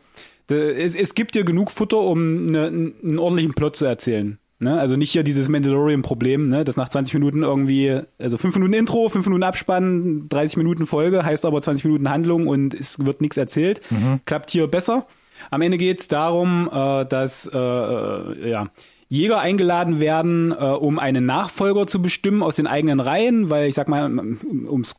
es, 0.49 0.95
es 0.95 1.15
gibt 1.15 1.35
dir 1.35 1.43
genug 1.43 1.71
Futter, 1.71 1.97
um 1.99 2.45
ne, 2.51 2.67
einen 2.67 3.19
ordentlichen 3.19 3.53
Plot 3.53 3.75
zu 3.75 3.85
erzählen. 3.85 4.37
Ne? 4.59 4.79
Also 4.79 4.95
nicht 4.95 5.11
hier 5.11 5.23
dieses 5.23 5.49
Mandalorian-Problem, 5.49 6.47
ne? 6.49 6.63
dass 6.63 6.77
nach 6.77 6.87
20 6.87 7.15
Minuten 7.15 7.43
irgendwie, 7.43 7.99
also 8.19 8.37
5 8.37 8.55
Minuten 8.55 8.73
Intro, 8.73 9.09
5 9.09 9.25
Minuten 9.25 9.43
Abspann, 9.43 10.29
30 10.29 10.57
Minuten 10.57 10.85
Folge, 10.85 11.25
heißt 11.25 11.45
aber 11.45 11.61
20 11.61 11.83
Minuten 11.85 12.09
Handlung 12.09 12.47
und 12.47 12.73
es 12.73 13.03
wird 13.05 13.21
nichts 13.21 13.37
erzählt. 13.37 13.81
Klappt 14.25 14.51
hier 14.51 14.67
besser. 14.67 15.07
Am 15.51 15.61
Ende 15.61 15.77
geht 15.77 15.99
es 15.99 16.07
darum, 16.07 16.69
äh, 16.71 17.05
dass 17.05 17.49
äh, 17.53 17.57
äh, 17.57 18.49
ja, 18.49 18.67
Jäger 19.15 19.39
eingeladen 19.39 19.99
werden, 19.99 20.51
äh, 20.51 20.55
um 20.55 20.99
einen 20.99 21.25
Nachfolger 21.25 21.87
zu 21.87 22.01
bestimmen 22.01 22.43
aus 22.43 22.55
den 22.55 22.67
eigenen 22.67 22.99
Reihen, 22.99 23.49
weil 23.49 23.67
ich 23.67 23.75
sag 23.75 23.87
mal, 23.87 24.05
um 24.05 24.81
es 24.81 24.95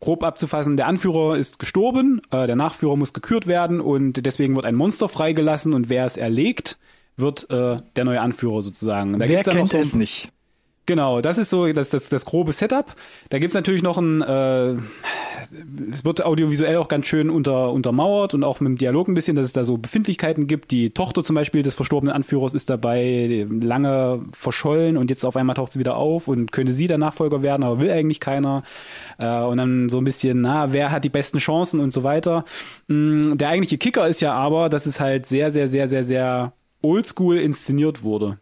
grob 0.00 0.24
abzufassen, 0.24 0.76
der 0.76 0.86
Anführer 0.86 1.36
ist 1.36 1.58
gestorben, 1.58 2.22
äh, 2.30 2.46
der 2.46 2.56
Nachführer 2.56 2.96
muss 2.96 3.12
gekürt 3.12 3.46
werden 3.46 3.80
und 3.80 4.24
deswegen 4.24 4.56
wird 4.56 4.66
ein 4.66 4.74
Monster 4.74 5.08
freigelassen 5.08 5.74
und 5.74 5.90
wer 5.90 6.06
es 6.06 6.16
erlegt, 6.16 6.78
wird 7.16 7.48
äh, 7.50 7.76
der 7.96 8.04
neue 8.04 8.20
Anführer 8.20 8.62
sozusagen. 8.62 9.12
Da 9.14 9.20
Wer 9.20 9.26
gibt's 9.28 9.44
dann 9.44 9.54
noch 9.56 9.60
kennt 9.60 9.70
so 9.70 9.78
es 9.78 9.94
nicht? 9.94 10.28
Genau, 10.86 11.20
das 11.20 11.38
ist 11.38 11.50
so 11.50 11.72
das, 11.72 11.90
das, 11.90 12.08
das 12.08 12.24
grobe 12.24 12.52
Setup. 12.52 12.96
Da 13.28 13.38
gibt's 13.38 13.54
natürlich 13.54 13.82
noch 13.82 13.96
ein, 13.96 14.22
äh, 14.22 14.74
es 15.92 16.04
wird 16.04 16.24
audiovisuell 16.24 16.78
auch 16.78 16.88
ganz 16.88 17.06
schön 17.06 17.30
unter, 17.30 17.70
untermauert 17.70 18.34
und 18.34 18.42
auch 18.42 18.58
mit 18.58 18.66
dem 18.68 18.76
Dialog 18.76 19.06
ein 19.06 19.14
bisschen, 19.14 19.36
dass 19.36 19.46
es 19.46 19.52
da 19.52 19.62
so 19.62 19.78
Befindlichkeiten 19.78 20.48
gibt. 20.48 20.72
Die 20.72 20.90
Tochter 20.90 21.22
zum 21.22 21.36
Beispiel 21.36 21.62
des 21.62 21.76
verstorbenen 21.76 22.12
Anführers 22.12 22.54
ist 22.54 22.70
dabei 22.70 23.46
lange 23.48 24.24
verschollen 24.32 24.96
und 24.96 25.10
jetzt 25.10 25.24
auf 25.24 25.36
einmal 25.36 25.54
taucht 25.54 25.72
sie 25.72 25.78
wieder 25.78 25.96
auf 25.96 26.26
und 26.26 26.50
könnte 26.50 26.72
sie 26.72 26.88
der 26.88 26.98
Nachfolger 26.98 27.42
werden, 27.42 27.62
aber 27.62 27.78
will 27.78 27.90
eigentlich 27.90 28.18
keiner. 28.18 28.64
Äh, 29.18 29.42
und 29.42 29.58
dann 29.58 29.90
so 29.90 29.98
ein 29.98 30.04
bisschen, 30.04 30.40
na, 30.40 30.72
wer 30.72 30.90
hat 30.90 31.04
die 31.04 31.08
besten 31.08 31.38
Chancen 31.38 31.78
und 31.78 31.92
so 31.92 32.02
weiter. 32.02 32.44
Mm, 32.88 33.36
Der 33.36 33.50
eigentliche 33.50 33.78
Kicker 33.78 34.08
ist 34.08 34.20
ja 34.22 34.32
aber, 34.32 34.68
dass 34.68 34.86
es 34.86 34.98
halt 34.98 35.26
sehr, 35.26 35.52
sehr, 35.52 35.68
sehr, 35.68 35.86
sehr, 35.86 36.02
sehr 36.02 36.52
oldschool 36.82 37.36
inszeniert 37.38 38.02
wurde. 38.02 38.38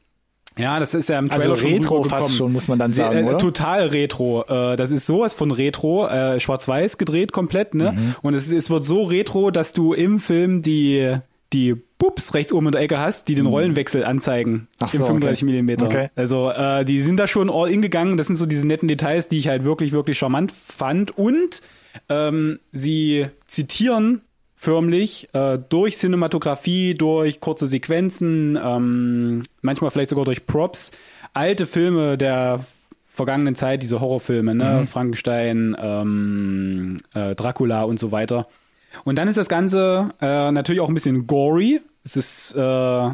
Ja, 0.59 0.79
das 0.81 0.95
ist 0.95 1.09
ja 1.09 1.19
im 1.19 1.31
Also 1.31 1.43
Trailer 1.43 1.57
schon 1.57 1.73
Retro 1.73 1.95
rübergekommen. 1.97 2.25
fast 2.25 2.37
schon, 2.37 2.53
muss 2.53 2.69
man 2.69 2.79
dann 2.79 2.91
Sehr, 2.91 3.07
sagen, 3.07 3.19
äh, 3.27 3.29
oder? 3.29 3.39
Total 3.39 3.87
Retro. 3.87 4.45
Äh, 4.49 4.77
das 4.77 4.91
ist 4.91 5.07
sowas 5.07 5.35
von 5.35 5.51
Retro, 5.51 6.07
äh, 6.07 6.41
schwarz-weiß 6.41 6.99
gedreht 6.99 7.33
komplett, 7.33 7.75
ne? 7.75 7.93
Mhm. 7.93 8.15
Und 8.23 8.35
es, 8.35 8.53
es 8.53 8.69
wird 8.71 8.85
so 8.85 9.05
retro, 9.05 9.51
dass 9.51 9.73
du 9.73 9.93
im 9.93 10.19
Film 10.19 10.63
die 10.63 11.17
die 11.53 11.75
Pups 11.75 12.35
rechts 12.35 12.53
oben 12.53 12.67
in 12.67 12.73
der 12.73 12.83
Ecke 12.83 12.99
hast, 12.99 13.27
die 13.29 13.35
den 13.35 13.47
Rollenwechsel 13.47 14.05
anzeigen 14.05 14.53
Mhm. 14.53 14.67
Ach 14.81 14.93
im 14.93 15.01
so, 15.01 15.07
35 15.07 15.43
okay. 15.43 15.51
Millimeter. 15.51 15.87
Okay. 15.87 16.11
Also 16.15 16.51
äh, 16.51 16.85
die 16.85 17.01
sind 17.01 17.17
da 17.17 17.27
schon 17.27 17.51
all 17.51 17.71
in 17.71 17.81
gegangen. 17.83 18.17
Das 18.17 18.27
sind 18.27 18.37
so 18.37 18.45
diese 18.47 18.67
netten 18.67 18.87
Details, 18.89 19.29
die 19.29 19.39
ich 19.39 19.49
halt 19.49 19.65
wirklich 19.65 19.93
wirklich 19.93 20.19
charmant 20.19 20.53
fand. 20.53 21.17
Und 21.17 21.63
ähm, 22.09 22.61
sie 22.71 23.27
zitieren 23.47 24.21
förmlich 24.59 25.29
äh, 25.35 25.59
durch 25.69 25.97
Cinematografie, 25.97 26.95
durch 26.95 27.41
kurze 27.41 27.69
Sequenzen, 27.69 28.59
ähm, 28.63 29.43
manchmal 29.63 29.91
vielleicht 29.93 30.11
sogar 30.11 30.25
durch 30.25 30.47
Props, 30.47 30.91
alte 31.33 31.65
Filme 31.65 32.19
der 32.19 32.61
vergangenen 33.07 33.55
Zeit, 33.55 33.83
diese 33.83 34.01
Horrorfilme, 34.01 34.55
ne? 34.55 34.87
Frankenstein, 34.87 35.77
ähm, 35.81 36.97
äh, 37.15 37.35
Dracula 37.35 37.85
und 37.85 37.99
so 37.99 38.13
weiter. 38.13 38.47
Und 39.05 39.17
dann 39.17 39.29
ist 39.29 39.39
das 39.39 39.49
Ganze 39.49 40.11
äh, 40.21 40.51
natürlich 40.51 40.81
auch 40.81 40.89
ein 40.89 40.95
bisschen 40.95 41.27
gory. 41.27 41.81
Es 42.05 42.17
ist 42.17 42.55
äh, 42.57 43.11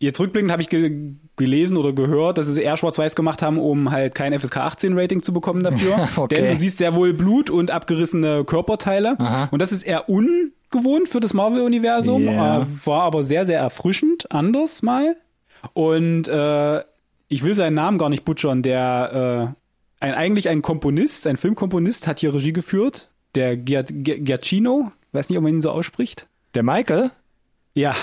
jetzt 0.00 0.18
rückblickend 0.18 0.50
habe 0.50 0.62
ich 0.62 0.68
ge 0.68 1.12
gelesen 1.36 1.76
oder 1.78 1.92
gehört, 1.94 2.36
dass 2.36 2.48
sie 2.48 2.60
eher 2.62 2.76
schwarz-weiß 2.76 3.14
gemacht 3.14 3.40
haben, 3.40 3.58
um 3.58 3.90
halt 3.92 4.14
kein 4.14 4.38
FSK 4.38 4.58
18 4.58 4.98
Rating 4.98 5.22
zu 5.22 5.32
bekommen 5.32 5.62
dafür. 5.62 6.08
Okay. 6.16 6.34
Denn 6.34 6.50
du 6.50 6.56
siehst 6.56 6.76
sehr 6.78 6.94
wohl 6.94 7.14
Blut 7.14 7.48
und 7.48 7.70
abgerissene 7.70 8.44
Körperteile. 8.44 9.18
Aha. 9.18 9.48
Und 9.50 9.62
das 9.62 9.72
ist 9.72 9.84
eher 9.84 10.08
ungewohnt 10.10 11.08
für 11.08 11.20
das 11.20 11.32
Marvel-Universum, 11.32 12.24
Ja. 12.24 12.62
äh, 12.62 12.66
war 12.84 13.02
aber 13.04 13.22
sehr, 13.22 13.46
sehr 13.46 13.58
erfrischend, 13.58 14.30
anders 14.32 14.82
mal. 14.82 15.16
Und 15.72 16.28
äh, 16.28 16.80
ich 17.28 17.42
will 17.42 17.54
seinen 17.54 17.74
Namen 17.74 17.96
gar 17.98 18.08
nicht 18.10 18.24
butchern, 18.24 18.62
der 18.62 19.54
äh, 20.00 20.04
ein, 20.04 20.14
eigentlich 20.14 20.48
ein 20.48 20.60
Komponist, 20.62 21.26
ein 21.26 21.36
Filmkomponist, 21.36 22.06
hat 22.06 22.18
hier 22.20 22.34
Regie 22.34 22.52
geführt, 22.52 23.10
der 23.34 23.56
Giacchino, 23.56 24.92
weiß 25.12 25.28
nicht, 25.28 25.38
ob 25.38 25.44
man 25.44 25.54
ihn 25.54 25.62
so 25.62 25.70
ausspricht. 25.70 26.26
Der 26.54 26.62
Michael, 26.64 27.10
Ja, 27.74 27.94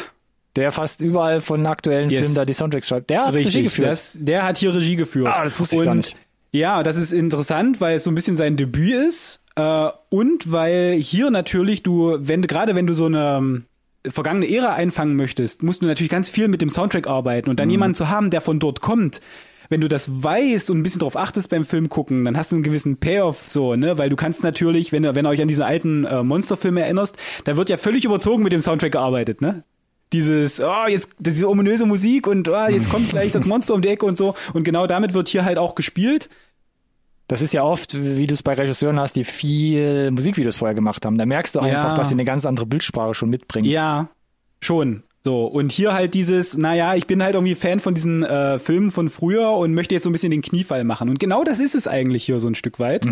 der 0.58 0.72
fast 0.72 1.02
überall 1.02 1.40
von 1.42 1.66
aktuellen 1.66 2.10
Yes. 2.10 2.22
Filmen 2.22 2.36
da 2.36 2.46
die 2.46 2.54
Soundtracks 2.54 2.88
schreibt, 2.88 3.10
der 3.10 3.26
hat 3.26 3.34
Regie 3.34 3.46
richtig. 3.46 3.64
geführt. 3.66 3.90
Das, 3.90 4.18
der 4.20 4.44
hat 4.44 4.58
hier 4.58 4.74
Regie 4.74 4.96
geführt. 4.96 5.28
Ah, 5.34 5.44
das 5.44 5.60
wusste 5.60 5.76
ich 5.76 5.82
und, 5.82 5.86
gar 5.86 5.96
nicht. 5.96 6.16
Ja, 6.52 6.84
das 6.84 6.98
ist 6.98 7.14
interessant, 7.14 7.80
weil 7.80 7.98
es 7.98 8.04
so 8.04 8.12
ein 8.12 8.16
bisschen 8.16 8.36
sein 8.36 8.58
Debüt 8.58 8.94
ist 9.08 9.44
äh, 9.56 9.90
und 10.10 10.52
weil 10.52 10.94
hier 10.94 11.30
natürlich 11.30 11.84
du, 11.84 12.18
wenn 12.20 12.42
gerade 12.42 12.76
wenn 12.76 12.88
du 12.88 12.94
so 12.94 13.06
eine 13.06 13.38
ähm, 13.38 13.66
vergangene 14.08 14.50
Ära 14.50 14.74
einfangen 14.74 15.16
möchtest, 15.16 15.64
musst 15.64 15.82
du 15.82 15.86
natürlich 15.86 16.12
ganz 16.12 16.30
viel 16.30 16.48
mit 16.48 16.62
dem 16.62 16.70
Soundtrack 16.70 17.08
arbeiten 17.08 17.50
und 17.50 17.60
dann 17.60 17.70
jemanden 17.70 17.96
zu 17.96 18.10
haben, 18.10 18.30
der 18.30 18.42
von 18.42 18.60
dort 18.60 18.82
kommt. 18.82 19.22
Wenn 19.70 19.82
du 19.82 19.90
das 19.90 20.24
weißt 20.24 20.70
und 20.70 20.78
ein 20.80 20.84
bisschen 20.84 21.02
drauf 21.02 21.18
achtest 21.18 21.50
beim 21.50 21.66
Film 21.66 21.90
gucken, 21.90 22.24
dann 22.24 22.38
hast 22.38 22.54
du 22.54 22.56
einen 22.56 22.64
gewissen 22.64 22.98
Payoff 22.98 23.50
so, 23.50 23.76
ne, 23.76 23.98
weil 23.98 24.10
du 24.10 24.16
kannst 24.16 24.42
natürlich, 24.42 24.94
wenn 24.94 25.04
du 25.04 25.14
wenn 25.14 25.26
ihr 25.26 25.30
euch 25.30 25.42
an 25.42 25.50
diese 25.50 25.66
alten 25.66 26.06
äh, 26.06 26.24
Monsterfilme 26.24 26.82
erinnerst, 26.82 27.18
da 27.44 27.58
wird 27.58 27.70
ja 27.70 27.76
völlig 27.76 28.06
überzogen 28.06 28.44
mit 28.44 28.54
dem 28.54 28.62
Soundtrack 28.62 28.94
gearbeitet, 28.94 29.42
ne? 29.42 29.64
Dieses, 30.14 30.62
oh, 30.62 30.88
jetzt 30.88 31.12
diese 31.20 31.50
ominöse 31.50 31.86
Musik 31.86 32.28
und 32.28 32.48
oh, 32.50 32.68
jetzt 32.70 32.90
kommt 32.90 33.10
gleich 33.10 33.32
das 33.32 33.46
Monster 33.46 33.74
um 33.74 33.82
die 33.82 33.90
Ecke 33.90 34.06
und 34.06 34.18
so. 34.18 34.36
Und 34.54 34.64
genau 34.64 34.88
damit 34.88 35.14
wird 35.14 35.28
hier 35.28 35.44
halt 35.46 35.58
auch 35.58 35.76
gespielt. 35.76 36.30
Das 37.28 37.42
ist 37.42 37.54
ja 37.54 37.62
oft, 37.64 37.94
wie 38.02 38.26
du 38.26 38.34
es 38.34 38.42
bei 38.42 38.54
Regisseuren 38.54 39.00
hast, 39.00 39.18
die 39.18 39.26
viel 39.26 40.12
Musikvideos 40.12 40.56
vorher 40.56 40.76
gemacht 40.76 41.06
haben. 41.06 41.18
Da 41.18 41.26
merkst 41.26 41.56
du 41.56 41.60
einfach, 41.60 41.90
Ja. 41.90 41.94
dass 41.94 42.08
sie 42.10 42.16
eine 42.16 42.24
ganz 42.24 42.46
andere 42.46 42.66
Bildsprache 42.66 43.14
schon 43.14 43.30
mitbringen. 43.30 43.66
Ja, 43.68 44.08
schon. 44.62 45.04
So, 45.26 45.46
und 45.46 45.74
hier 45.74 45.94
halt 45.94 46.14
dieses, 46.14 46.56
naja, 46.56 46.96
ich 46.96 47.06
bin 47.06 47.22
halt 47.22 47.34
irgendwie 47.36 47.56
Fan 47.56 47.82
von 47.82 47.94
diesen 47.94 48.24
äh, 48.24 48.60
Filmen 48.60 48.92
von 48.92 49.10
früher 49.10 49.52
und 49.52 49.74
möchte 49.74 49.94
jetzt 49.94 50.04
so 50.04 50.10
ein 50.10 50.14
bisschen 50.14 50.32
den 50.32 50.42
Kniefall 50.42 50.86
machen. 50.86 51.10
Und 51.10 51.20
genau 51.20 51.44
das 51.44 51.60
ist 51.60 51.76
es 51.76 51.86
eigentlich 51.86 52.24
hier 52.24 52.40
so 52.40 52.48
ein 52.48 52.56
Stück 52.56 52.80
weit. 52.80 53.06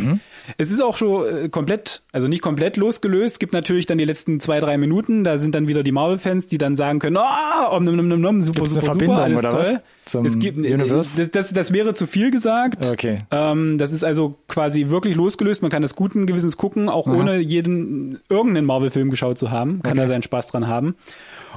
Es 0.57 0.71
ist 0.71 0.81
auch 0.81 0.95
schon 0.95 1.25
äh, 1.25 1.49
komplett, 1.49 2.03
also 2.13 2.27
nicht 2.29 2.41
komplett 2.41 2.77
losgelöst. 2.77 3.33
Es 3.33 3.39
gibt 3.39 3.51
natürlich 3.51 3.85
dann 3.85 3.97
die 3.97 4.05
letzten 4.05 4.39
zwei, 4.39 4.59
drei 4.61 4.77
Minuten, 4.77 5.25
da 5.25 5.37
sind 5.37 5.55
dann 5.55 5.67
wieder 5.67 5.83
die 5.83 5.91
Marvel-Fans, 5.91 6.47
die 6.47 6.57
dann 6.57 6.77
sagen 6.77 6.99
können, 6.99 7.17
oh, 7.17 7.75
om, 7.75 7.83
nom, 7.83 7.97
nom, 7.97 8.07
nom, 8.07 8.21
nom, 8.21 8.41
super, 8.43 8.59
Gibt's 8.61 8.75
super, 8.75 8.93
super, 8.93 9.17
alles 9.21 9.39
oder 9.39 9.49
toll. 9.49 9.59
was? 9.59 9.79
Zum 10.05 10.25
es 10.25 10.37
gibt, 10.39 10.57
Universe? 10.57 11.17
Das, 11.17 11.31
das, 11.31 11.51
das 11.51 11.73
wäre 11.73 11.93
zu 11.95 12.05
viel 12.07 12.29
gesagt. 12.31 12.85
Okay. 12.85 13.17
Ähm, 13.31 13.77
das 13.77 13.91
ist 13.91 14.05
also 14.05 14.35
quasi 14.47 14.87
wirklich 14.89 15.15
losgelöst. 15.15 15.63
Man 15.63 15.71
kann 15.71 15.81
das 15.81 15.95
guten 15.95 16.27
Gewissens 16.27 16.55
gucken, 16.55 16.87
auch 16.87 17.07
ohne 17.07 17.39
jeden 17.39 18.19
irgendeinen 18.29 18.67
Marvel-Film 18.67 19.09
geschaut 19.09 19.37
zu 19.37 19.49
haben. 19.51 19.81
Kann 19.81 19.93
Okay. 19.93 20.01
da 20.01 20.07
seinen 20.07 20.21
Spaß 20.23 20.47
dran 20.47 20.67
haben. 20.67 20.95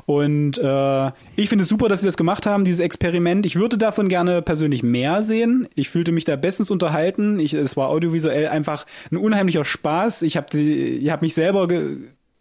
Und 0.06 0.58
äh, 0.58 1.06
ich 1.36 1.48
finde 1.48 1.62
es 1.62 1.68
super, 1.68 1.88
dass 1.88 2.00
sie 2.00 2.06
das 2.06 2.16
gemacht 2.16 2.46
haben, 2.46 2.64
dieses 2.64 2.80
Experiment. 2.80 3.46
Ich 3.46 3.56
würde 3.56 3.78
davon 3.78 4.08
gerne 4.08 4.42
persönlich 4.42 4.82
mehr 4.82 5.22
sehen. 5.22 5.68
Ich 5.74 5.88
fühlte 5.88 6.12
mich 6.12 6.24
da 6.24 6.36
bestens 6.36 6.70
unterhalten. 6.70 7.40
Ich, 7.40 7.54
es 7.54 7.76
war 7.76 7.88
audiovisuell 7.88 8.48
einfach 8.48 8.86
ein 9.10 9.16
unheimlicher 9.16 9.64
Spaß. 9.64 10.22
Ich 10.22 10.36
habe 10.36 10.58
ich 10.58 11.10
hab 11.10 11.22
mich 11.22 11.34
selber 11.34 11.68
ge 11.68 11.96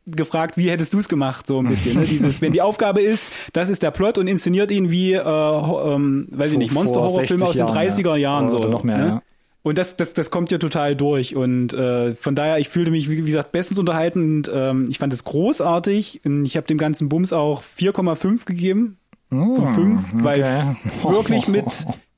gefragt, 0.09 0.57
wie 0.57 0.69
hättest 0.69 0.93
du 0.93 0.99
es 0.99 1.09
gemacht, 1.09 1.45
so 1.47 1.59
ein 1.59 1.67
bisschen. 1.67 1.99
Ne? 1.99 2.05
Dieses, 2.09 2.41
wenn 2.41 2.53
die 2.53 2.61
Aufgabe 2.61 3.01
ist, 3.01 3.29
das 3.53 3.67
ist 3.67 3.83
der 3.83 3.91
Plot 3.91 4.17
und 4.17 4.27
inszeniert 4.27 4.71
ihn 4.71 4.89
wie, 4.89 5.13
äh, 5.13 5.19
ähm, 5.19 6.27
weiß 6.31 6.53
ich 6.53 6.57
nicht, 6.57 6.73
Monster-Horrorfilme 6.73 7.45
aus 7.45 7.57
den 7.57 7.65
30er 7.65 8.15
Jahren. 8.15 8.49
Oder 8.49 8.63
so, 8.63 8.69
noch 8.69 8.83
mehr, 8.83 8.97
ne? 8.97 9.07
ja. 9.07 9.21
Und 9.67 9.77
das, 9.77 9.97
das, 9.97 10.13
das 10.13 10.31
kommt 10.31 10.51
ja 10.51 10.57
total 10.57 10.95
durch. 10.95 11.35
Und 11.35 11.73
äh, 11.73 12.15
von 12.15 12.35
daher, 12.35 12.59
ich 12.59 12.69
fühlte 12.69 12.91
mich, 12.91 13.09
wie 13.09 13.21
gesagt, 13.21 13.51
bestens 13.51 13.79
unterhalten 13.79 14.37
und 14.37 14.51
ähm, 14.53 14.87
ich 14.89 14.97
fand 14.97 15.13
es 15.13 15.23
großartig. 15.23 16.21
Und 16.23 16.45
ich 16.45 16.57
habe 16.57 16.67
dem 16.67 16.77
ganzen 16.77 17.09
Bums 17.09 17.33
auch 17.33 17.61
4,5 17.63 18.45
gegeben. 18.45 18.97
Von 19.29 19.73
5, 19.73 20.01
weil 20.23 20.41
es 20.41 20.63
okay. 21.03 21.13
wirklich 21.15 21.47
mit 21.49 21.65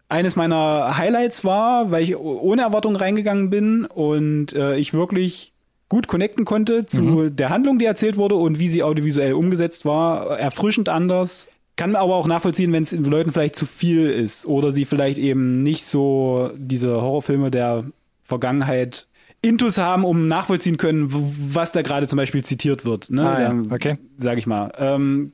eines 0.09 0.35
meiner 0.35 0.97
Highlights 0.97 1.43
war, 1.43 1.91
weil 1.91 2.03
ich 2.03 2.15
ohne 2.17 2.63
Erwartung 2.63 2.95
reingegangen 2.95 3.49
bin 3.49 3.85
und 3.85 4.53
äh, 4.53 4.75
ich 4.77 4.93
wirklich 4.93 5.53
gut 5.87 6.07
connecten 6.07 6.45
konnte 6.45 6.85
zu 6.85 7.29
der 7.29 7.49
Handlung, 7.49 7.79
die 7.79 7.85
erzählt 7.85 8.17
wurde 8.17 8.35
und 8.35 8.59
wie 8.59 8.69
sie 8.69 8.83
audiovisuell 8.83 9.33
umgesetzt 9.33 9.85
war. 9.85 10.37
Erfrischend 10.37 10.87
anders. 10.87 11.47
Kann 11.79 11.95
aber 11.95 12.15
auch 12.15 12.27
nachvollziehen, 12.27 12.73
wenn 12.73 12.83
es 12.83 12.89
den 12.89 13.05
Leuten 13.05 13.31
vielleicht 13.31 13.55
zu 13.55 13.65
viel 13.65 14.09
ist 14.09 14.45
oder 14.45 14.69
sie 14.69 14.83
vielleicht 14.83 15.17
eben 15.17 15.63
nicht 15.63 15.85
so 15.85 16.51
diese 16.57 17.01
Horrorfilme 17.01 17.51
der 17.51 17.85
Vergangenheit 18.21 19.07
Intus 19.41 19.77
haben, 19.77 20.03
um 20.03 20.27
nachvollziehen 20.27 20.75
können, 20.75 21.07
was 21.53 21.71
da 21.71 21.81
gerade 21.81 22.05
zum 22.05 22.17
Beispiel 22.17 22.43
zitiert 22.43 22.83
wird. 22.83 23.09
Ne? 23.09 23.21
Ah, 23.21 23.41
ja. 23.41 23.49
Ähm, 23.51 23.63
Okay. 23.71 23.97
Sag 24.17 24.37
ich 24.37 24.45
mal. 24.45 24.73
Ähm, 24.77 25.31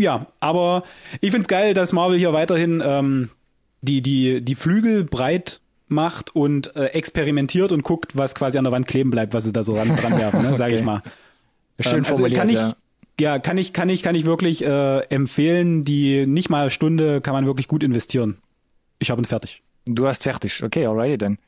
ja, 0.00 0.26
aber 0.40 0.82
ich 1.20 1.30
find's 1.30 1.46
geil, 1.46 1.72
dass 1.72 1.92
Marvel 1.92 2.18
hier 2.18 2.32
weiterhin 2.32 2.82
ähm, 2.84 3.30
die, 3.80 4.02
die, 4.02 4.40
die 4.40 4.56
Flügel 4.56 5.04
breit 5.04 5.60
macht 5.86 6.34
und 6.34 6.74
äh, 6.74 6.86
experimentiert 6.86 7.70
und 7.70 7.84
guckt, 7.84 8.16
was 8.16 8.34
quasi 8.34 8.58
an 8.58 8.64
der 8.64 8.72
Wand 8.72 8.88
kleben 8.88 9.10
bleibt, 9.10 9.34
was 9.34 9.44
sie 9.44 9.52
da 9.52 9.62
so 9.62 9.74
ran, 9.76 9.94
dran 9.94 10.18
werfen, 10.18 10.42
ne? 10.42 10.54
sag 10.56 10.66
Okay. 10.72 10.74
ich 10.80 10.82
mal. 10.82 11.02
Schön 11.78 11.92
Ähm, 11.92 11.98
also 12.00 12.14
formuliert, 12.14 12.38
kann 12.40 12.48
ich, 12.48 12.56
ja. 12.56 12.72
Ja. 13.20 13.38
kann 13.38 13.58
ich, 13.58 13.72
kann 13.72 13.88
ich, 13.88 14.02
kann 14.02 14.14
ich 14.14 14.24
wirklich 14.24 14.64
äh, 14.64 15.00
empfehlen. 15.08 15.84
Die 15.84 16.26
nicht 16.26 16.50
mal 16.50 16.70
Stunde 16.70 17.20
kann 17.20 17.34
man 17.34 17.46
wirklich 17.46 17.68
gut 17.68 17.82
investieren. 17.82 18.38
Ich 18.98 19.10
habe 19.10 19.20
ihn 19.20 19.26
fertig. 19.26 19.62
Du 19.86 20.06
hast 20.06 20.22
fertig. 20.22 20.62
Okay, 20.62 20.86
alrighty 20.86 21.18
dann. 21.18 21.38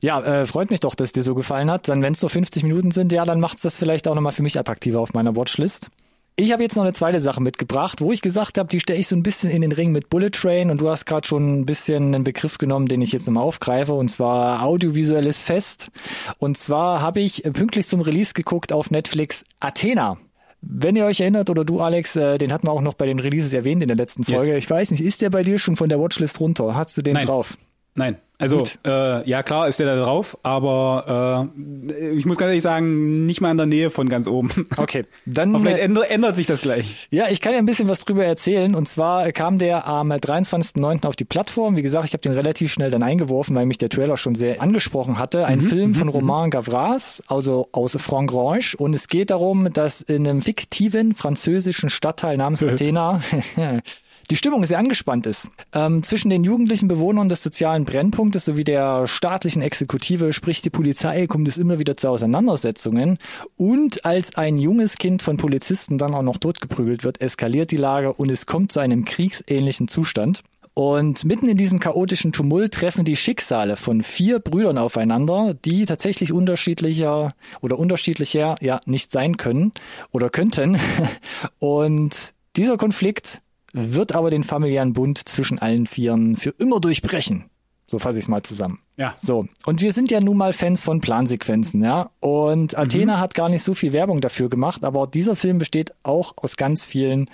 Ja, 0.00 0.20
äh, 0.20 0.46
freut 0.46 0.70
mich 0.70 0.80
doch, 0.80 0.94
dass 0.94 1.12
dir 1.12 1.22
so 1.22 1.34
gefallen 1.34 1.70
hat. 1.70 1.88
Dann, 1.88 2.02
wenn 2.02 2.12
es 2.12 2.22
nur 2.22 2.30
50 2.30 2.62
Minuten 2.62 2.90
sind, 2.90 3.10
ja, 3.12 3.24
dann 3.24 3.40
macht's 3.40 3.62
das 3.62 3.76
vielleicht 3.76 4.06
auch 4.06 4.14
nochmal 4.14 4.32
für 4.32 4.42
mich 4.42 4.58
attraktiver 4.58 5.00
auf 5.00 5.14
meiner 5.14 5.34
Watchlist. 5.34 5.90
Ich 6.36 6.52
habe 6.52 6.62
jetzt 6.62 6.76
noch 6.76 6.84
eine 6.84 6.94
zweite 6.94 7.20
Sache 7.20 7.42
mitgebracht, 7.42 8.00
wo 8.00 8.12
ich 8.12 8.22
gesagt 8.22 8.56
habe, 8.56 8.68
die 8.68 8.80
stelle 8.80 8.98
ich 8.98 9.08
so 9.08 9.16
ein 9.16 9.22
bisschen 9.22 9.50
in 9.50 9.60
den 9.60 9.72
Ring 9.72 9.92
mit 9.92 10.08
Bullet 10.08 10.30
Train 10.30 10.70
und 10.70 10.80
du 10.80 10.88
hast 10.88 11.04
gerade 11.04 11.26
schon 11.26 11.60
ein 11.60 11.66
bisschen 11.66 12.14
einen 12.14 12.24
Begriff 12.24 12.56
genommen, 12.56 12.86
den 12.86 13.02
ich 13.02 13.12
jetzt 13.12 13.26
nochmal 13.26 13.44
aufgreife, 13.44 13.92
und 13.92 14.08
zwar 14.08 14.62
audiovisuelles 14.62 15.42
Fest. 15.42 15.90
Und 16.38 16.56
zwar 16.56 17.02
habe 17.02 17.20
ich 17.20 17.42
pünktlich 17.42 17.86
zum 17.86 18.00
Release 18.00 18.32
geguckt 18.32 18.72
auf 18.72 18.90
Netflix 18.90 19.44
Athena. 19.58 20.16
Wenn 20.62 20.94
ihr 20.96 21.06
euch 21.06 21.20
erinnert, 21.20 21.48
oder 21.48 21.64
du, 21.64 21.80
Alex, 21.80 22.16
äh, 22.16 22.36
den 22.36 22.52
hatten 22.52 22.66
wir 22.66 22.72
auch 22.72 22.82
noch 22.82 22.94
bei 22.94 23.06
den 23.06 23.18
Releases 23.18 23.52
erwähnt 23.54 23.82
in 23.82 23.88
der 23.88 23.96
letzten 23.96 24.22
Yes. 24.24 24.36
Folge. 24.36 24.56
Ich 24.56 24.68
weiß 24.68 24.90
nicht, 24.90 25.00
ist 25.02 25.22
der 25.22 25.30
bei 25.30 25.42
dir 25.42 25.58
schon 25.58 25.76
von 25.76 25.88
der 25.88 25.98
Watchlist 26.00 26.38
runter? 26.40 26.74
Hast 26.74 26.96
du 26.98 27.02
den 27.02 27.14
Nein. 27.14 27.26
drauf? 27.26 27.56
Nein, 27.94 28.16
also 28.40 28.64
äh, 28.86 29.28
ja 29.28 29.42
klar 29.42 29.68
ist 29.68 29.78
der 29.78 29.86
da 29.86 30.02
drauf, 30.02 30.38
aber 30.42 31.50
äh, 31.92 32.10
ich 32.14 32.26
muss 32.26 32.38
ganz 32.38 32.48
ehrlich 32.48 32.62
sagen, 32.62 33.26
nicht 33.26 33.40
mal 33.40 33.50
in 33.50 33.56
der 33.56 33.66
Nähe 33.66 33.90
von 33.90 34.08
ganz 34.08 34.26
oben. 34.26 34.50
Okay, 34.76 35.04
dann 35.26 35.54
Aber 35.54 35.64
vielleicht 35.64 35.78
äh, 35.78 35.84
ändert, 35.84 36.10
ändert 36.10 36.36
sich 36.36 36.46
das 36.46 36.62
gleich. 36.62 37.08
ja, 37.10 37.28
ich 37.28 37.40
kann 37.40 37.52
ja 37.52 37.58
ein 37.58 37.66
bisschen 37.66 37.88
was 37.88 38.04
drüber 38.04 38.24
erzählen. 38.24 38.74
Und 38.74 38.88
zwar 38.88 39.30
kam 39.32 39.58
der 39.58 39.86
am 39.86 40.10
23.09. 40.10 41.06
auf 41.06 41.16
die 41.16 41.24
Plattform. 41.24 41.76
Wie 41.76 41.82
gesagt, 41.82 42.06
ich 42.06 42.12
habe 42.12 42.22
den 42.22 42.32
relativ 42.32 42.72
schnell 42.72 42.90
dann 42.90 43.02
eingeworfen, 43.02 43.54
weil 43.56 43.66
mich 43.66 43.78
der 43.78 43.90
Trailer 43.90 44.16
schon 44.16 44.34
sehr 44.34 44.62
angesprochen 44.62 45.18
hatte. 45.18 45.44
Ein 45.44 45.60
Film 45.60 45.94
von 45.94 46.08
Romain 46.08 46.50
Gavras, 46.50 47.22
also 47.26 47.68
aus 47.72 47.96
Frangrange. 48.00 48.76
Und 48.78 48.94
es 48.94 49.08
geht 49.08 49.30
darum, 49.30 49.70
dass 49.72 50.00
in 50.00 50.26
einem 50.26 50.40
fiktiven 50.40 51.14
französischen 51.14 51.90
Stadtteil 51.90 52.36
namens 52.36 52.62
Athena 52.62 53.20
die 54.30 54.36
Stimmung 54.36 54.64
sehr 54.64 54.78
angespannt 54.78 55.26
ist. 55.26 55.50
Ähm, 55.72 56.02
zwischen 56.02 56.30
den 56.30 56.44
jugendlichen 56.44 56.88
Bewohnern 56.88 57.28
des 57.28 57.42
sozialen 57.42 57.84
Brennpunktes 57.84 58.44
sowie 58.44 58.64
der 58.64 59.06
staatlichen 59.06 59.60
Exekutive, 59.60 60.32
sprich 60.32 60.62
die 60.62 60.70
Polizei, 60.70 61.26
kommt 61.26 61.48
es 61.48 61.58
immer 61.58 61.78
wieder 61.78 61.96
zu 61.96 62.08
Auseinandersetzungen. 62.08 63.18
Und 63.56 64.04
als 64.04 64.36
ein 64.36 64.56
junges 64.56 64.96
Kind 64.96 65.22
von 65.22 65.36
Polizisten 65.36 65.98
dann 65.98 66.14
auch 66.14 66.22
noch 66.22 66.38
totgeprügelt 66.38 67.02
wird, 67.02 67.20
eskaliert 67.20 67.72
die 67.72 67.76
Lage 67.76 68.12
und 68.12 68.30
es 68.30 68.46
kommt 68.46 68.70
zu 68.72 68.80
einem 68.80 69.04
kriegsähnlichen 69.04 69.88
Zustand. 69.88 70.42
Und 70.74 71.24
mitten 71.24 71.48
in 71.48 71.56
diesem 71.56 71.80
chaotischen 71.80 72.32
Tumult 72.32 72.72
treffen 72.72 73.04
die 73.04 73.16
Schicksale 73.16 73.76
von 73.76 74.02
vier 74.02 74.38
Brüdern 74.38 74.78
aufeinander, 74.78 75.54
die 75.64 75.84
tatsächlich 75.84 76.32
unterschiedlicher 76.32 77.34
oder 77.60 77.78
unterschiedlicher 77.78 78.54
ja 78.60 78.80
nicht 78.86 79.10
sein 79.10 79.36
können 79.36 79.72
oder 80.12 80.30
könnten. 80.30 80.78
Und 81.58 82.32
dieser 82.56 82.76
Konflikt 82.76 83.42
wird 83.72 84.14
aber 84.14 84.30
den 84.30 84.44
familiären 84.44 84.92
Bund 84.92 85.18
zwischen 85.28 85.58
allen 85.58 85.86
Vieren 85.86 86.36
für 86.36 86.50
immer 86.50 86.80
durchbrechen. 86.80 87.44
So 87.86 87.98
fasse 87.98 88.18
ich 88.18 88.24
es 88.24 88.28
mal 88.28 88.42
zusammen. 88.42 88.78
Ja. 88.96 89.14
So, 89.16 89.46
und 89.66 89.82
wir 89.82 89.92
sind 89.92 90.12
ja 90.12 90.20
nun 90.20 90.36
mal 90.36 90.52
Fans 90.52 90.84
von 90.84 91.00
Plansequenzen, 91.00 91.82
ja. 91.82 92.10
Und 92.20 92.78
Athena 92.78 93.18
hat 93.18 93.34
gar 93.34 93.48
nicht 93.48 93.64
so 93.64 93.74
viel 93.74 93.92
Werbung 93.92 94.20
dafür 94.20 94.48
gemacht, 94.48 94.84
aber 94.84 95.08
dieser 95.08 95.34
Film 95.34 95.58
besteht 95.58 95.92
auch 96.04 96.34
aus 96.36 96.56
ganz 96.56 96.86
vielen 96.86 97.28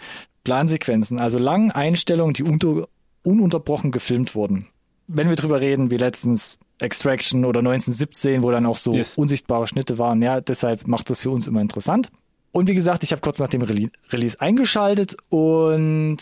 Plansequenzen, 0.44 1.20
also 1.20 1.38
langen 1.38 1.72
Einstellungen, 1.72 2.32
die 2.32 2.44
unter, 2.44 2.88
ununterbrochen 3.22 3.90
gefilmt 3.90 4.34
wurden. 4.34 4.68
Wenn 5.08 5.28
wir 5.28 5.36
drüber 5.36 5.60
reden, 5.60 5.90
wie 5.90 5.98
letztens 5.98 6.58
Extraction 6.78 7.44
oder 7.44 7.60
1917, 7.60 8.42
wo 8.42 8.50
dann 8.50 8.64
auch 8.64 8.76
so 8.76 8.94
Yes. 8.94 9.18
unsichtbare 9.18 9.66
Schnitte 9.66 9.98
waren, 9.98 10.22
ja, 10.22 10.40
deshalb 10.40 10.88
macht 10.88 11.10
das 11.10 11.20
für 11.20 11.30
uns 11.30 11.46
immer 11.46 11.60
interessant. 11.60 12.10
Und 12.56 12.68
wie 12.68 12.74
gesagt, 12.74 13.02
ich 13.02 13.12
habe 13.12 13.20
kurz 13.20 13.38
nach 13.38 13.48
dem 13.48 13.60
Rele 13.60 13.90
Release 14.08 14.40
eingeschaltet 14.40 15.14
und 15.28 16.16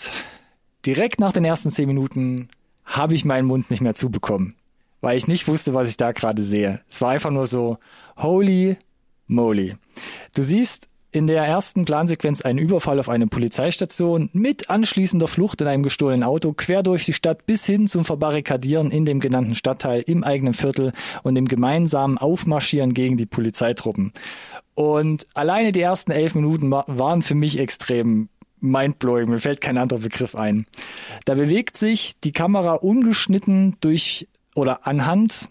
direkt 0.84 1.20
nach 1.20 1.30
den 1.30 1.44
ersten 1.44 1.70
zehn 1.70 1.86
Minuten 1.86 2.48
habe 2.84 3.14
ich 3.14 3.24
meinen 3.24 3.46
Mund 3.46 3.70
nicht 3.70 3.82
mehr 3.82 3.94
zubekommen, 3.94 4.56
weil 5.00 5.16
ich 5.16 5.28
nicht 5.28 5.46
wusste, 5.46 5.74
was 5.74 5.88
ich 5.88 5.96
da 5.96 6.10
gerade 6.10 6.42
sehe. 6.42 6.80
Es 6.90 7.00
war 7.00 7.10
einfach 7.10 7.30
nur 7.30 7.46
so, 7.46 7.78
holy 8.16 8.76
moly. 9.28 9.76
Du 10.34 10.42
siehst 10.42 10.88
in 11.14 11.28
der 11.28 11.44
ersten 11.44 11.84
Plansequenz 11.84 12.42
einen 12.42 12.58
Überfall 12.58 12.98
auf 12.98 13.08
eine 13.08 13.28
Polizeistation 13.28 14.28
mit 14.32 14.68
anschließender 14.68 15.28
Flucht 15.28 15.60
in 15.60 15.68
einem 15.68 15.84
gestohlenen 15.84 16.24
Auto 16.24 16.52
quer 16.52 16.82
durch 16.82 17.04
die 17.04 17.12
Stadt 17.12 17.46
bis 17.46 17.64
hin 17.64 17.86
zum 17.86 18.04
Verbarrikadieren 18.04 18.90
in 18.90 19.04
dem 19.04 19.20
genannten 19.20 19.54
Stadtteil 19.54 20.02
im 20.08 20.24
eigenen 20.24 20.54
Viertel 20.54 20.92
und 21.22 21.36
dem 21.36 21.46
gemeinsamen 21.46 22.18
Aufmarschieren 22.18 22.94
gegen 22.94 23.16
die 23.16 23.26
Polizeitruppen. 23.26 24.12
Und 24.74 25.26
alleine 25.34 25.72
die 25.72 25.80
ersten 25.80 26.10
elf 26.10 26.34
Minuten 26.34 26.70
wa- 26.70 26.84
waren 26.86 27.22
für 27.22 27.34
mich 27.34 27.58
extrem 27.58 28.28
mindblowing. 28.60 29.28
Mir 29.28 29.40
fällt 29.40 29.60
kein 29.60 29.78
anderer 29.78 30.00
Begriff 30.00 30.34
ein. 30.34 30.66
Da 31.26 31.34
bewegt 31.34 31.76
sich 31.76 32.18
die 32.22 32.32
Kamera 32.32 32.74
ungeschnitten 32.74 33.76
durch 33.80 34.28
oder 34.54 34.86
anhand 34.86 35.48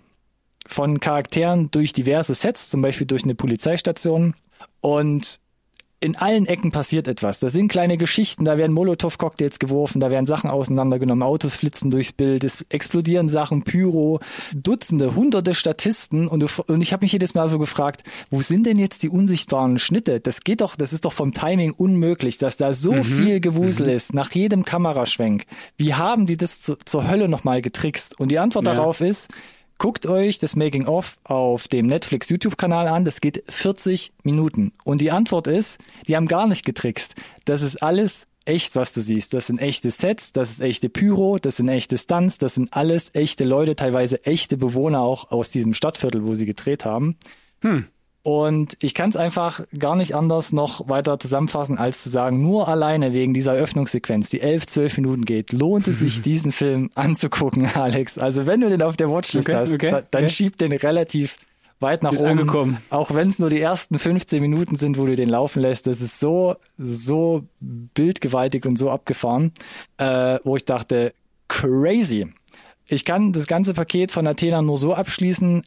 von 0.67 0.99
Charakteren 0.99 1.69
durch 1.71 1.93
diverse 1.93 2.33
Sets, 2.33 2.69
zum 2.69 2.81
Beispiel 2.81 3.07
durch 3.07 3.23
eine 3.23 3.35
Polizeistation. 3.35 4.33
Und 4.81 5.39
in 6.03 6.17
allen 6.17 6.45
Ecken 6.45 6.71
passiert 6.71 7.07
etwas. 7.07 7.39
Da 7.39 7.47
sind 7.49 7.69
kleine 7.69 7.97
Geschichten, 7.97 8.43
da 8.43 8.57
werden 8.57 8.73
Molotow-Cocktails 8.73 9.57
geworfen, 9.57 10.01
da 10.01 10.11
werden 10.11 10.25
Sachen 10.25 10.49
auseinandergenommen, 10.51 11.23
Autos 11.23 11.55
flitzen 11.55 11.91
durchs 11.91 12.11
Bild, 12.11 12.43
es 12.43 12.65
explodieren 12.69 13.29
Sachen, 13.29 13.63
Pyro, 13.63 14.19
Dutzende, 14.53 15.15
hunderte 15.15 15.53
Statisten 15.53 16.27
und, 16.27 16.41
du, 16.41 16.47
und 16.67 16.81
ich 16.81 16.91
habe 16.91 17.05
mich 17.05 17.13
jedes 17.13 17.33
Mal 17.35 17.47
so 17.47 17.57
gefragt, 17.57 18.03
wo 18.29 18.41
sind 18.41 18.65
denn 18.65 18.79
jetzt 18.79 19.03
die 19.03 19.09
unsichtbaren 19.09 19.79
Schnitte? 19.79 20.19
Das 20.19 20.41
geht 20.41 20.59
doch, 20.61 20.75
das 20.75 20.91
ist 20.91 21.05
doch 21.05 21.13
vom 21.13 21.31
Timing 21.31 21.71
unmöglich, 21.71 22.37
dass 22.37 22.57
da 22.57 22.73
so 22.73 23.01
viel 23.03 23.39
Gewusel 23.39 23.87
ist, 23.89 24.13
nach 24.13 24.31
jedem 24.31 24.65
Kameraschwenk. 24.65 25.45
Wie 25.77 25.93
haben 25.93 26.25
die 26.25 26.35
das 26.35 26.61
zu, 26.61 26.75
zur 26.83 27.07
Hölle 27.07 27.29
nochmal 27.29 27.61
getrickst? 27.61 28.19
Und 28.19 28.29
die 28.29 28.39
Antwort 28.39 28.65
Ja. 28.67 28.73
darauf 28.73 28.99
ist, 28.99 29.29
Guckt 29.77 30.05
euch 30.05 30.39
das 30.39 30.55
Making 30.55 30.85
of 30.85 31.17
auf 31.23 31.67
dem 31.67 31.87
Netflix 31.87 32.29
YouTube-Kanal 32.29 32.87
an. 32.87 33.05
Das 33.05 33.21
geht 33.21 33.43
40 33.49 34.11
Minuten. 34.23 34.71
Und 34.83 35.01
die 35.01 35.11
Antwort 35.11 35.47
ist, 35.47 35.79
die 36.07 36.15
haben 36.15 36.27
gar 36.27 36.47
nicht 36.47 36.65
getrickst. 36.65 37.15
Das 37.45 37.61
ist 37.61 37.81
alles 37.83 38.27
echt, 38.45 38.75
was 38.75 38.93
du 38.93 39.01
siehst. 39.01 39.33
Das 39.33 39.47
sind 39.47 39.59
echte 39.59 39.91
Sets, 39.91 40.33
das 40.33 40.51
ist 40.51 40.61
echte 40.61 40.89
Pyro, 40.89 41.37
das 41.37 41.57
sind 41.57 41.69
echte 41.69 41.97
Stunts, 41.97 42.37
das 42.37 42.55
sind 42.55 42.73
alles 42.73 43.11
echte 43.13 43.43
Leute, 43.43 43.75
teilweise 43.75 44.23
echte 44.25 44.57
Bewohner 44.57 45.01
auch 45.01 45.31
aus 45.31 45.49
diesem 45.49 45.73
Stadtviertel, 45.73 46.25
wo 46.25 46.33
sie 46.35 46.45
gedreht 46.45 46.85
haben. 46.85 47.17
Und 48.23 48.77
ich 48.79 48.93
kann 48.93 49.09
es 49.09 49.17
einfach 49.17 49.65
gar 49.77 49.97
nicht 49.97 50.15
anders 50.15 50.53
noch 50.53 50.87
weiter 50.87 51.19
zusammenfassen, 51.19 51.77
als 51.77 52.03
zu 52.03 52.09
sagen, 52.09 52.41
nur 52.41 52.69
alleine 52.69 53.11
wegen 53.11 53.33
dieser 53.33 53.55
Eröffnungssequenz, 53.55 54.29
die 54.29 54.39
11, 54.39 54.65
12 54.65 54.97
Minuten 54.97 55.25
geht, 55.25 55.51
lohnt 55.51 55.89
es 55.89 55.99
sich, 55.99 56.21
diesen 56.23 56.53
Film 56.53 56.89
anzugucken, 56.95 57.65
Alex. 57.75 58.17
Also 58.17 58.45
wenn 58.45 58.61
du 58.61 58.69
den 58.69 58.81
auf 58.81 58.95
der 58.95 59.09
Watchlist 59.09 59.49
Okay, 59.49 59.57
hast, 59.57 59.73
okay, 59.73 59.91
da, 59.91 60.03
dann 60.09 60.23
okay. 60.23 60.33
schieb 60.33 60.57
den 60.57 60.71
relativ 60.71 61.37
weit 61.81 62.01
nach 62.01 62.13
Ist 62.13 62.21
oben. 62.21 62.31
angekommen. 62.31 62.77
Auch 62.89 63.13
wenn 63.13 63.27
es 63.27 63.39
nur 63.39 63.49
die 63.49 63.59
ersten 63.59 63.99
15 63.99 64.41
Minuten 64.41 64.77
sind, 64.77 64.97
wo 64.97 65.05
du 65.05 65.17
den 65.17 65.27
laufen 65.27 65.61
lässt, 65.61 65.85
das 65.85 65.99
ist 65.99 66.17
so, 66.21 66.55
so 66.77 67.43
bildgewaltig 67.59 68.65
und 68.65 68.79
so 68.79 68.89
abgefahren, 68.89 69.51
äh, 69.97 70.39
wo 70.45 70.55
ich 70.55 70.63
dachte, 70.63 71.13
crazy. 71.49 72.27
Ich 72.87 73.03
kann 73.03 73.33
das 73.33 73.47
ganze 73.47 73.73
Paket 73.73 74.11
von 74.11 74.25
Athena 74.27 74.61
nur 74.61 74.77
so 74.77 74.93
abschließen. 74.93 75.63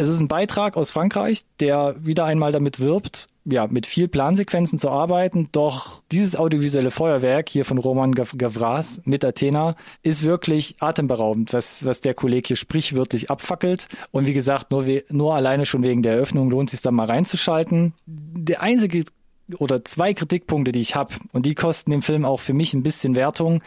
Es 0.00 0.06
ist 0.06 0.20
ein 0.20 0.28
Beitrag 0.28 0.76
aus 0.76 0.92
Frankreich, 0.92 1.42
der 1.58 1.96
wieder 1.98 2.24
einmal 2.24 2.52
damit 2.52 2.78
wirbt, 2.78 3.26
ja, 3.44 3.66
mit 3.66 3.84
viel 3.84 4.06
Plansequenzen 4.06 4.78
zu 4.78 4.90
arbeiten. 4.90 5.48
Doch 5.50 6.04
dieses 6.12 6.36
audiovisuelle 6.36 6.92
Feuerwerk 6.92 7.48
hier 7.48 7.64
von 7.64 7.78
Roman 7.78 8.14
Gav- 8.14 8.38
Gavras 8.38 9.02
mit 9.04 9.24
Athena 9.24 9.74
ist 10.04 10.22
wirklich 10.22 10.76
atemberaubend, 10.78 11.52
was, 11.52 11.84
was 11.84 12.00
der 12.00 12.14
Kollege 12.14 12.46
hier 12.46 12.56
sprichwörtlich 12.56 13.28
abfackelt. 13.28 13.88
Und 14.12 14.28
wie 14.28 14.34
gesagt, 14.34 14.70
nur, 14.70 14.86
nur 15.08 15.34
alleine 15.34 15.66
schon 15.66 15.82
wegen 15.82 16.04
der 16.04 16.12
Eröffnung 16.12 16.48
lohnt 16.48 16.68
es 16.68 16.78
sich 16.78 16.82
da 16.82 16.92
mal 16.92 17.06
reinzuschalten. 17.06 17.92
Der 18.06 18.62
einzige 18.62 19.04
oder 19.58 19.84
zwei 19.84 20.12
Kritikpunkte, 20.14 20.72
die 20.72 20.80
ich 20.80 20.94
habe, 20.94 21.14
und 21.32 21.46
die 21.46 21.54
kosten 21.54 21.90
dem 21.90 22.02
Film 22.02 22.24
auch 22.24 22.40
für 22.40 22.52
mich 22.52 22.74
ein 22.74 22.82
bisschen 22.82 23.16
Wertung, 23.16 23.62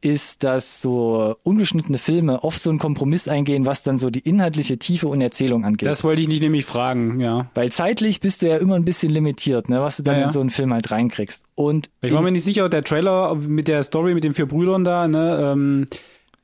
ist, 0.00 0.44
dass 0.44 0.80
so 0.80 1.36
ungeschnittene 1.42 1.98
Filme 1.98 2.42
oft 2.42 2.60
so 2.60 2.70
einen 2.70 2.78
Kompromiss 2.78 3.28
eingehen, 3.28 3.66
was 3.66 3.82
dann 3.82 3.98
so 3.98 4.10
die 4.10 4.20
inhaltliche 4.20 4.78
Tiefe 4.78 5.08
und 5.08 5.20
Erzählung 5.20 5.64
angeht. 5.64 5.88
Das 5.88 6.04
wollte 6.04 6.22
ich 6.22 6.28
nicht 6.28 6.40
nämlich 6.42 6.64
fragen, 6.64 7.20
ja. 7.20 7.50
Weil 7.54 7.70
zeitlich 7.72 8.20
bist 8.20 8.42
du 8.42 8.48
ja 8.48 8.56
immer 8.56 8.74
ein 8.76 8.84
bisschen 8.84 9.12
limitiert, 9.12 9.68
ne, 9.68 9.80
was 9.80 9.98
du 9.98 10.02
dann 10.02 10.14
Ja, 10.14 10.20
ja. 10.20 10.26
in 10.26 10.32
so 10.32 10.40
einen 10.40 10.50
Film 10.50 10.72
halt 10.72 10.90
reinkriegst. 10.90 11.44
Und 11.54 11.90
Ich 12.00 12.12
war 12.12 12.22
mir 12.22 12.32
nicht 12.32 12.44
sicher, 12.44 12.68
der 12.68 12.82
Trailer 12.82 13.34
mit 13.34 13.68
der 13.68 13.82
Story 13.82 14.14
mit 14.14 14.24
den 14.24 14.34
vier 14.34 14.46
Brüdern 14.46 14.84
da, 14.84 15.06
ne, 15.08 15.52
ähm, 15.52 15.86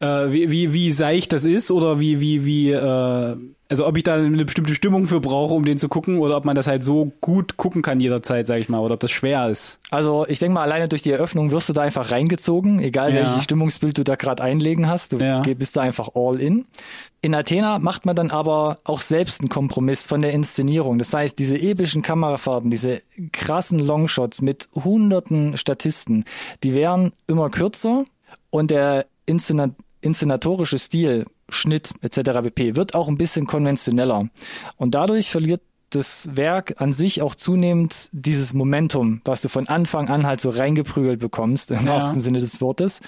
äh, 0.02 0.32
wie, 0.32 0.50
wie, 0.50 0.72
wie 0.72 0.92
seicht 0.92 1.32
das 1.32 1.44
ist 1.44 1.70
oder 1.70 2.00
wie, 2.00 2.20
wie, 2.20 2.44
wie, 2.44 2.70
äh, 2.72 3.36
also 3.68 3.86
ob 3.86 3.96
ich 3.96 4.02
da 4.02 4.16
eine 4.16 4.44
bestimmte 4.44 4.74
Stimmung 4.74 5.06
für 5.06 5.20
brauche, 5.20 5.54
um 5.54 5.64
den 5.64 5.78
zu 5.78 5.88
gucken 5.88 6.18
oder 6.18 6.36
ob 6.36 6.44
man 6.44 6.54
das 6.54 6.66
halt 6.66 6.82
so 6.84 7.12
gut 7.22 7.56
gucken 7.56 7.80
kann 7.80 8.00
jederzeit, 8.00 8.46
sag 8.46 8.58
ich 8.58 8.68
mal, 8.68 8.80
oder 8.80 8.94
ob 8.94 9.00
das 9.00 9.10
schwer 9.12 9.48
ist. 9.48 9.78
Also 9.90 10.26
ich 10.28 10.38
denke 10.40 10.54
mal, 10.54 10.62
alleine 10.62 10.88
durch 10.88 11.00
die 11.02 11.10
Eröffnung 11.12 11.52
wirst 11.52 11.68
du 11.70 11.72
da 11.72 11.80
einfach 11.82 12.10
reingezogen, 12.10 12.80
egal 12.80 13.10
Ja. 13.14 13.20
welches 13.20 13.44
Stimmungsbild 13.44 13.96
du 13.96 14.04
da 14.04 14.16
gerade 14.16 14.42
einlegen 14.42 14.88
hast. 14.88 15.12
Du 15.14 15.18
Ja. 15.18 15.40
bist 15.40 15.76
da 15.76 15.80
einfach 15.82 16.10
all 16.14 16.38
in. 16.40 16.66
In 17.22 17.34
Athena 17.34 17.78
macht 17.78 18.04
man 18.04 18.16
dann 18.16 18.30
aber 18.32 18.80
auch 18.84 19.00
selbst 19.00 19.40
einen 19.40 19.48
Kompromiss 19.48 20.04
von 20.04 20.20
der 20.20 20.32
Inszenierung. 20.32 20.98
Das 20.98 21.14
heißt, 21.14 21.38
diese 21.38 21.56
epischen 21.56 22.02
Kamerafahrten, 22.02 22.68
diese 22.70 23.00
krassen 23.32 23.78
Longshots 23.78 24.42
mit 24.42 24.68
hunderten 24.74 25.56
Statisten, 25.56 26.24
die 26.64 26.74
wären 26.74 27.12
immer 27.28 27.48
kürzer 27.48 28.04
und 28.50 28.70
der 28.72 29.06
Inszena 29.24 29.70
inszenatorische 30.02 30.78
Stil, 30.78 31.24
Schnitt 31.48 31.94
etc. 32.02 32.40
pp. 32.42 32.76
wird 32.76 32.94
auch 32.94 33.08
ein 33.08 33.18
bisschen 33.18 33.46
konventioneller. 33.46 34.28
Und 34.76 34.94
dadurch 34.94 35.30
verliert 35.30 35.62
das 35.94 36.28
Werk 36.34 36.74
an 36.78 36.92
sich 36.92 37.22
auch 37.22 37.34
zunehmend 37.34 38.08
dieses 38.12 38.54
Momentum, 38.54 39.20
was 39.24 39.42
du 39.42 39.48
von 39.48 39.68
Anfang 39.68 40.08
an 40.08 40.26
halt 40.26 40.40
so 40.40 40.50
reingeprügelt 40.50 41.20
bekommst, 41.20 41.70
im 41.70 41.86
Ja. 41.86 41.94
wahrsten 41.94 42.20
Sinne 42.20 42.40
des 42.40 42.60
Wortes. 42.60 43.00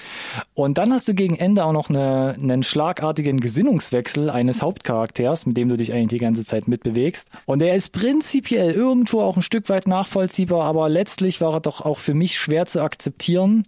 Und 0.54 0.78
dann 0.78 0.92
hast 0.92 1.08
du 1.08 1.14
gegen 1.14 1.36
Ende 1.36 1.64
auch 1.64 1.72
noch 1.72 1.88
eine, 1.90 2.36
einen 2.40 2.62
schlagartigen 2.62 3.40
Gesinnungswechsel 3.40 4.30
eines 4.30 4.62
Hauptcharakters, 4.62 5.46
mit 5.46 5.56
dem 5.56 5.68
du 5.68 5.76
dich 5.76 5.92
eigentlich 5.92 6.08
die 6.08 6.18
ganze 6.18 6.44
Zeit 6.44 6.68
mitbewegst. 6.68 7.28
Und 7.46 7.60
der 7.60 7.74
ist 7.74 7.90
prinzipiell 7.92 8.70
irgendwo 8.72 9.20
auch 9.22 9.36
ein 9.36 9.42
Stück 9.42 9.68
weit 9.68 9.86
nachvollziehbar, 9.86 10.64
aber 10.64 10.88
letztlich 10.88 11.40
war 11.40 11.54
er 11.54 11.60
doch 11.60 11.80
auch 11.80 11.98
für 11.98 12.14
mich 12.14 12.38
schwer 12.38 12.66
zu 12.66 12.82
akzeptieren. 12.82 13.62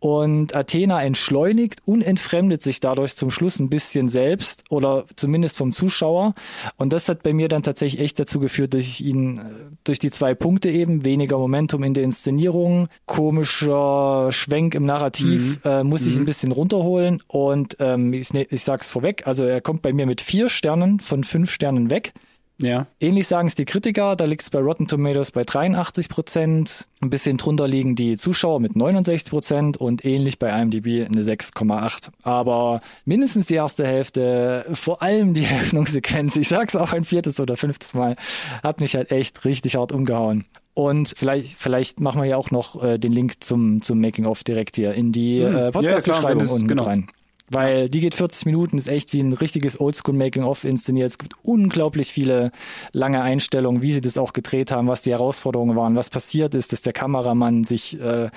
Und 0.00 0.54
Athena 0.54 1.02
entschleunigt 1.02 1.80
und 1.84 2.02
entfremdet 2.02 2.62
sich 2.62 2.80
dadurch 2.80 3.16
zum 3.16 3.30
Schluss 3.30 3.58
ein 3.58 3.68
bisschen 3.68 4.08
selbst 4.08 4.64
oder 4.70 5.04
zumindest 5.16 5.58
vom 5.58 5.72
Zuschauer. 5.72 6.34
Und 6.76 6.92
das 6.92 7.08
hat 7.08 7.22
bei 7.22 7.32
mir 7.32 7.48
dann 7.48 7.62
tatsächlich 7.62 8.00
echt 8.02 8.18
dazu 8.18 8.38
geführt, 8.40 8.57
dass 8.66 8.82
ich 8.82 9.04
ihn 9.04 9.38
äh, 9.38 9.42
durch 9.84 9.98
die 9.98 10.10
zwei 10.10 10.34
Punkte 10.34 10.70
eben, 10.70 11.04
weniger 11.04 11.38
Momentum 11.38 11.84
in 11.84 11.94
der 11.94 12.02
Inszenierung, 12.02 12.88
komischer 13.06 14.32
Schwenk 14.32 14.74
im 14.74 14.84
Narrativ, 14.84 15.60
äh, 15.64 15.84
muss 15.84 16.06
ich 16.06 16.16
ein 16.18 16.24
bisschen 16.24 16.52
runterholen. 16.52 17.22
Und 17.28 17.76
ähm, 17.80 18.12
ich, 18.12 18.32
ne- 18.32 18.46
ich 18.50 18.62
sag's 18.64 18.90
vorweg, 18.90 19.26
also 19.26 19.44
er 19.44 19.60
kommt 19.60 19.82
bei 19.82 19.92
mir 19.92 20.06
mit 20.06 20.20
vier 20.20 20.48
Sternen 20.48 20.98
von 21.00 21.22
fünf 21.24 21.50
Sternen 21.52 21.90
weg. 21.90 22.12
Ja. 22.60 22.88
Ähnlich 22.98 23.28
sagen 23.28 23.46
es 23.46 23.54
die 23.54 23.64
Kritiker, 23.64 24.16
da 24.16 24.24
liegt 24.24 24.42
es 24.42 24.50
bei 24.50 24.58
Rotten 24.58 24.88
Tomatoes 24.88 25.30
bei 25.30 25.44
83 25.44 26.08
Prozent. 26.08 26.88
Ein 27.00 27.10
bisschen 27.10 27.36
drunter 27.36 27.68
liegen 27.68 27.94
die 27.94 28.16
Zuschauer 28.16 28.58
mit 28.58 28.74
69 28.74 29.30
Prozent 29.30 29.76
und 29.76 30.04
ähnlich 30.04 30.40
bei 30.40 30.48
IMDb 30.50 31.06
eine 31.06 31.22
6,8. 31.22 32.08
Aber 32.22 32.80
mindestens 33.04 33.46
die 33.46 33.54
erste 33.54 33.86
Hälfte, 33.86 34.66
vor 34.74 35.02
allem 35.02 35.34
die 35.34 35.44
Eröffnungssequenz, 35.50 36.34
ich 36.36 36.48
sag's 36.48 36.74
auch 36.74 36.92
ein 36.92 37.04
viertes 37.04 37.38
oder 37.38 37.56
fünftes 37.56 37.94
Mal, 37.94 38.16
hat 38.62 38.80
mich 38.80 38.96
halt 38.96 39.12
echt 39.12 39.44
richtig 39.44 39.76
hart 39.76 39.92
umgehauen. 39.92 40.44
Und 40.74 41.12
vielleicht, 41.16 41.58
vielleicht 41.60 41.98
machen 42.00 42.20
wir 42.22 42.28
ja 42.28 42.36
auch 42.36 42.50
noch 42.52 42.82
äh, 42.84 42.98
den 42.98 43.12
Link 43.12 43.42
zum, 43.42 43.82
zum 43.82 44.00
Making-of 44.00 44.44
direkt 44.44 44.76
hier 44.76 44.94
in 44.94 45.10
die 45.12 45.40
Hm. 45.44 45.46
äh, 45.46 45.50
Ja, 45.52 45.64
ja, 45.66 45.70
Podcast-Beschreibung 45.72 46.42
es- 46.44 46.50
unten 46.52 46.68
genau. 46.68 46.84
rein. 46.84 47.06
Weil 47.50 47.88
die 47.88 48.00
geht 48.00 48.14
40 48.14 48.46
Minuten, 48.46 48.78
ist 48.78 48.88
echt 48.88 49.12
wie 49.12 49.20
ein 49.20 49.32
richtiges 49.32 49.80
Oldschool-Making-of 49.80 50.64
inszeniert. 50.64 51.08
Es 51.08 51.18
gibt 51.18 51.34
unglaublich 51.42 52.12
viele 52.12 52.52
lange 52.92 53.22
Einstellungen, 53.22 53.82
wie 53.82 53.92
sie 53.92 54.00
das 54.00 54.18
auch 54.18 54.32
gedreht 54.32 54.70
haben, 54.70 54.88
was 54.88 55.02
die 55.02 55.10
Herausforderungen 55.10 55.76
waren, 55.76 55.96
was 55.96 56.10
passiert 56.10 56.54
ist, 56.54 56.72
dass 56.72 56.82
der 56.82 56.92
Kameramann 56.92 57.64
sich 57.64 57.98
äh, 58.00 58.30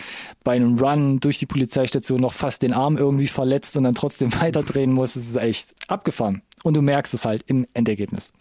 bei 0.44 0.54
einem 0.54 0.78
Run 0.78 1.20
durch 1.20 1.40
die 1.40 1.46
Polizeistation 1.46 2.22
noch 2.22 2.34
fast 2.34 2.62
den 2.62 2.74
Arm 2.74 2.98
irgendwie 2.98 3.28
verletzt 3.28 3.76
und 3.78 3.84
dann 3.84 3.96
trotzdem 3.96 4.34
weiterdrehen 4.42 4.94
muss. 4.94 5.14
Das 5.14 5.26
ist 5.26 5.36
echt 5.36 5.74
abgefahren. 5.88 6.42
Und 6.64 6.76
du 6.76 6.82
merkst 6.82 7.14
es 7.14 7.26
halt 7.26 7.44
im 7.48 7.68
Endergebnis. 7.74 8.34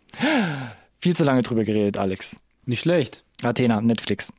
Viel 1.01 1.17
zu 1.17 1.25
lange 1.25 1.43
drüber 1.43 1.65
geredet, 1.65 1.97
Alex. 1.97 2.37
Nicht 2.67 2.81
schlecht. 2.81 3.25
Athena, 3.43 3.81
Netflix. 3.81 4.33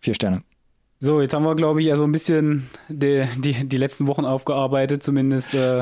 Vier 0.00 0.14
Sterne. 0.14 0.42
So, 1.00 1.20
jetzt 1.20 1.32
haben 1.32 1.44
wir, 1.44 1.54
glaube 1.54 1.80
ich, 1.80 1.86
ja 1.86 1.96
so 1.96 2.02
ein 2.02 2.10
bisschen 2.10 2.68
die, 2.88 3.24
die, 3.38 3.68
die 3.68 3.76
letzten 3.76 4.08
Wochen 4.08 4.24
aufgearbeitet, 4.24 5.02
zumindest 5.04 5.54
äh, 5.54 5.80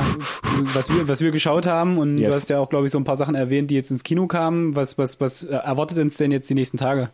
was 0.75 0.91
wir 0.91 1.09
was 1.09 1.21
wir 1.23 1.31
geschaut 1.31 1.67
haben. 1.67 1.97
Und 1.97 2.19
Yes. 2.19 2.29
du 2.29 2.35
hast 2.37 2.51
ja 2.51 2.59
auch, 2.61 2.69
glaube 2.69 2.85
ich, 2.87 2.93
so 2.93 2.99
ein 2.99 3.05
paar 3.05 3.17
Sachen 3.17 3.35
erwähnt, 3.35 3.71
die 3.71 3.77
jetzt 3.77 3.91
ins 3.91 4.03
Kino 4.05 4.27
kamen. 4.27 4.77
Was 4.77 4.99
was 4.99 5.19
was 5.21 5.43
äh, 5.43 5.55
erwartet 5.55 5.99
uns 5.99 6.19
denn 6.19 6.31
jetzt 6.33 6.51
die 6.51 6.55
nächsten 6.55 6.77
Tage? 6.77 7.09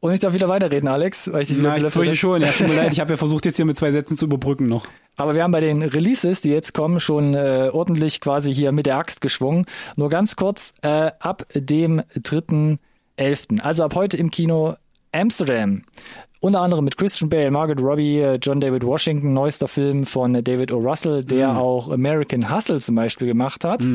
Und 0.00 0.12
ich 0.12 0.18
darf 0.18 0.34
wieder 0.34 0.48
weiterreden, 0.48 0.88
Alex, 0.88 1.32
weil 1.32 1.42
ich 1.42 1.48
dich 1.48 1.58
wieder 1.58 1.78
Na, 1.78 1.86
ich 1.86 1.92
fürchte 1.92 2.16
schon. 2.16 2.42
Ja, 2.42 2.48
tut 2.50 2.66
mir 2.66 2.74
leid. 2.82 2.92
Ich 2.92 2.98
habe 2.98 3.10
ja 3.12 3.16
versucht, 3.16 3.46
jetzt 3.46 3.54
hier 3.54 3.66
mit 3.66 3.76
zwei 3.76 3.92
Sätzen 3.92 4.16
zu 4.16 4.24
überbrücken 4.24 4.66
noch. 4.66 4.88
Aber 5.14 5.36
wir 5.36 5.44
haben 5.44 5.52
bei 5.52 5.60
den 5.60 5.80
Releases, 5.80 6.40
die 6.40 6.50
jetzt 6.50 6.74
kommen, 6.74 6.98
schon 6.98 7.34
äh, 7.34 7.70
ordentlich 7.72 8.20
quasi 8.20 8.52
hier 8.52 8.72
mit 8.72 8.86
der 8.86 8.96
Axt 8.96 9.20
geschwungen. 9.20 9.64
Nur 9.94 10.08
ganz 10.10 10.34
kurz, 10.34 10.74
äh, 10.82 11.12
ab 11.20 11.46
dem 11.54 12.02
3.11., 12.18 13.60
also 13.62 13.84
ab 13.84 13.94
heute 13.94 14.16
im 14.16 14.32
Kino 14.32 14.74
Amsterdam. 15.12 15.82
Unter 16.42 16.60
anderem 16.60 16.84
mit 16.84 16.96
Christian 16.96 17.30
Bale, 17.30 17.50
Margaret 17.52 17.80
Robbie, 17.80 18.18
äh, 18.18 18.38
John 18.42 18.60
David 18.60 18.84
Washington, 18.84 19.32
neuester 19.32 19.68
Film 19.68 20.04
von 20.04 20.34
äh, 20.34 20.42
David 20.42 20.72
O. 20.72 20.78
Russell, 20.78 21.24
der 21.24 21.52
Mm. 21.52 21.56
auch 21.56 21.88
American 21.90 22.52
Hustle 22.54 22.80
zum 22.80 22.96
Beispiel 22.96 23.28
gemacht 23.28 23.64
hat. 23.64 23.86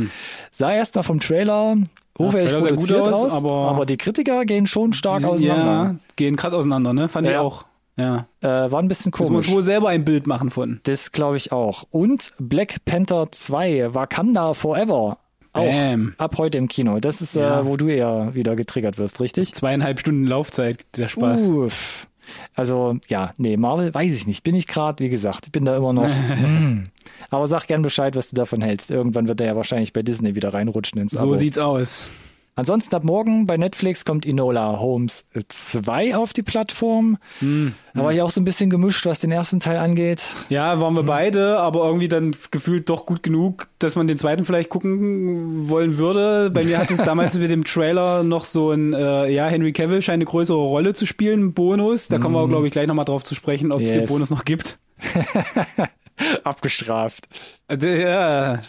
Sah 0.49 0.71
erstmal 0.73 1.03
vom 1.03 1.19
Trailer 1.19 1.75
hochwertig 2.17 2.51
Trailer 2.51 2.61
sah 2.63 2.69
gut 2.69 2.77
produziert 2.77 3.07
aus, 3.13 3.33
aus, 3.33 3.43
aber- 3.43 3.69
aber 3.69 3.85
die 3.85 3.97
Kritiker 3.97 4.45
gehen 4.45 4.65
schon 4.65 4.93
stark 4.93 5.25
auseinander. 5.25 5.65
Ja, 5.65 5.95
gehen 6.15 6.37
krass 6.37 6.53
auseinander, 6.53 6.93
ne? 6.93 7.09
Fand 7.09 7.27
ich 7.27 7.33
Ja. 7.33 7.41
auch. 7.41 7.65
Ja. 7.97 8.27
Äh, 8.41 8.71
war 8.71 8.79
ein 8.81 8.87
bisschen 8.87 9.11
komisch. 9.11 9.29
uns 9.47 9.51
wohl 9.51 9.61
selber 9.61 9.89
ein 9.89 10.05
Bild 10.05 10.25
machen 10.25 10.49
von. 10.49 10.79
Das 10.83 11.11
glaube 11.11 11.35
ich 11.35 11.51
auch. 11.51 11.83
Und 11.91 12.31
Black 12.39 12.85
Panther 12.85 13.27
2, 13.31 13.93
Wakanda 13.93 14.53
Forever. 14.53 15.17
Auch 15.51 15.63
Bam. 15.65 16.13
ab 16.19 16.35
heute 16.37 16.59
im 16.59 16.67
Kino. 16.67 16.99
Das 16.99 17.19
ist, 17.21 17.35
Ja. 17.35 17.61
äh, 17.61 17.65
wo 17.65 17.75
du 17.75 17.87
eher 17.87 18.35
wieder 18.35 18.55
getriggert 18.55 18.97
wirst, 18.99 19.19
richtig? 19.19 19.53
Zweieinhalb 19.53 19.99
Stunden 19.99 20.25
Laufzeit, 20.25 20.85
der 20.95 21.09
Spaß. 21.09 21.41
Uff. 21.41 22.07
Also, 22.55 22.97
ja, 23.07 23.33
nee, 23.37 23.57
Marvel 23.57 23.93
weiß 23.93 24.11
ich 24.13 24.27
nicht. 24.27 24.43
Bin 24.43 24.55
ich 24.55 24.67
gerade, 24.67 25.03
wie 25.03 25.09
gesagt, 25.09 25.45
ich 25.45 25.51
bin 25.51 25.65
da 25.65 25.75
immer 25.75 25.93
noch. 25.93 26.07
mm. 26.07 26.83
Aber 27.29 27.47
sag 27.47 27.67
gern 27.67 27.81
Bescheid, 27.81 28.15
was 28.15 28.29
du 28.29 28.35
davon 28.35 28.61
hältst. 28.61 28.91
Irgendwann 28.91 29.27
wird 29.27 29.41
er 29.41 29.47
ja 29.47 29.55
wahrscheinlich 29.55 29.93
bei 29.93 30.03
Disney 30.03 30.35
wieder 30.35 30.53
reinrutschen 30.53 31.01
ins 31.01 31.11
so 31.11 31.19
Abo. 31.19 31.35
sieht's 31.35 31.57
aus. 31.57 32.09
Ansonsten 32.57 32.95
ab 32.95 33.03
morgen 33.03 33.45
bei 33.45 33.55
Netflix 33.55 34.03
kommt 34.03 34.25
Enola 34.25 34.79
Holmes 34.79 35.25
2 35.47 36.15
auf 36.17 36.33
die 36.33 36.41
Plattform. 36.41 37.19
Hm, 37.39 37.73
Da 37.93 38.03
war 38.03 38.11
ich 38.11 38.21
auch 38.23 38.31
so 38.31 38.41
ein 38.41 38.45
bisschen 38.45 38.69
gemischt, 38.71 39.05
was 39.05 39.19
den 39.19 39.31
ersten 39.31 39.59
Teil 39.59 39.77
angeht. 39.77 40.33
Ja, 40.49 40.79
waren 40.81 40.93
Mhm. 40.93 40.97
wir 40.97 41.03
beide, 41.03 41.59
aber 41.59 41.85
irgendwie 41.85 42.07
dann 42.07 42.35
gefühlt 42.51 42.89
doch 42.89 43.05
gut 43.05 43.21
genug, 43.21 43.67
dass 43.77 43.95
man 43.95 44.07
den 44.07 44.17
zweiten 44.17 44.43
vielleicht 44.43 44.69
gucken 44.69 45.69
wollen 45.69 45.97
würde. 45.99 46.49
Bei 46.49 46.63
mir 46.63 46.79
hat 46.79 46.89
es 46.89 46.97
damals 46.97 47.35
mit 47.37 47.51
dem 47.51 47.63
Trailer 47.63 48.23
noch 48.23 48.43
so 48.45 48.71
ein, 48.71 48.91
äh, 48.93 49.29
ja, 49.31 49.47
Henry 49.47 49.71
Cavill 49.71 50.01
scheint 50.01 50.15
eine 50.15 50.25
größere 50.25 50.57
Rolle 50.57 50.93
zu 50.93 51.05
spielen, 51.05 51.53
Bonus. 51.53 52.07
Da 52.07 52.17
kommen 52.17 52.33
wir, 52.35 52.47
glaube 52.47 52.65
ich, 52.65 52.73
gleich 52.73 52.87
nochmal 52.87 53.05
drauf 53.05 53.23
zu 53.23 53.35
sprechen, 53.35 53.71
ob 53.71 53.81
es 53.81 53.89
den 53.91 53.97
Mhm. 53.97 54.01
Yes. 54.01 54.11
Bonus 54.11 54.29
noch 54.31 54.45
gibt. 54.45 54.79
Abgestraft. 56.43 57.27
Äh, 57.67 58.01
Ja, 58.01 58.59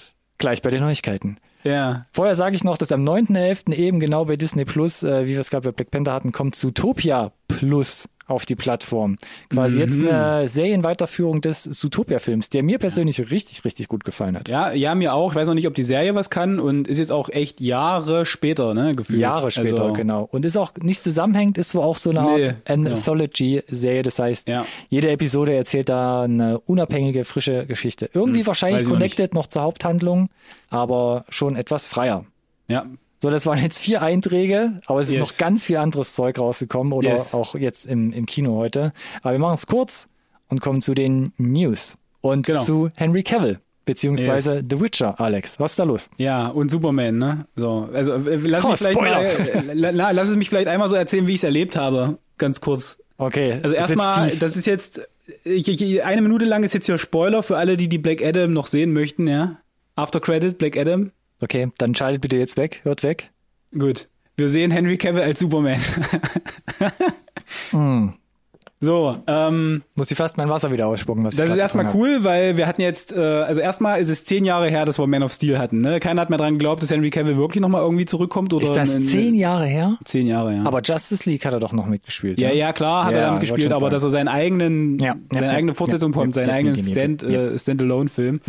Gleich 0.40 0.62
bei 0.62 0.70
den 0.70 0.82
Neuigkeiten. 0.82 1.38
Ja. 1.64 2.06
Vorher 2.12 2.34
sage 2.34 2.56
ich 2.56 2.64
noch, 2.64 2.76
dass 2.76 2.92
am 2.92 3.04
9.11. 3.04 3.74
eben 3.74 4.00
genau 4.00 4.24
bei 4.24 4.36
Disney 4.36 4.64
Plus, 4.64 5.02
äh, 5.02 5.26
wie 5.26 5.32
wir 5.32 5.40
es 5.40 5.50
gerade 5.50 5.68
bei 5.68 5.72
Black 5.72 5.90
Panther 5.90 6.12
hatten, 6.12 6.32
kommt 6.32 6.54
Zootopia 6.54 7.32
Plus 7.48 8.08
auf 8.28 8.46
die 8.46 8.54
Plattform. 8.54 9.16
Quasi 9.50 9.76
Mhm. 9.76 9.82
jetzt 9.82 9.98
eine 10.00 10.48
Serienweiterführung 10.48 11.40
des 11.40 11.64
Zootopia-Films, 11.64 12.50
der 12.50 12.62
mir 12.62 12.78
persönlich 12.78 13.18
richtig, 13.30 13.64
richtig 13.64 13.88
gut 13.88 14.04
gefallen 14.04 14.36
hat. 14.36 14.48
Ja, 14.48 14.70
ja, 14.72 14.94
mir 14.94 15.14
auch. 15.14 15.32
Ich 15.32 15.36
weiß 15.36 15.48
noch 15.48 15.54
nicht, 15.54 15.66
ob 15.66 15.74
die 15.74 15.82
Serie 15.82 16.14
was 16.14 16.30
kann 16.30 16.60
und 16.60 16.86
ist 16.86 16.98
jetzt 16.98 17.10
auch 17.10 17.28
echt 17.30 17.60
Jahre 17.60 18.24
später, 18.26 18.74
ne, 18.74 18.94
gefühlt. 18.94 19.18
Jahre 19.18 19.50
später, 19.50 19.82
also, 19.82 19.92
genau. 19.94 20.28
Und 20.30 20.44
ist 20.44 20.56
auch 20.56 20.72
nicht 20.80 21.02
zusammenhängt, 21.02 21.58
ist 21.58 21.74
wohl 21.74 21.82
auch 21.82 21.98
so 21.98 22.10
eine 22.10 22.20
Nee, 22.22 22.46
Art 22.48 22.56
Anthology-Serie. 22.70 24.02
Das 24.02 24.18
heißt, 24.18 24.48
Ja. 24.48 24.64
jede 24.90 25.10
Episode 25.10 25.54
erzählt 25.54 25.88
da 25.88 26.22
eine 26.22 26.60
unabhängige, 26.60 27.24
frische 27.24 27.66
Geschichte. 27.66 28.10
Irgendwie 28.12 28.46
wahrscheinlich 28.46 28.80
Hm, 28.80 28.80
weiß 28.80 28.86
ich 28.86 28.88
noch 28.92 28.98
connected 28.98 29.34
noch, 29.34 29.46
zur 29.46 29.62
Haupthandlung, 29.62 30.28
aber 30.70 31.24
schon 31.30 31.56
etwas 31.56 31.86
freier. 31.86 32.24
Ja, 32.68 32.84
So, 33.20 33.30
das 33.30 33.46
waren 33.46 33.58
jetzt 33.60 33.80
vier 33.80 34.00
Einträge, 34.02 34.80
aber 34.86 35.00
es 35.00 35.08
ist 35.08 35.16
Yes. 35.16 35.28
noch 35.30 35.38
ganz 35.38 35.64
viel 35.66 35.76
anderes 35.78 36.14
Zeug 36.14 36.38
rausgekommen 36.38 36.92
oder 36.92 37.10
Yes. 37.10 37.34
auch 37.34 37.54
jetzt 37.56 37.86
im, 37.86 38.12
im 38.12 38.26
Kino 38.26 38.56
heute. 38.56 38.92
Aber 39.22 39.32
wir 39.32 39.38
machen 39.40 39.54
es 39.54 39.66
kurz 39.66 40.06
und 40.48 40.60
kommen 40.60 40.80
zu 40.80 40.94
den 40.94 41.32
News 41.36 41.96
und 42.20 42.46
Genau. 42.46 42.62
zu 42.62 42.90
Henry 42.94 43.22
Cavill, 43.24 43.58
beziehungsweise 43.84 44.62
The 44.68 44.80
Witcher, 44.80 45.18
Alex. 45.20 45.58
Was 45.58 45.72
ist 45.72 45.78
da 45.80 45.84
los? 45.84 46.10
ja, 46.16 46.46
und 46.48 46.70
Superman, 46.70 47.18
ne? 47.18 47.46
So, 47.56 47.88
also 47.92 48.12
äh, 48.14 48.36
lass, 48.36 48.64
Oh, 48.64 48.68
mich 48.70 48.78
vielleicht 48.78 49.00
mal, 49.00 49.24
äh, 49.24 49.72
la, 49.72 49.90
la, 49.90 50.10
lass 50.12 50.28
es 50.28 50.36
mich 50.36 50.48
vielleicht 50.48 50.68
einmal 50.68 50.88
so 50.88 50.94
erzählen, 50.94 51.26
wie 51.26 51.32
ich 51.32 51.38
es 51.40 51.44
erlebt 51.44 51.74
habe, 51.76 52.18
ganz 52.38 52.60
kurz. 52.60 52.98
Okay, 53.16 53.58
Also 53.64 53.74
erstmal, 53.74 54.30
das 54.30 54.56
ist 54.56 54.66
jetzt 54.66 55.00
ich, 55.44 55.68
ich, 55.68 56.04
eine 56.04 56.22
Minute 56.22 56.44
lang 56.46 56.62
ist 56.62 56.72
jetzt 56.72 56.86
hier 56.86 56.96
Spoiler 56.98 57.42
für 57.42 57.56
alle, 57.56 57.76
die 57.76 57.88
die 57.88 57.98
Black 57.98 58.22
Adam 58.24 58.52
noch 58.52 58.66
sehen 58.68 58.92
möchten, 58.92 59.26
ja. 59.26 59.58
After 59.96 60.20
Credit, 60.20 60.56
Black 60.56 60.76
Adam. 60.76 61.10
Okay, 61.42 61.68
dann 61.78 61.94
schaltet 61.94 62.20
bitte 62.22 62.36
jetzt 62.36 62.56
weg, 62.56 62.80
hört 62.84 63.02
weg. 63.02 63.30
Gut. 63.76 64.08
Wir 64.36 64.48
sehen 64.48 64.70
Henry 64.70 64.96
Cavill 64.98 65.22
als 65.22 65.40
Superman. 65.40 65.78
Hm. 67.70 68.14
So, 68.80 69.16
ähm, 69.26 69.82
Muss 69.96 70.08
ich 70.12 70.16
fast 70.16 70.36
mein 70.36 70.48
Wasser 70.48 70.70
wieder 70.70 70.86
ausspucken. 70.86 71.24
Was 71.24 71.34
Das 71.34 71.50
ist 71.50 71.56
erstmal 71.56 71.92
cool, 71.96 72.22
weil 72.22 72.56
wir 72.56 72.68
hatten 72.68 72.80
jetzt, 72.80 73.12
äh, 73.12 73.18
also 73.18 73.60
erstmal 73.60 74.00
ist 74.00 74.08
es 74.08 74.24
zehn 74.24 74.44
Jahre 74.44 74.70
her, 74.70 74.84
dass 74.84 75.00
wir 75.00 75.06
Man 75.08 75.24
of 75.24 75.32
Steel 75.32 75.58
hatten. 75.58 75.80
Ne? 75.80 75.98
Keiner 75.98 76.20
hat 76.20 76.30
mehr 76.30 76.38
dran 76.38 76.52
geglaubt, 76.52 76.80
dass 76.84 76.90
Henry 76.92 77.10
Cavill 77.10 77.36
wirklich 77.36 77.60
nochmal 77.60 77.82
irgendwie 77.82 78.04
zurückkommt. 78.04 78.54
Oder 78.54 78.62
Ist 78.62 78.76
das 78.76 78.94
ne- 78.96 79.00
zehn 79.04 79.34
Jahre 79.34 79.66
her? 79.66 79.98
Zehn 80.04 80.28
Jahre, 80.28 80.54
ja. 80.54 80.62
Aber 80.64 80.80
Justice 80.80 81.28
League 81.28 81.44
hat 81.44 81.54
er 81.54 81.58
doch 81.58 81.72
noch 81.72 81.86
mitgespielt. 81.86 82.38
ja, 82.40 82.50
ne? 82.50 82.54
ja, 82.54 82.72
klar, 82.72 83.06
hat 83.06 83.14
Ja, 83.14 83.18
er 83.18 83.26
damit 83.26 83.40
gespielt, 83.40 83.72
aber 83.72 83.80
sagen. 83.80 83.90
dass 83.90 84.04
er 84.04 84.10
seinen 84.10 84.28
eigenen, 84.28 84.96
Ja, 85.00 85.16
seine 85.32 85.46
ja, 85.46 85.52
eigene 85.54 85.74
Fortsetzung 85.74 86.12
ja, 86.12 86.16
bekommt, 86.16 86.34
seinen 86.34 86.50
eigenen 86.50 86.76
Stand. 86.76 87.24
Äh, 87.24 87.58
Standalone-Film. 87.58 88.40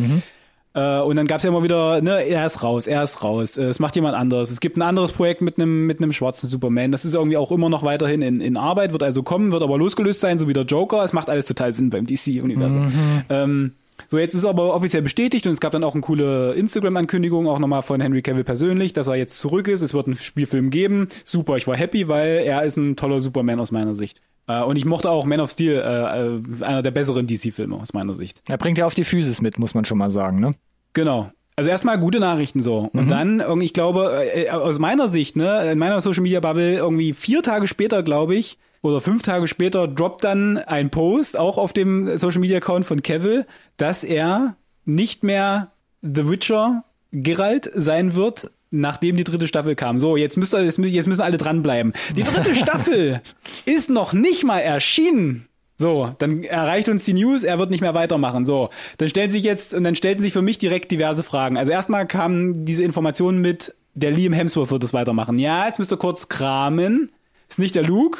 Äh, 0.80 1.02
und 1.02 1.16
dann 1.18 1.28
gab's 1.28 1.44
ja 1.44 1.50
immer 1.50 1.64
wieder, 1.64 2.02
ne, 2.02 2.26
er 2.26 2.46
ist 2.46 2.64
raus, 2.64 2.88
er 2.88 3.04
ist 3.04 3.22
raus, 3.24 3.58
äh, 3.58 3.66
es 3.66 3.80
macht 3.80 3.96
jemand 3.96 4.16
anderes. 4.16 4.50
Es 4.50 4.60
gibt 4.60 4.78
ein 4.78 4.82
anderes 4.82 5.12
Projekt 5.12 5.42
mit 5.42 5.58
einem 5.58 5.88
mit 5.88 6.02
einem 6.02 6.14
schwarzen 6.14 6.48
Superman. 6.48 6.92
Das 6.92 7.06
ist 7.06 7.16
irgendwie 7.16 7.38
auch 7.38 7.52
immer 7.52 7.70
noch 7.70 7.84
weiterhin 7.84 8.22
in, 8.22 8.40
in 8.40 8.56
Arbeit, 8.56 8.94
wird 8.94 9.04
also 9.04 9.24
kommen, 9.24 9.52
wird 9.52 9.64
aber 9.64 9.78
losgelöst 9.78 10.22
sein, 10.22 10.40
so 10.40 10.48
wie 10.48 10.54
der 10.54 10.64
Joker. 10.64 11.04
Es 11.04 11.12
macht 11.12 11.30
alles 11.30 11.46
total 11.46 11.74
Sinn 11.74 11.90
beim 11.90 12.06
DC-Universum. 12.06 12.86
Mhm. 12.86 13.22
Ähm, 13.30 13.72
so, 14.08 14.18
jetzt 14.18 14.34
ist 14.34 14.46
aber 14.46 14.74
offiziell 14.74 15.02
bestätigt 15.02 15.46
und 15.46 15.54
es 15.54 15.60
gab 15.60 15.74
dann 15.74 15.84
auch 15.84 15.94
eine 15.94 16.02
coole 16.02 16.54
Instagram-Ankündigung, 16.54 17.48
auch 17.48 17.60
nochmal 17.60 17.82
von 17.82 18.00
Henry 18.00 18.22
Cavill 18.22 18.46
persönlich, 18.46 18.94
dass 18.94 19.08
er 19.08 19.16
jetzt 19.16 19.38
zurück 19.38 19.68
ist. 19.68 19.82
Es 19.82 19.94
wird 19.94 20.08
einen 20.08 20.16
Spielfilm 20.16 20.70
geben. 20.70 21.10
Super, 21.26 21.58
ich 21.58 21.68
war 21.68 21.76
happy, 21.76 22.08
weil 22.08 22.38
er 22.46 22.64
ist 22.64 22.78
ein 22.78 22.96
toller 22.96 23.20
Superman 23.20 23.60
aus 23.60 23.72
meiner 23.72 23.96
Sicht. 23.96 24.22
Äh, 24.48 24.64
und 24.64 24.78
ich 24.78 24.86
mochte 24.86 25.10
auch 25.10 25.26
Man 25.26 25.42
of 25.42 25.52
Steel, 25.52 25.76
äh, 25.76 26.64
einer 26.64 26.82
der 26.82 26.92
besseren 26.92 27.28
DC-Filme 27.28 27.76
aus 27.76 27.94
meiner 27.94 28.14
Sicht. 28.14 28.42
Er 28.48 28.58
bringt 28.58 28.78
ja 28.78 28.86
auf 28.86 28.94
die 28.94 29.04
Physis 29.04 29.42
mit, 29.42 29.60
muss 29.60 29.74
man 29.74 29.84
schon 29.84 29.98
mal 29.98 30.10
sagen, 30.10 30.40
ne? 30.40 30.54
Genau. 30.94 31.32
Also 31.56 31.70
erstmal 31.70 32.00
gute 32.00 32.22
Nachrichten 32.22 32.64
so. 32.64 32.90
Und 32.94 33.12
dann, 33.12 33.42
irgendwie, 33.42 33.66
ich 33.66 33.74
glaube, 33.74 34.26
äh, 34.34 34.50
aus 34.50 34.80
meiner 34.80 35.10
Sicht, 35.10 35.36
ne, 35.36 35.70
in 35.72 35.78
meiner 35.78 36.00
Social 36.00 36.22
Media 36.22 36.40
Bubble, 36.40 36.78
irgendwie 36.78 37.12
vier 37.12 37.44
Tage 37.44 37.68
später, 37.68 38.02
glaube 38.02 38.36
ich, 38.36 38.58
oder 38.82 39.02
fünf 39.02 39.24
Tage 39.24 39.46
später, 39.48 39.86
droppt 39.88 40.24
dann 40.24 40.58
ein 40.58 40.90
Post, 40.90 41.38
auch 41.38 41.58
auf 41.58 41.74
dem 41.74 42.18
Social 42.18 42.40
Media 42.40 42.60
Account 42.60 42.86
von 42.86 43.04
Cavill, 43.04 43.46
dass 43.76 44.06
er 44.06 44.56
nicht 44.86 45.24
mehr 45.26 45.74
The 46.02 46.30
Witcher 46.30 46.86
Geralt 47.12 47.70
sein 47.74 48.16
wird, 48.16 48.52
nachdem 48.72 49.18
die 49.18 49.26
dritte 49.26 49.48
Staffel 49.48 49.76
kam. 49.76 50.00
So, 50.00 50.16
jetzt 50.16 50.38
müsst 50.38 50.54
ihr, 50.54 50.64
jetzt 50.64 51.08
müssen 51.08 51.22
alle 51.22 51.38
dranbleiben. 51.38 51.92
Die 52.16 52.24
dritte 52.24 52.56
Staffel 52.56 53.22
ist 53.66 53.90
noch 53.90 54.14
nicht 54.14 54.46
mal 54.46 54.60
erschienen. 54.60 55.49
So, 55.82 56.14
dann 56.20 56.44
erreicht 56.44 56.90
uns 56.90 57.06
die 57.06 57.14
News, 57.14 57.44
er 57.44 57.58
wird 57.58 57.70
nicht 57.70 57.80
mehr 57.80 57.94
weitermachen. 57.94 58.46
So, 58.46 58.70
dann 58.98 59.08
stellt 59.08 59.32
sich 59.32 59.44
jetzt, 59.44 59.74
und 59.74 59.86
dann 59.86 59.96
stellten 59.96 60.22
sich 60.22 60.34
für 60.34 60.42
mich 60.42 60.58
direkt 60.58 60.92
diverse 60.92 61.24
Fragen. 61.24 61.58
Also 61.58 61.72
erstmal 61.72 62.06
kamen 62.06 62.66
diese 62.66 62.84
Informationen 62.84 63.40
mit, 63.40 63.74
der 63.94 64.12
Liam 64.12 64.34
Hemsworth 64.34 64.72
wird 64.72 64.84
es 64.84 64.94
weitermachen. 64.94 65.40
Ja, 65.40 65.66
jetzt 65.68 65.80
müsst 65.80 65.94
ihr 65.94 65.98
kurz 65.98 66.28
kramen. 66.28 67.14
Ist 67.48 67.60
nicht 67.60 67.76
der 67.76 67.84
Luke, 67.84 68.20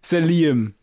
ist 0.00 0.12
der 0.12 0.20
Liam. 0.20 0.74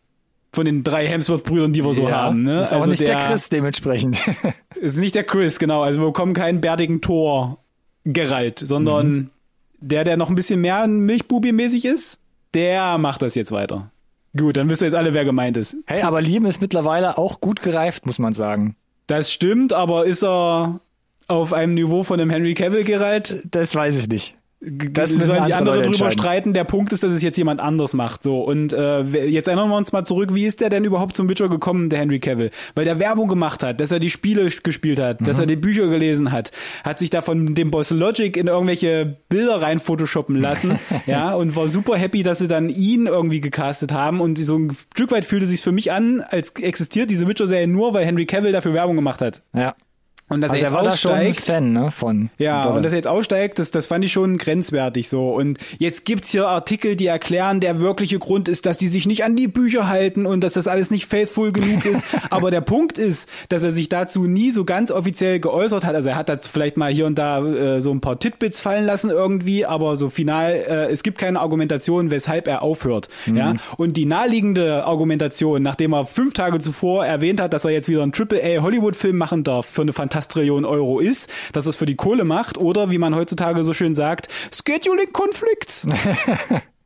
Von 0.52 0.66
den 0.66 0.84
drei 0.84 1.06
Hemsworth-Brüdern, 1.06 1.72
die 1.72 1.82
wir 1.84 1.94
so 1.94 2.10
haben. 2.10 2.42
Ne? 2.42 2.60
Ist 2.60 2.72
Also 2.74 2.88
nicht 2.90 3.00
der, 3.06 3.22
Chris 3.24 3.48
dementsprechend. 3.48 4.18
Ist 4.80 4.98
nicht 4.98 5.14
der 5.14 5.24
Chris, 5.24 5.58
genau. 5.58 5.82
Also 5.82 6.00
wir 6.00 6.06
bekommen 6.06 6.32
keinen 6.34 6.60
bärtigen 6.60 7.00
Tor 7.00 7.58
Geralt, 8.04 8.58
sondern 8.64 9.10
Mhm. 9.12 9.30
der, 9.80 10.04
der 10.04 10.16
noch 10.16 10.28
ein 10.30 10.34
bisschen 10.34 10.60
mehr 10.60 10.86
Milchbubi-mäßig 10.86 11.84
ist, 11.84 12.18
der 12.54 12.96
macht 12.98 13.20
das 13.22 13.34
jetzt 13.34 13.50
weiter. 13.52 13.90
Gut, 14.38 14.56
dann 14.56 14.68
wisst 14.68 14.82
ihr 14.82 14.86
jetzt 14.86 14.94
alle, 14.94 15.14
wer 15.14 15.24
gemeint 15.24 15.56
ist. 15.56 15.76
hey, 15.86 16.02
aber 16.02 16.22
Liam 16.22 16.46
ist 16.46 16.60
mittlerweile 16.60 17.18
auch 17.18 17.40
gut 17.40 17.60
gereift, 17.60 18.06
muss 18.06 18.18
man 18.18 18.32
sagen. 18.32 18.76
Das 19.08 19.32
stimmt, 19.32 19.72
aber 19.72 20.06
ist 20.06 20.22
er 20.22 20.80
auf 21.26 21.52
einem 21.52 21.74
Niveau 21.74 22.02
von 22.04 22.20
einem 22.20 22.30
Henry 22.30 22.54
Cavill 22.54 22.84
Geralt? 22.84 23.46
Das 23.50 23.74
weiß 23.74 23.96
ich 23.98 24.08
nicht. 24.08 24.37
Das 24.60 25.12
müssen 25.12 25.26
sollen 25.28 25.44
die 25.46 25.54
andere 25.54 25.82
drüber 25.82 26.10
streiten. 26.10 26.52
Der 26.52 26.64
Punkt 26.64 26.92
ist, 26.92 27.04
dass 27.04 27.12
es 27.12 27.22
jetzt 27.22 27.38
jemand 27.38 27.60
anders 27.60 27.94
macht. 27.94 28.24
So 28.24 28.40
und 28.40 28.72
äh, 28.72 29.02
jetzt 29.02 29.46
erinnern 29.46 29.68
wir 29.68 29.76
uns 29.76 29.92
mal 29.92 30.04
zurück. 30.04 30.34
Wie 30.34 30.46
ist 30.46 30.60
der 30.60 30.68
denn 30.68 30.82
überhaupt 30.84 31.14
zum 31.14 31.28
Witcher 31.28 31.48
gekommen, 31.48 31.90
der 31.90 32.00
Henry 32.00 32.18
Cavill? 32.18 32.50
Weil 32.74 32.84
der 32.84 32.98
Werbung 32.98 33.28
gemacht 33.28 33.62
hat, 33.62 33.80
dass 33.80 33.92
er 33.92 34.00
die 34.00 34.10
Spiele 34.10 34.48
gespielt 34.62 34.98
hat, 34.98 35.20
dass 35.26 35.38
er 35.38 35.44
Mhm. 35.44 35.50
die 35.50 35.56
Bücher 35.56 35.86
gelesen 35.86 36.32
hat, 36.32 36.50
hat 36.82 36.98
sich 36.98 37.08
da 37.10 37.22
von 37.22 37.54
dem 37.54 37.70
Boss 37.70 37.90
Logic 37.90 38.36
in 38.36 38.48
irgendwelche 38.48 39.16
Bilder 39.28 39.62
rein 39.62 39.78
photoshoppen 39.78 40.34
lassen, 40.34 40.78
ja 41.06 41.34
und 41.34 41.54
war 41.54 41.68
super 41.68 41.96
happy, 41.96 42.24
dass 42.24 42.38
sie 42.38 42.48
dann 42.48 42.68
ihn 42.68 43.06
irgendwie 43.06 43.40
gecastet 43.40 43.92
haben 43.92 44.20
und 44.20 44.38
so 44.38 44.56
ein 44.58 44.76
Stück 44.92 45.12
weit 45.12 45.24
fühlte 45.24 45.46
sich 45.46 45.60
für 45.60 45.72
mich 45.72 45.92
an, 45.92 46.20
als 46.20 46.50
existiert 46.60 47.10
diese 47.10 47.28
Witcher-Serie 47.28 47.68
nur, 47.68 47.94
weil 47.94 48.04
Henry 48.04 48.26
Cavill 48.26 48.50
dafür 48.50 48.74
Werbung 48.74 48.96
gemacht 48.96 49.20
hat. 49.22 49.42
Ja. 49.54 49.76
Und 50.28 50.40
dass 50.42 50.50
Also 50.50 50.62
er 50.64 50.70
er 50.70 50.74
jetzt 50.74 50.84
war 50.86 50.96
schon 50.96 51.12
ein 51.12 51.28
aussteigt, 51.30 51.46
Fan, 51.46 51.72
ne, 51.72 51.90
von 51.90 52.30
ja, 52.38 52.62
Dolle. 52.62 52.76
und 52.76 52.82
dass 52.82 52.92
er 52.92 52.98
jetzt 52.98 53.08
aussteigt, 53.08 53.58
das, 53.58 53.70
das 53.70 53.86
fand 53.86 54.04
ich 54.04 54.12
schon 54.12 54.36
grenzwertig 54.38 55.08
so. 55.08 55.30
Und 55.30 55.58
jetzt 55.78 56.04
gibt's 56.04 56.30
hier 56.30 56.48
Artikel, 56.48 56.96
die 56.96 57.06
erklären, 57.06 57.60
der 57.60 57.80
wirkliche 57.80 58.18
Grund 58.18 58.48
ist, 58.48 58.66
dass 58.66 58.76
die 58.76 58.88
sich 58.88 59.06
nicht 59.06 59.24
an 59.24 59.36
die 59.36 59.48
Bücher 59.48 59.88
halten 59.88 60.26
und 60.26 60.42
dass 60.42 60.52
das 60.52 60.68
alles 60.68 60.90
nicht 60.90 61.06
faithful 61.06 61.52
genug 61.52 61.84
ist. 61.84 62.04
Aber 62.30 62.50
der 62.50 62.60
Punkt 62.60 62.98
ist, 62.98 63.28
dass 63.48 63.62
er 63.62 63.70
sich 63.70 63.88
dazu 63.88 64.24
nie 64.24 64.50
so 64.50 64.64
ganz 64.64 64.90
offiziell 64.90 65.40
geäußert 65.40 65.84
hat. 65.84 65.94
Also 65.94 66.10
er 66.10 66.16
hat 66.16 66.28
da 66.28 66.36
vielleicht 66.36 66.76
mal 66.76 66.92
hier 66.92 67.06
und 67.06 67.18
da 67.18 67.44
äh, 67.44 67.80
so 67.80 67.90
ein 67.90 68.00
paar 68.00 68.18
Titbits 68.18 68.60
fallen 68.60 68.84
lassen 68.84 69.10
irgendwie, 69.10 69.64
aber 69.64 69.96
so 69.96 70.10
final, 70.10 70.52
äh, 70.52 70.92
es 70.92 71.02
gibt 71.02 71.18
keine 71.18 71.40
Argumentation, 71.40 72.10
weshalb 72.10 72.46
er 72.48 72.62
aufhört. 72.62 73.08
Ja, 73.26 73.54
und 73.76 73.96
die 73.96 74.04
naheliegende 74.06 74.84
Argumentation, 74.84 75.62
nachdem 75.62 75.92
er 75.94 76.04
fünf 76.04 76.34
Tage 76.34 76.58
zuvor 76.58 77.04
erwähnt 77.06 77.40
hat, 77.40 77.52
dass 77.52 77.64
er 77.64 77.70
jetzt 77.70 77.88
wieder 77.88 78.02
einen 78.02 78.12
Triple-A 78.12 78.62
Hollywood-Film 78.62 79.16
machen 79.16 79.44
darf 79.44 79.66
für 79.66 79.82
eine 79.82 79.92
Fantastrillionen 80.18 80.64
Euro 80.64 80.98
ist, 80.98 81.30
dass 81.52 81.66
es 81.66 81.76
für 81.76 81.86
die 81.86 81.94
Kohle 81.94 82.24
macht 82.24 82.58
oder 82.58 82.90
wie 82.90 82.98
man 82.98 83.14
heutzutage 83.14 83.62
so 83.62 83.72
schön 83.72 83.94
sagt, 83.94 84.28
Scheduling-Konflikts. 84.52 85.86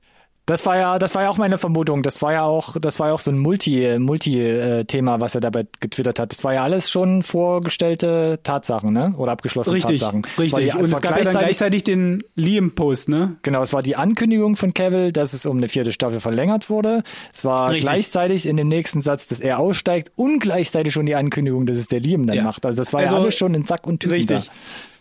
Das 0.47 0.67
war 0.67 0.77
ja, 0.77 0.99
das 0.99 1.15
war 1.15 1.23
ja 1.23 1.29
auch 1.31 1.39
meine 1.39 1.57
Vermutung. 1.57 2.03
Das 2.03 2.21
war 2.21 2.33
ja 2.33 2.43
auch, 2.43 2.77
das 2.81 2.99
war 2.99 3.09
ja 3.09 3.15
auch 3.15 3.21
so 3.21 3.31
ein 3.31 3.39
Multi, 3.39 3.97
Multi-Thema, 3.99 5.21
was 5.21 5.37
er 5.37 5.41
dabei 5.41 5.67
getwittert 5.81 6.19
hat. 6.19 6.33
Das 6.33 6.43
war 6.43 6.53
ja 6.53 6.65
alles 6.65 6.91
schon 6.91 7.23
vorgestellte 7.23 8.41
Tatsachen, 8.43 8.93
ne? 8.93 9.15
Oder 9.19 9.33
abgeschlossene 9.33 9.77
Richtig, 9.77 10.01
Tatsachen. 10.01 10.23
Richtig. 10.39 10.73
die- 10.73 10.77
Und 10.79 10.85
es 10.85 11.01
gab 11.01 11.17
ja 11.17 11.23
dann 11.25 11.39
gleichzeitig 11.39 11.85
den 11.85 12.23
Liam-Post, 12.35 13.09
ne? 13.09 13.37
Genau, 13.43 13.63
es 13.63 13.73
war 13.73 13.83
die 13.83 13.95
Ankündigung 13.97 14.57
von 14.57 14.75
Cavill, 14.75 15.13
dass 15.13 15.33
es 15.33 15.47
um 15.47 15.59
eine 15.59 15.69
vierte 15.69 15.93
Staffel 15.93 16.19
verlängert 16.21 16.71
wurde. 16.71 17.03
Es 17.33 17.45
war 17.45 17.71
Richtig. 17.71 17.85
gleichzeitig 17.89 18.47
in 18.47 18.57
dem 18.57 18.69
nächsten 18.69 19.01
Satz, 19.01 19.29
dass 19.29 19.39
er 19.41 19.59
aussteigt 19.61 20.11
und 20.17 20.41
gleichzeitig 20.41 20.93
schon 20.93 21.07
die 21.07 21.15
Ankündigung, 21.15 21.67
dass 21.67 21.77
es 21.77 21.87
der 21.89 22.01
Liam 22.01 22.27
dann 22.27 22.37
Ja. 22.37 22.43
macht. 22.43 22.67
Also 22.67 22.77
das 22.79 22.93
war 22.93 23.01
Also, 23.01 23.15
ja 23.17 23.21
alles 23.23 23.37
schon 23.37 23.55
in 23.55 23.63
Sack 23.65 23.87
und 23.87 24.01
Tüten 24.01 24.15
Richtig. 24.15 24.51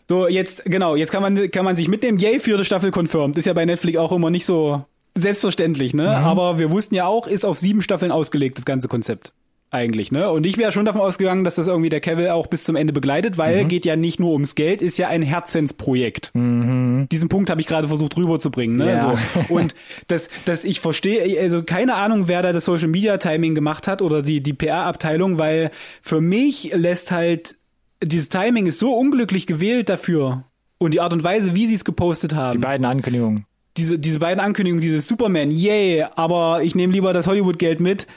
So, 0.09 0.27
jetzt, 0.27 0.65
genau, 0.65 0.95
jetzt 0.97 1.11
kann 1.11 1.21
man, 1.21 1.49
kann 1.51 1.63
man 1.63 1.75
sich 1.77 1.87
mitnehmen, 1.87 2.17
yay, 2.19 2.39
vierte 2.41 2.65
Staffel 2.65 2.91
confirmed. 2.93 3.37
Ist 3.37 3.45
ja 3.45 3.53
bei 3.53 3.63
Netflix 3.65 3.97
auch 3.97 4.11
immer 4.11 4.29
nicht 4.29 4.45
so 4.45 4.83
selbstverständlich, 5.17 5.93
ne? 5.93 6.03
Mhm. 6.03 6.09
Aber 6.25 6.59
wir 6.59 6.71
wussten 6.71 6.95
ja 6.95 7.05
auch, 7.05 7.27
ist 7.27 7.45
auf 7.45 7.59
sieben 7.59 7.81
Staffeln 7.81 8.11
ausgelegt, 8.11 8.57
das 8.57 8.65
ganze 8.65 8.87
Konzept. 8.87 9.33
Eigentlich, 9.73 10.11
ne? 10.11 10.29
Und 10.29 10.45
ich 10.45 10.57
wäre 10.57 10.73
schon 10.73 10.83
davon 10.83 10.99
ausgegangen, 10.99 11.45
dass 11.45 11.55
das 11.55 11.67
irgendwie 11.67 11.87
der 11.87 12.01
Cavill 12.01 12.27
auch 12.29 12.47
bis 12.47 12.65
zum 12.65 12.75
Ende 12.75 12.91
begleitet, 12.91 13.35
Mhm. 13.35 13.37
weil 13.37 13.65
geht 13.65 13.85
ja 13.85 13.95
nicht 13.95 14.19
nur 14.19 14.33
ums 14.33 14.55
Geld, 14.55 14.81
ist 14.81 14.97
ja 14.97 15.07
ein 15.07 15.21
Herzensprojekt. 15.21 16.31
Diesen 16.35 17.29
Punkt 17.29 17.49
habe 17.49 17.61
ich 17.61 17.67
gerade 17.67 17.87
versucht 17.87 18.17
rüberzubringen, 18.17 18.75
ne? 18.75 18.83
Mhm. 18.83 18.89
Ja. 18.89 19.17
So. 19.47 19.53
Und 19.55 19.73
das, 20.07 20.29
das 20.43 20.65
ich 20.65 20.81
verstehe, 20.81 21.39
also 21.39 21.63
keine 21.63 21.95
Ahnung, 21.95 22.27
wer 22.27 22.41
da 22.41 22.51
das 22.51 22.65
Social 22.65 22.89
Media 22.89 23.17
Timing 23.17 23.55
gemacht 23.55 23.87
hat 23.87 24.01
oder 24.01 24.21
die, 24.21 24.41
die 24.43 24.51
PR-Abteilung, 24.53 25.37
weil 25.37 25.71
für 26.01 26.19
mich 26.19 26.73
lässt 26.75 27.11
halt 27.11 27.55
dieses 28.03 28.27
Timing 28.29 28.65
ist 28.65 28.79
so 28.79 28.93
unglücklich 28.93 29.47
gewählt 29.47 29.87
dafür 29.87 30.43
und 30.79 30.93
die 30.93 30.99
Art 30.99 31.13
und 31.13 31.23
Weise, 31.23 31.53
wie 31.55 31.67
sie 31.67 31.75
es 31.75 31.85
gepostet 31.85 32.33
haben. 32.35 32.53
Die 32.53 32.57
beiden 32.57 32.85
Ankündigungen. 32.85 33.45
Diese, 33.77 33.99
diese 33.99 34.19
beiden 34.19 34.39
Ankündigungen, 34.39 34.81
dieses 34.81 35.07
Superman, 35.07 35.51
yay, 35.51 36.05
aber 36.15 36.61
ich 36.63 36.75
nehme 36.75 36.93
lieber 36.93 37.13
das 37.13 37.27
Hollywood-Geld 37.27 37.79
mit, 37.79 38.07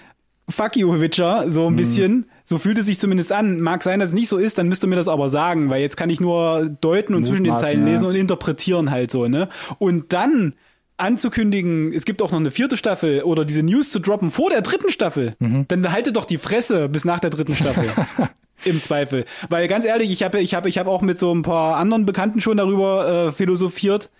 fuck 0.48 0.76
you, 0.76 1.00
Witcher, 1.00 1.50
so 1.50 1.66
ein 1.66 1.76
bisschen. 1.76 2.26
So 2.44 2.58
fühlt 2.58 2.76
es 2.76 2.86
sich 2.86 2.98
zumindest 2.98 3.32
an. 3.32 3.58
Mag 3.60 3.82
sein, 3.82 4.00
dass 4.00 4.10
es 4.10 4.14
nicht 4.14 4.28
so 4.28 4.36
ist, 4.36 4.58
dann 4.58 4.68
müsst 4.68 4.84
ihr 4.84 4.88
mir 4.88 4.96
das 4.96 5.08
aber 5.08 5.28
sagen, 5.30 5.70
weil 5.70 5.80
jetzt 5.80 5.96
kann 5.96 6.10
ich 6.10 6.20
nur 6.20 6.66
deuten 6.80 7.14
und 7.14 7.24
zwischen 7.24 7.44
den 7.44 7.52
Mutmaßen, 7.52 7.66
Zeilen 7.66 7.86
ja. 7.86 7.92
lesen 7.92 8.06
und 8.06 8.14
interpretieren 8.14 8.90
halt 8.90 9.10
so, 9.10 9.26
ne? 9.26 9.48
Und 9.78 10.12
dann 10.12 10.54
anzukündigen, 10.96 11.92
es 11.92 12.04
gibt 12.04 12.22
auch 12.22 12.30
noch 12.30 12.38
eine 12.38 12.50
vierte 12.50 12.76
Staffel 12.76 13.22
oder 13.22 13.44
diese 13.44 13.62
News 13.62 13.90
zu 13.90 13.98
droppen 13.98 14.30
vor 14.30 14.50
der 14.50 14.60
dritten 14.62 14.90
Staffel, 14.90 15.34
Mhm. 15.38 15.64
dann 15.68 15.90
haltet 15.90 16.16
doch 16.16 16.24
die 16.24 16.38
Fresse 16.38 16.88
bis 16.88 17.04
nach 17.04 17.20
der 17.20 17.30
dritten 17.30 17.54
Staffel. 17.54 17.86
Im 18.64 18.80
Zweifel. 18.80 19.24
Weil 19.50 19.66
ganz 19.68 19.84
ehrlich, 19.84 20.10
ich 20.10 20.22
habe 20.22 20.40
ich 20.40 20.54
hab, 20.54 20.66
ich 20.66 20.78
hab 20.78 20.86
auch 20.86 21.02
mit 21.02 21.18
so 21.18 21.34
ein 21.34 21.42
paar 21.42 21.76
anderen 21.76 22.06
Bekannten 22.06 22.40
schon 22.40 22.56
darüber 22.56 23.26
äh, 23.26 23.32
philosophiert. 23.32 24.10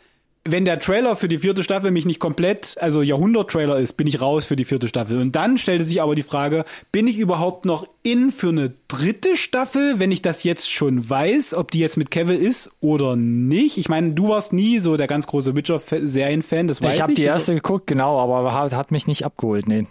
Wenn 0.47 0.67
der 0.67 0.79
Trailer 0.79 1.17
für 1.17 1.27
die 1.27 1.39
vierte 1.39 1.65
Staffel 1.65 1.91
mich 1.91 2.05
nicht 2.05 2.21
komplett, 2.21 2.77
also 2.79 3.01
Jahrhundert-Trailer 3.01 3.79
ist, 3.79 3.95
bin 3.95 4.07
ich 4.07 4.21
raus 4.21 4.45
für 4.45 4.57
die 4.57 4.67
vierte 4.67 4.89
Staffel. 4.89 5.19
Und 5.19 5.35
dann 5.35 5.57
stellte 5.57 5.87
sich 5.87 6.03
aber 6.03 6.15
die 6.15 6.23
Frage, 6.23 6.67
bin 6.93 7.07
ich 7.07 7.19
überhaupt 7.19 7.65
noch 7.65 7.87
in 8.03 8.31
für 8.31 8.51
eine 8.51 8.75
dritte 8.89 9.39
Staffel, 9.39 9.99
wenn 10.01 10.13
ich 10.13 10.21
das 10.21 10.45
jetzt 10.45 10.71
schon 10.71 11.09
weiß, 11.09 11.55
ob 11.55 11.71
die 11.71 11.79
jetzt 11.79 11.97
mit 11.97 12.11
Kevin 12.11 12.39
ist 12.39 12.71
oder 12.81 13.17
nicht? 13.17 13.79
Ich 13.79 13.89
meine, 13.89 14.13
du 14.13 14.29
warst 14.29 14.53
nie 14.53 14.81
so 14.81 14.99
der 14.99 15.07
ganz 15.07 15.27
große 15.27 15.57
Witcher-Serien-Fan, 15.57 16.69
das 16.69 16.83
weiß 16.83 16.91
ich. 16.91 16.97
ich 16.97 17.03
habe 17.03 17.15
die 17.15 17.23
erste 17.23 17.55
geguckt, 17.55 17.87
genau, 17.87 18.21
aber 18.21 18.53
hat, 18.53 18.73
hat 18.73 18.91
mich 18.91 19.07
nicht 19.07 19.25
abgeholt, 19.25 19.67
nee. 19.67 19.87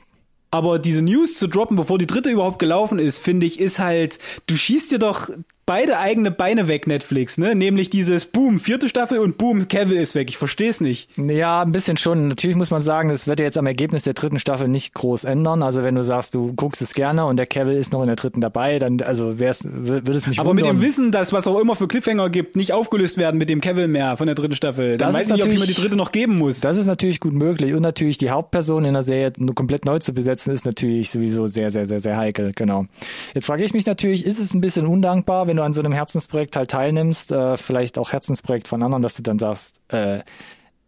aber 0.51 0.77
diese 0.77 1.01
News 1.01 1.39
zu 1.39 1.47
droppen, 1.47 1.77
bevor 1.77 1.97
die 1.97 2.05
dritte 2.05 2.29
überhaupt 2.29 2.59
gelaufen 2.59 2.99
ist, 2.99 3.17
finde 3.17 3.47
ich, 3.47 3.59
ist 3.59 3.79
halt, 3.79 4.19
du 4.45 4.55
schießt 4.55 4.91
dir 4.91 4.99
doch 4.99 5.31
beide 5.65 5.97
eigene 5.97 6.31
Beine 6.31 6.67
weg, 6.67 6.87
Netflix, 6.87 7.37
ne? 7.37 7.55
Nämlich 7.55 7.89
dieses 7.89 8.25
Boom, 8.25 8.59
vierte 8.59 8.89
Staffel 8.89 9.19
und 9.19 9.37
Boom, 9.37 9.67
Kevin 9.67 9.97
ist 9.97 10.15
weg. 10.15 10.29
Ich 10.29 10.37
verstehe 10.37 10.69
es 10.69 10.81
nicht. 10.81 11.09
Ja, 11.17 11.61
ein 11.61 11.71
bisschen 11.71 11.97
schon. 11.97 12.27
Natürlich 12.27 12.57
muss 12.57 12.71
man 12.71 12.81
sagen, 12.81 13.09
das 13.09 13.27
wird 13.27 13.39
ja 13.39 13.45
jetzt 13.45 13.57
am 13.57 13.65
Ergebnis 13.65 14.03
der 14.03 14.13
dritten 14.13 14.39
Staffel 14.39 14.67
nicht 14.67 14.93
groß 14.93 15.23
ändern. 15.23 15.63
Also 15.63 15.83
wenn 15.83 15.95
du 15.95 16.03
sagst, 16.03 16.35
du 16.35 16.53
guckst 16.53 16.81
es 16.81 16.93
gerne 16.93 17.25
und 17.25 17.37
der 17.37 17.45
Cavill 17.45 17.77
ist 17.77 17.93
noch 17.93 18.01
in 18.01 18.07
der 18.07 18.15
dritten 18.15 18.41
dabei, 18.41 18.79
dann 18.79 19.01
also 19.01 19.39
wär's, 19.39 19.61
würde 19.65 20.11
es 20.11 20.27
mich 20.27 20.39
Aber 20.39 20.53
mit 20.53 20.65
wundern. 20.65 20.81
dem 20.81 20.85
Wissen, 20.87 21.11
dass 21.11 21.33
was 21.33 21.47
auch 21.47 21.59
immer 21.59 21.75
für 21.75 21.87
Cliffhanger 21.87 22.29
gibt, 22.29 22.55
nicht 22.55 22.73
aufgelöst 22.73 23.17
werden 23.17 23.37
mit 23.37 23.49
dem 23.49 23.61
Kevin 23.61 23.91
mehr 23.91 24.17
von 24.17 24.25
der 24.25 24.35
dritten 24.35 24.55
Staffel, 24.55 24.97
dann 24.97 25.09
Das 25.09 25.15
weiß 25.15 25.23
ist 25.23 25.29
ich 25.29 25.35
nicht, 25.37 25.45
ob 25.45 25.51
ich 25.53 25.59
mir 25.59 25.65
die 25.65 25.73
dritte 25.73 25.95
noch 25.95 26.11
geben 26.11 26.37
muss. 26.37 26.59
Das 26.59 26.77
ist 26.77 26.87
natürlich 26.87 27.19
gut 27.19 27.33
möglich. 27.33 27.73
Und 27.73 27.81
natürlich 27.81 28.17
die 28.17 28.29
Hauptperson 28.29 28.85
in 28.85 28.93
der 28.93 29.03
Serie 29.03 29.31
nur 29.37 29.55
komplett 29.55 29.85
neu 29.85 29.99
zu 29.99 30.13
besetzen, 30.13 30.51
ist 30.53 30.65
natürlich 30.65 31.09
sowieso 31.09 31.47
sehr, 31.47 31.71
sehr, 31.71 31.85
sehr, 31.85 31.99
sehr 31.99 32.17
heikel. 32.17 32.51
Genau. 32.55 32.85
Jetzt 33.33 33.45
frage 33.45 33.63
ich 33.63 33.73
mich 33.73 33.85
natürlich, 33.85 34.25
ist 34.25 34.39
es 34.39 34.53
ein 34.53 34.61
bisschen 34.61 34.85
undankbar, 34.87 35.47
wenn 35.47 35.52
du 35.57 35.63
an 35.63 35.73
so 35.73 35.81
einem 35.81 35.93
Herzensprojekt 35.93 36.55
halt 36.55 36.71
teilnimmst, 36.71 37.31
äh, 37.31 37.57
vielleicht 37.57 37.97
auch 37.97 38.11
Herzensprojekt 38.11 38.67
von 38.67 38.83
anderen, 38.83 39.01
dass 39.03 39.15
du 39.15 39.23
dann 39.23 39.39
sagst, 39.39 39.81
äh, 39.89 40.21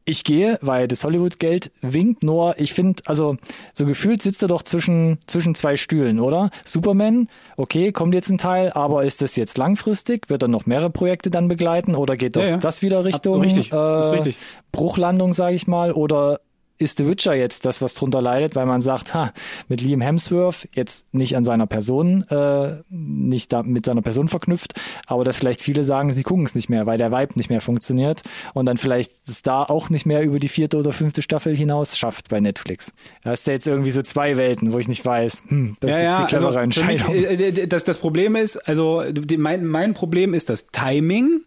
ich 0.07 0.23
gehe, 0.23 0.59
weil 0.61 0.87
das 0.87 1.03
Hollywood-Geld 1.03 1.71
winkt, 1.81 2.21
nur 2.21 2.59
ich 2.59 2.73
finde, 2.73 3.01
also 3.07 3.37
so 3.73 3.85
gefühlt 3.87 4.21
sitzt 4.21 4.43
er 4.43 4.47
doch 4.47 4.61
zwischen, 4.61 5.17
zwischen 5.25 5.55
zwei 5.55 5.75
Stühlen, 5.77 6.19
oder? 6.19 6.51
Superman, 6.63 7.27
okay, 7.57 7.91
kommt 7.91 8.13
jetzt 8.13 8.29
ein 8.29 8.37
Teil, 8.37 8.71
aber 8.71 9.03
ist 9.03 9.23
das 9.23 9.35
jetzt 9.35 9.57
langfristig? 9.57 10.29
Wird 10.29 10.43
er 10.43 10.47
noch 10.47 10.67
mehrere 10.67 10.91
Projekte 10.91 11.31
dann 11.31 11.47
begleiten 11.47 11.95
oder 11.95 12.15
geht 12.17 12.35
das, 12.35 12.47
Ja, 12.47 12.53
ja. 12.53 12.57
das 12.57 12.83
wieder 12.83 13.03
Richtung 13.03 13.41
richtig, 13.41 13.71
äh, 13.71 13.75
richtig. 13.75 14.37
Bruchlandung, 14.71 15.33
sage 15.33 15.55
ich 15.55 15.65
mal, 15.65 15.91
oder 15.91 16.39
ist 16.77 16.97
The 16.97 17.07
Witcher 17.07 17.33
jetzt 17.35 17.65
das, 17.65 17.81
was 17.81 17.93
drunter 17.93 18.21
leidet, 18.21 18.55
weil 18.55 18.65
man 18.65 18.81
sagt, 18.81 19.13
ha, 19.13 19.31
mit 19.69 19.81
Liam 19.81 20.01
Hemsworth 20.01 20.67
jetzt 20.73 21.13
nicht 21.13 21.35
an 21.37 21.45
seiner 21.45 21.67
Person, 21.67 22.23
äh, 22.29 22.81
nicht 22.89 23.53
da 23.53 23.63
mit 23.63 23.85
seiner 23.85 24.01
Person 24.01 24.27
verknüpft, 24.27 24.73
aber 25.07 25.23
dass 25.23 25.37
vielleicht 25.37 25.61
viele 25.61 25.83
sagen, 25.83 26.11
sie 26.11 26.23
gucken 26.23 26.45
es 26.45 26.55
nicht 26.55 26.69
mehr, 26.69 26.85
weil 26.85 26.97
der 26.97 27.11
Vibe 27.11 27.33
nicht 27.35 27.49
mehr 27.49 27.61
funktioniert 27.61 28.21
und 28.53 28.65
dann 28.65 28.77
vielleicht 28.77 29.11
es 29.27 29.41
da 29.41 29.63
auch 29.63 29.89
nicht 29.89 30.05
mehr 30.05 30.21
über 30.23 30.39
die 30.39 30.49
vierte 30.49 30.77
oder 30.77 30.91
fünfte 30.91 31.21
Staffel 31.21 31.55
hinaus 31.55 31.97
schafft 31.97 32.29
bei 32.29 32.39
Netflix. 32.39 32.91
Da 33.23 33.33
ist 33.33 33.47
ja 33.47 33.53
jetzt 33.53 33.67
irgendwie 33.67 33.91
so 33.91 34.01
zwei 34.01 34.35
Welten, 34.37 34.73
wo 34.73 34.79
ich 34.79 34.87
nicht 34.87 35.05
weiß, 35.05 35.43
hm, 35.47 35.77
das 35.79 35.95
ist 35.95 36.01
jetzt 36.01 36.19
die 36.19 36.25
clevere 36.25 36.59
also 36.59 36.81
für 36.81 36.85
mich, 36.87 37.01
Entscheidung. 37.01 37.15
äh, 37.15 37.61
äh, 37.61 37.67
das, 37.67 37.83
das 37.85 37.97
Problem 37.97 38.35
ist, 38.35 38.57
also 38.57 39.01
die, 39.11 39.37
mein, 39.37 39.65
mein 39.65 39.93
Problem 39.93 40.33
ist 40.33 40.49
das 40.49 40.67
Timing 40.67 41.41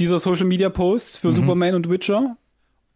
dieser 0.00 0.18
Social 0.18 0.44
Media 0.46 0.68
Posts 0.70 1.16
Mhm. 1.16 1.20
für 1.28 1.32
Superman 1.32 1.74
und 1.74 1.88
Witcher 1.88 2.36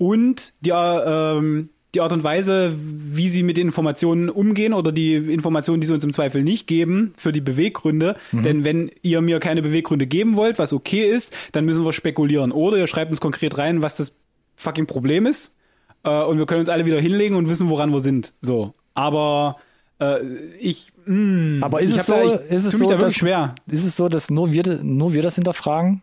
und 0.01 0.55
die, 0.63 0.71
äh, 0.71 1.37
ähm, 1.37 1.69
die 1.95 2.01
Art 2.01 2.15
und 2.15 2.25
Weise, 2.25 2.73
wie 2.75 3.29
sie 3.29 3.43
mit 3.43 3.59
den 3.59 3.67
Informationen 3.67 4.31
umgehen 4.31 4.73
oder 4.73 4.93
die 4.93 5.15
Informationen, 5.15 5.83
die 5.83 5.87
sie 5.87 5.93
uns 5.93 6.05
im 6.05 6.13
Zweifel 6.15 6.43
nicht 6.43 6.67
geben, 6.67 7.13
für 7.19 7.33
die 7.33 7.43
Beweggründe. 7.43 8.17
Mhm. 8.33 8.43
Denn 8.43 8.65
wenn 8.65 8.91
ihr 9.03 9.21
mir 9.21 9.41
keine 9.41 9.61
Beweggründe 9.61 10.07
geben 10.07 10.37
wollt, 10.37 10.59
was 10.59 10.73
okay 10.73 11.07
ist, 11.07 11.37
dann 11.53 11.67
müssen 11.67 11.85
wir 11.85 11.93
spekulieren. 11.93 12.51
Oder 12.51 12.79
ihr 12.79 12.87
schreibt 12.87 13.11
uns 13.11 13.21
konkret 13.21 13.59
rein, 13.59 13.83
was 13.83 13.97
das 13.97 14.15
fucking 14.57 14.87
Problem 14.87 15.27
ist. 15.27 15.55
Äh, 16.03 16.23
und 16.23 16.39
wir 16.39 16.47
können 16.47 16.61
uns 16.61 16.71
alle 16.71 16.87
wieder 16.87 16.99
hinlegen 16.99 17.37
und 17.37 17.51
wissen, 17.51 17.69
woran 17.69 17.93
wir 17.93 18.01
sind. 18.01 18.33
So. 18.41 18.73
Aber 18.95 19.57
äh, 20.01 20.25
ich, 20.61 20.93
mh, 21.05 21.63
Aber 21.63 21.83
ist 21.83 21.91
ich 21.91 22.01
es 22.01 22.07
so, 22.07 22.15
da, 22.15 22.23
ich, 22.23 22.51
ist 22.53 22.65
es 22.65 22.73
tu 22.73 22.79
mich 22.79 22.79
so, 22.79 22.85
da 22.85 22.91
wirklich 22.93 23.01
dass, 23.01 23.15
schwer. 23.17 23.55
ist 23.67 23.85
es 23.85 23.97
so, 23.97 24.09
dass 24.09 24.31
nur 24.31 24.51
wir, 24.51 24.81
nur 24.83 25.13
wir 25.13 25.21
das 25.21 25.35
hinterfragen? 25.35 26.01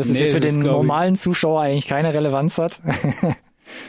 Dass 0.00 0.08
es 0.08 0.12
Nee, 0.18 0.20
jetzt 0.24 0.34
für 0.34 0.40
den 0.40 0.58
ich- 0.60 0.64
normalen 0.64 1.14
Zuschauer 1.16 1.60
eigentlich 1.62 1.86
keine 1.86 2.12
Relevanz 2.14 2.58
hat? 2.58 2.80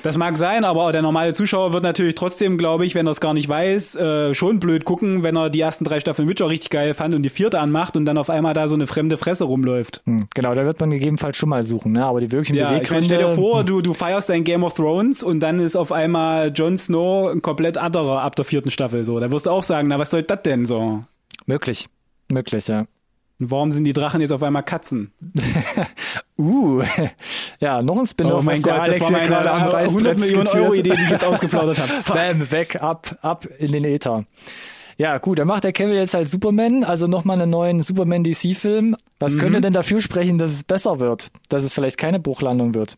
Das 0.04 0.16
mag 0.16 0.38
sein, 0.38 0.64
aber 0.64 0.92
der 0.92 1.02
normale 1.02 1.34
Zuschauer 1.34 1.74
wird 1.74 1.82
natürlich 1.82 2.14
trotzdem, 2.14 2.60
glaube 2.60 2.86
ich, 2.86 2.94
wenn 2.94 3.08
er 3.08 3.12
es 3.12 3.20
gar 3.20 3.34
nicht 3.34 3.50
weiß, 3.50 3.96
äh, 3.96 4.36
schon 4.36 4.60
blöd 4.60 4.86
gucken, 4.86 5.24
wenn 5.24 5.36
er 5.36 5.50
die 5.50 5.60
ersten 5.60 5.86
drei 5.86 6.00
Staffeln 6.00 6.30
Witcher 6.30 6.50
richtig 6.50 6.70
geil 6.70 6.94
fand 6.94 7.16
und 7.16 7.24
die 7.24 7.32
vierte 7.32 7.60
anmacht 7.60 7.98
und 7.98 8.06
dann 8.06 8.20
auf 8.20 8.30
einmal 8.30 8.54
da 8.54 8.68
so 8.68 8.76
eine 8.76 8.86
fremde 8.86 9.18
Fresse 9.18 9.46
rumläuft. 9.46 10.04
Hm, 10.06 10.28
Genau, 10.36 10.54
da 10.54 10.66
wird 10.66 10.80
man 10.80 10.92
gegebenenfalls 10.92 11.36
schon 11.36 11.50
mal 11.50 11.64
suchen, 11.64 11.94
ne? 11.94 12.06
Aber 12.06 12.20
die 12.22 12.32
wirklichen 12.32 12.58
Ja, 12.58 12.66
ich 12.66 12.70
meine, 12.70 12.80
Beweggründe. 12.82 13.06
stell 13.06 13.18
dir 13.18 13.34
vor, 13.36 13.64
du, 13.64 13.82
du 13.82 13.96
feierst 13.96 14.30
dein 14.30 14.44
Game 14.44 14.64
of 14.64 14.76
Thrones 14.76 15.24
und 15.24 15.40
dann 15.40 15.60
ist 15.60 15.76
auf 15.76 15.92
einmal 15.92 16.52
Jon 16.54 16.78
Snow 16.78 17.32
ein 17.32 17.42
komplett 17.42 17.80
anderer 17.80 18.22
ab 18.22 18.36
der 18.36 18.46
vierten 18.46 18.70
Staffel 18.70 19.04
so. 19.04 19.20
Da 19.20 19.32
wirst 19.32 19.48
du 19.48 19.50
auch 19.50 19.64
sagen, 19.64 19.88
na, 19.88 19.98
was 19.98 20.12
soll 20.12 20.22
das 20.22 20.44
denn 20.44 20.68
so? 20.68 21.04
Möglich. 21.48 21.88
Möglich, 22.32 22.68
ja. 22.68 22.86
Und 23.42 23.50
warum 23.52 23.72
sind 23.72 23.84
die 23.86 23.94
Drachen 23.94 24.22
jetzt 24.22 24.32
auf 24.32 24.44
einmal 24.44 24.64
Katzen? 24.64 25.12
Uh, 26.38 26.82
ja, 27.60 27.84
noch 27.84 28.00
ein 28.00 28.06
Spin-off, 28.08 28.40
Oh 28.40 28.42
mein 28.42 28.60
Gott, 28.64 28.74
Alex 28.74 28.98
das 28.98 29.12
war 29.12 29.20
hier 29.20 29.28
gerade 29.28 29.52
am 29.52 29.60
meine 29.60 29.78
100 29.78 29.84
Reißbrett 30.08 30.20
Millionen 30.20 30.46
skizziert. 30.48 30.64
Euro 30.64 30.74
Idee, 30.74 30.96
die 30.96 31.04
ich 31.04 31.10
jetzt 31.12 31.24
ausgeplaudert 31.28 31.78
habe. 31.78 31.92
Bam, 32.08 32.52
weg, 32.52 32.82
ab, 32.82 33.16
ab 33.22 33.46
in 33.60 33.72
den 33.74 33.84
Äther. 33.86 34.26
Ja, 34.98 35.20
gut, 35.20 35.38
dann 35.38 35.48
macht 35.48 35.66
der 35.66 35.72
Kevin 35.72 35.94
jetzt 35.94 36.16
halt 36.16 36.30
Superman, 36.30 36.84
also 36.84 37.06
nochmal 37.06 37.40
einen 37.40 37.52
neuen 37.52 37.84
Superman 37.84 38.24
DC-Film. 38.24 38.96
Was 39.20 39.36
Mhm. 39.36 39.40
könnte 39.40 39.62
denn 39.62 39.74
dafür 39.74 40.02
sprechen, 40.02 40.40
dass 40.40 40.52
es 40.52 40.64
besser 40.64 41.00
wird? 41.00 41.30
Dass 41.50 41.64
es 41.64 41.74
vielleicht 41.74 42.00
keine 42.00 42.20
Bruchlandung 42.20 42.74
wird? 42.74 42.98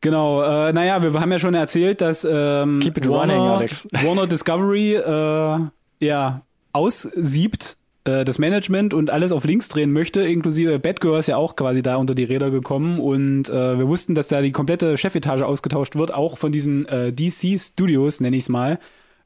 Genau, 0.00 0.42
äh, 0.42 0.72
naja, 0.72 1.00
wir 1.00 1.12
haben 1.20 1.30
ja 1.30 1.38
schon 1.38 1.54
erzählt, 1.54 2.00
dass 2.00 2.26
ähm, 2.28 2.80
Keep 2.82 2.98
it 2.98 3.08
Warner, 3.08 3.36
running. 3.54 3.68
Warner 3.92 4.26
Discovery 4.26 4.94
äh, 4.96 5.58
ja 6.04 6.40
aussiebt 6.72 7.76
äh, 8.04 8.24
das 8.24 8.38
Management 8.38 8.94
und 8.94 9.10
alles 9.10 9.32
auf 9.32 9.44
links 9.44 9.68
drehen 9.68 9.92
möchte, 9.92 10.22
inklusive 10.22 10.78
Batgirl 10.78 11.18
ist 11.18 11.26
ja 11.28 11.36
auch 11.36 11.56
quasi 11.56 11.82
da 11.82 11.96
unter 11.96 12.14
die 12.14 12.24
Räder 12.24 12.50
gekommen 12.50 12.98
und 13.00 13.48
äh, 13.48 13.78
wir 13.78 13.88
wussten, 13.88 14.14
dass 14.14 14.28
da 14.28 14.40
die 14.40 14.52
komplette 14.52 14.96
Chefetage 14.96 15.42
ausgetauscht 15.42 15.96
wird, 15.96 16.12
auch 16.12 16.38
von 16.38 16.52
diesen 16.52 16.86
äh, 16.86 17.12
DC 17.12 17.58
Studios, 17.60 18.20
nenne 18.20 18.36
ich 18.36 18.44
es 18.44 18.48
mal. 18.48 18.78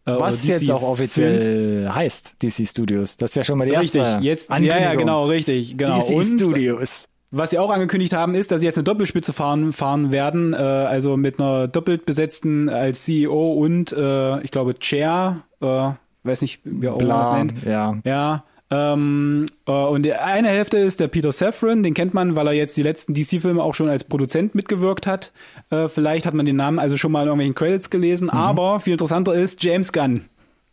Äh, 0.06 0.12
Was 0.18 0.42
DC 0.42 0.48
jetzt 0.48 0.70
auch 0.70 0.80
Films. 0.80 0.92
offiziell 0.92 1.88
heißt, 1.90 2.36
DC 2.42 2.66
Studios. 2.68 3.16
Das 3.16 3.30
ist 3.30 3.36
ja 3.36 3.44
schon 3.44 3.58
mal 3.58 3.66
die 3.66 3.74
Richtig, 3.74 4.02
erste 4.02 4.24
jetzt, 4.24 4.50
ja, 4.50 4.56
Ankündigung. 4.56 4.82
ja, 4.84 4.94
genau, 4.96 5.24
richtig, 5.26 5.78
genau. 5.78 6.00
DC 6.00 6.14
und 6.16 6.40
Studios. 6.40 7.04
Was 7.30 7.50
sie 7.50 7.58
auch 7.58 7.70
angekündigt 7.70 8.12
haben, 8.12 8.34
ist, 8.36 8.52
dass 8.52 8.60
sie 8.60 8.66
jetzt 8.66 8.76
eine 8.76 8.84
Doppelspitze 8.84 9.32
fahren, 9.32 9.72
fahren 9.72 10.12
werden, 10.12 10.52
äh, 10.52 10.56
also 10.56 11.16
mit 11.16 11.40
einer 11.40 11.66
doppelt 11.68 12.06
besetzten 12.06 12.68
als 12.68 13.04
CEO 13.04 13.54
und 13.54 13.92
äh, 13.92 14.40
ich 14.42 14.50
glaube 14.52 14.78
Chair, 14.78 15.40
äh, 15.60 15.90
weiß 16.22 16.42
nicht, 16.42 16.60
wie 16.64 16.88
auch 16.88 16.98
man 16.98 17.06
Bla, 17.06 17.38
nennt. 17.38 17.62
ja. 17.64 17.96
Ja. 18.04 18.44
Ähm, 18.70 19.46
äh, 19.66 19.72
und 19.72 20.02
die 20.04 20.14
eine 20.14 20.48
Hälfte 20.48 20.78
ist 20.78 20.98
der 21.00 21.08
Peter 21.08 21.32
Safran, 21.32 21.82
den 21.82 21.94
kennt 21.94 22.14
man, 22.14 22.34
weil 22.34 22.46
er 22.48 22.52
jetzt 22.54 22.76
die 22.76 22.82
letzten 22.82 23.14
DC-Filme 23.14 23.62
auch 23.62 23.74
schon 23.74 23.88
als 23.88 24.04
Produzent 24.04 24.54
mitgewirkt 24.54 25.06
hat. 25.06 25.32
Äh, 25.70 25.88
vielleicht 25.88 26.26
hat 26.26 26.34
man 26.34 26.46
den 26.46 26.56
Namen 26.56 26.78
also 26.78 26.96
schon 26.96 27.12
mal 27.12 27.22
in 27.22 27.26
irgendwelchen 27.28 27.54
Credits 27.54 27.90
gelesen, 27.90 28.24
Mhm. 28.26 28.30
aber 28.38 28.80
viel 28.80 28.94
interessanter 28.94 29.34
ist, 29.34 29.62
James 29.62 29.92
Gunn 29.92 30.24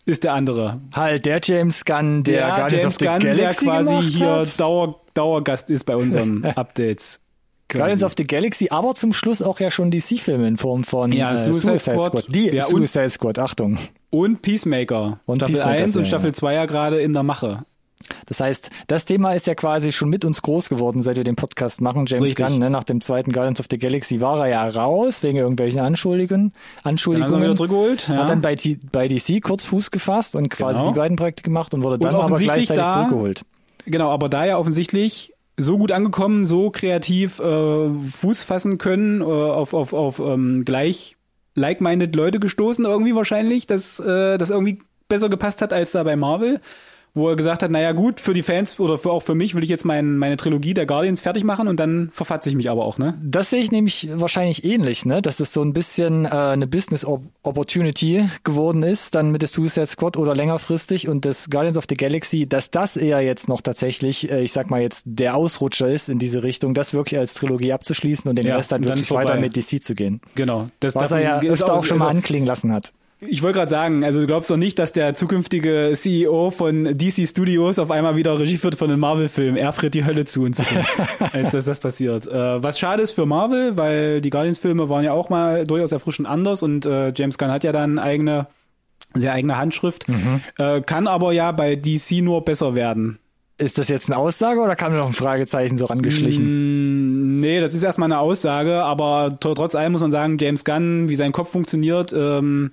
ist 0.05 0.23
der 0.23 0.33
andere. 0.33 0.79
Halt, 0.95 1.25
der 1.25 1.39
James 1.43 1.85
Gunn, 1.85 2.23
der 2.23 2.39
ja, 2.39 2.55
Guardians 2.57 2.83
James 2.83 2.85
of 2.95 2.99
the 2.99 3.05
Gunn, 3.05 3.19
Galaxy 3.19 3.65
der 3.65 3.73
quasi 3.73 4.01
hier 4.01 4.27
hat. 4.31 4.59
Dauer, 4.59 5.01
Dauergast 5.13 5.69
ist 5.69 5.83
bei 5.83 5.95
unseren 5.95 6.43
Updates. 6.55 7.19
Guardians 7.67 8.03
of 8.03 8.13
the 8.17 8.25
Galaxy, 8.25 8.67
aber 8.69 8.95
zum 8.95 9.13
Schluss 9.13 9.41
auch 9.41 9.59
ja 9.59 9.69
schon 9.71 9.91
DC-Filme 9.91 10.45
in 10.47 10.57
Form 10.57 10.83
von 10.83 11.11
Ja, 11.13 11.33
äh, 11.33 11.37
Suicide 11.37 11.79
Squad. 11.79 12.25
Die 12.29 12.47
Ja, 12.47 12.65
und- 12.65 12.71
Suicide 12.71 13.09
Squad, 13.09 13.37
Achtung. 13.39 13.77
Und 14.09 14.41
Peacemaker. 14.41 15.19
Und 15.25 15.37
Staffel 15.37 15.55
Peacemaker, 15.55 15.83
1 15.83 15.95
und 15.95 16.05
Staffel 16.07 16.27
ja. 16.31 16.33
2 16.33 16.53
ja 16.53 16.65
gerade 16.65 16.99
in 16.99 17.13
der 17.13 17.23
Mache. 17.23 17.63
Das 18.25 18.39
heißt, 18.39 18.69
das 18.87 19.05
Thema 19.05 19.31
ist 19.33 19.47
ja 19.47 19.55
quasi 19.55 19.91
schon 19.91 20.09
mit 20.09 20.25
uns 20.25 20.41
groß 20.41 20.69
geworden, 20.69 21.01
seit 21.01 21.17
wir 21.17 21.23
den 21.23 21.35
Podcast 21.35 21.81
machen. 21.81 22.05
James 22.07 22.29
Richtig. 22.29 22.45
Gunn, 22.45 22.59
ne, 22.59 22.69
nach 22.69 22.83
dem 22.83 23.01
zweiten 23.01 23.31
Guardians 23.31 23.59
of 23.59 23.67
the 23.69 23.77
Galaxy 23.77 24.21
war 24.21 24.39
er 24.39 24.47
ja 24.47 24.67
raus, 24.67 25.23
wegen 25.23 25.37
irgendwelchen 25.37 25.79
Anschuldigungen. 25.81 26.53
Dann 26.83 26.91
Anschuldigungen. 26.91 27.41
wieder 27.43 27.55
zurückgeholt. 27.55 28.07
Ja. 28.07 28.15
Hat 28.17 28.29
dann 28.29 28.41
bei, 28.41 28.55
T- 28.55 28.79
bei 28.91 29.07
DC 29.07 29.41
kurz 29.41 29.65
Fuß 29.65 29.91
gefasst 29.91 30.35
und 30.35 30.49
quasi 30.49 30.79
Genau. 30.79 30.91
die 30.93 30.99
beiden 30.99 31.17
Projekte 31.17 31.43
gemacht 31.43 31.73
und 31.73 31.83
wurde 31.83 31.99
dann 31.99 32.15
Und 32.15 32.21
aber 32.21 32.37
gleichzeitig 32.37 32.83
da- 32.83 32.89
zurückgeholt. 32.91 33.41
Genau, 33.85 34.09
aber 34.11 34.29
da 34.29 34.45
ja 34.45 34.57
offensichtlich 34.57 35.33
so 35.57 35.77
gut 35.77 35.91
angekommen, 35.91 36.45
so 36.45 36.69
kreativ 36.71 37.39
äh, 37.39 37.89
Fuß 38.03 38.43
fassen 38.43 38.77
können, 38.77 39.21
äh, 39.21 39.23
auf, 39.25 39.73
auf, 39.73 39.93
auf 39.93 40.19
ähm, 40.19 40.63
gleich 40.65 41.17
like-minded 41.55 42.15
Leute 42.15 42.39
gestoßen 42.39 42.85
irgendwie 42.85 43.13
wahrscheinlich, 43.15 43.67
dass 43.67 43.99
äh, 43.99 44.37
das 44.37 44.49
irgendwie 44.49 44.79
besser 45.09 45.27
gepasst 45.29 45.61
hat 45.61 45.73
als 45.73 45.91
da 45.91 46.03
bei 46.03 46.15
Marvel 46.15 46.61
wo 47.13 47.29
er 47.29 47.35
gesagt 47.35 47.61
hat, 47.61 47.71
naja 47.71 47.91
gut, 47.91 48.19
für 48.19 48.33
die 48.33 48.41
Fans 48.41 48.79
oder 48.79 48.97
für, 48.97 49.11
auch 49.11 49.23
für 49.23 49.35
mich 49.35 49.53
will 49.53 49.63
ich 49.63 49.69
jetzt 49.69 49.83
mein, 49.83 50.17
meine 50.17 50.37
Trilogie 50.37 50.73
der 50.73 50.85
Guardians 50.85 51.19
fertig 51.19 51.43
machen 51.43 51.67
und 51.67 51.79
dann 51.79 52.09
verfatze 52.13 52.49
ich 52.49 52.55
mich 52.55 52.69
aber 52.69 52.85
auch, 52.85 52.97
ne? 52.97 53.19
Das 53.21 53.49
sehe 53.49 53.59
ich 53.59 53.71
nämlich 53.71 54.07
wahrscheinlich 54.13 54.63
ähnlich, 54.63 55.05
ne? 55.05 55.21
Dass 55.21 55.39
es 55.39 55.51
so 55.51 55.61
ein 55.61 55.73
bisschen 55.73 56.25
äh, 56.25 56.29
eine 56.29 56.67
Business 56.67 57.05
Opportunity 57.05 58.29
geworden 58.43 58.83
ist, 58.83 59.13
dann 59.15 59.31
mit 59.31 59.41
der 59.41 59.49
Suicide 59.49 59.87
Squad 59.87 60.15
oder 60.15 60.35
längerfristig 60.35 61.09
und 61.09 61.25
das 61.25 61.49
Guardians 61.49 61.77
of 61.77 61.85
the 61.89 61.95
Galaxy, 61.95 62.47
dass 62.47 62.71
das 62.71 62.95
eher 62.95 63.19
jetzt 63.21 63.49
noch 63.49 63.61
tatsächlich, 63.61 64.31
äh, 64.31 64.41
ich 64.41 64.53
sag 64.53 64.69
mal 64.69 64.81
jetzt, 64.81 65.03
der 65.05 65.35
Ausrutscher 65.35 65.87
ist 65.87 66.07
in 66.07 66.17
diese 66.17 66.43
Richtung, 66.43 66.73
das 66.73 66.93
wirklich 66.93 67.19
als 67.19 67.33
Trilogie 67.33 67.73
abzuschließen 67.73 68.29
und 68.29 68.37
den 68.37 68.47
ja, 68.47 68.55
Rest 68.55 68.71
dann 68.71 68.85
wirklich 68.85 69.11
weiter 69.11 69.35
mit 69.35 69.57
DC 69.57 69.83
zu 69.83 69.95
gehen. 69.95 70.21
Genau. 70.35 70.67
Das, 70.79 70.95
Was 70.95 71.11
er 71.11 71.19
ja 71.19 71.41
öfter 71.41 71.73
auch 71.73 71.83
schon 71.83 71.97
mal 71.97 72.07
anklingen 72.07 72.47
lassen 72.47 72.71
hat. 72.71 72.93
Ich 73.27 73.43
wollte 73.43 73.59
gerade 73.59 73.69
sagen, 73.69 74.03
also 74.03 74.19
du 74.19 74.25
glaubst 74.25 74.49
doch 74.49 74.57
nicht, 74.57 74.79
dass 74.79 74.93
der 74.93 75.13
zukünftige 75.13 75.91
CEO 75.95 76.49
von 76.49 76.97
DC 76.97 77.27
Studios 77.27 77.77
auf 77.77 77.91
einmal 77.91 78.15
wieder 78.15 78.39
Regie 78.39 78.57
führt 78.57 78.73
von 78.73 78.89
einem 78.89 78.99
Marvel-Film. 78.99 79.55
Er 79.57 79.73
friert 79.73 79.93
die 79.93 80.05
Hölle 80.05 80.25
zu 80.25 80.43
in 80.43 80.53
Zukunft, 80.53 80.89
als 81.31 81.51
dass 81.51 81.65
das 81.65 81.79
passiert. 81.79 82.25
Äh, 82.25 82.63
was 82.63 82.79
schade 82.79 83.03
ist 83.03 83.11
für 83.11 83.27
Marvel, 83.27 83.77
weil 83.77 84.21
die 84.21 84.31
Guardians-Filme 84.31 84.89
waren 84.89 85.03
ja 85.03 85.13
auch 85.13 85.29
mal 85.29 85.67
durchaus 85.67 85.91
erfrischend 85.91 86.27
anders 86.27 86.63
und 86.63 86.87
äh, 86.87 87.13
James 87.15 87.37
Gunn 87.37 87.51
hat 87.51 87.63
ja 87.63 87.71
dann 87.71 87.99
eigene, 87.99 88.47
sehr 89.13 89.33
eigene 89.33 89.55
Handschrift, 89.55 90.09
mhm. 90.09 90.41
äh, 90.57 90.81
kann 90.81 91.05
aber 91.05 91.31
ja 91.31 91.51
bei 91.51 91.75
DC 91.75 92.23
nur 92.23 92.43
besser 92.43 92.73
werden. 92.73 93.19
Ist 93.59 93.77
das 93.77 93.89
jetzt 93.89 94.09
eine 94.09 94.17
Aussage 94.17 94.61
oder 94.61 94.75
kam 94.75 94.97
noch 94.97 95.05
ein 95.05 95.13
Fragezeichen 95.13 95.77
so 95.77 95.85
rangeschlichen? 95.85 97.37
Mm, 97.37 97.39
nee, 97.39 97.59
das 97.59 97.75
ist 97.75 97.83
erstmal 97.83 98.07
eine 98.07 98.17
Aussage, 98.17 98.83
aber 98.83 99.37
trotz 99.39 99.75
allem 99.75 99.91
muss 99.91 100.01
man 100.01 100.09
sagen, 100.09 100.39
James 100.39 100.65
Gunn, 100.65 101.07
wie 101.07 101.15
sein 101.15 101.31
Kopf 101.31 101.51
funktioniert, 101.51 102.11
ähm, 102.13 102.71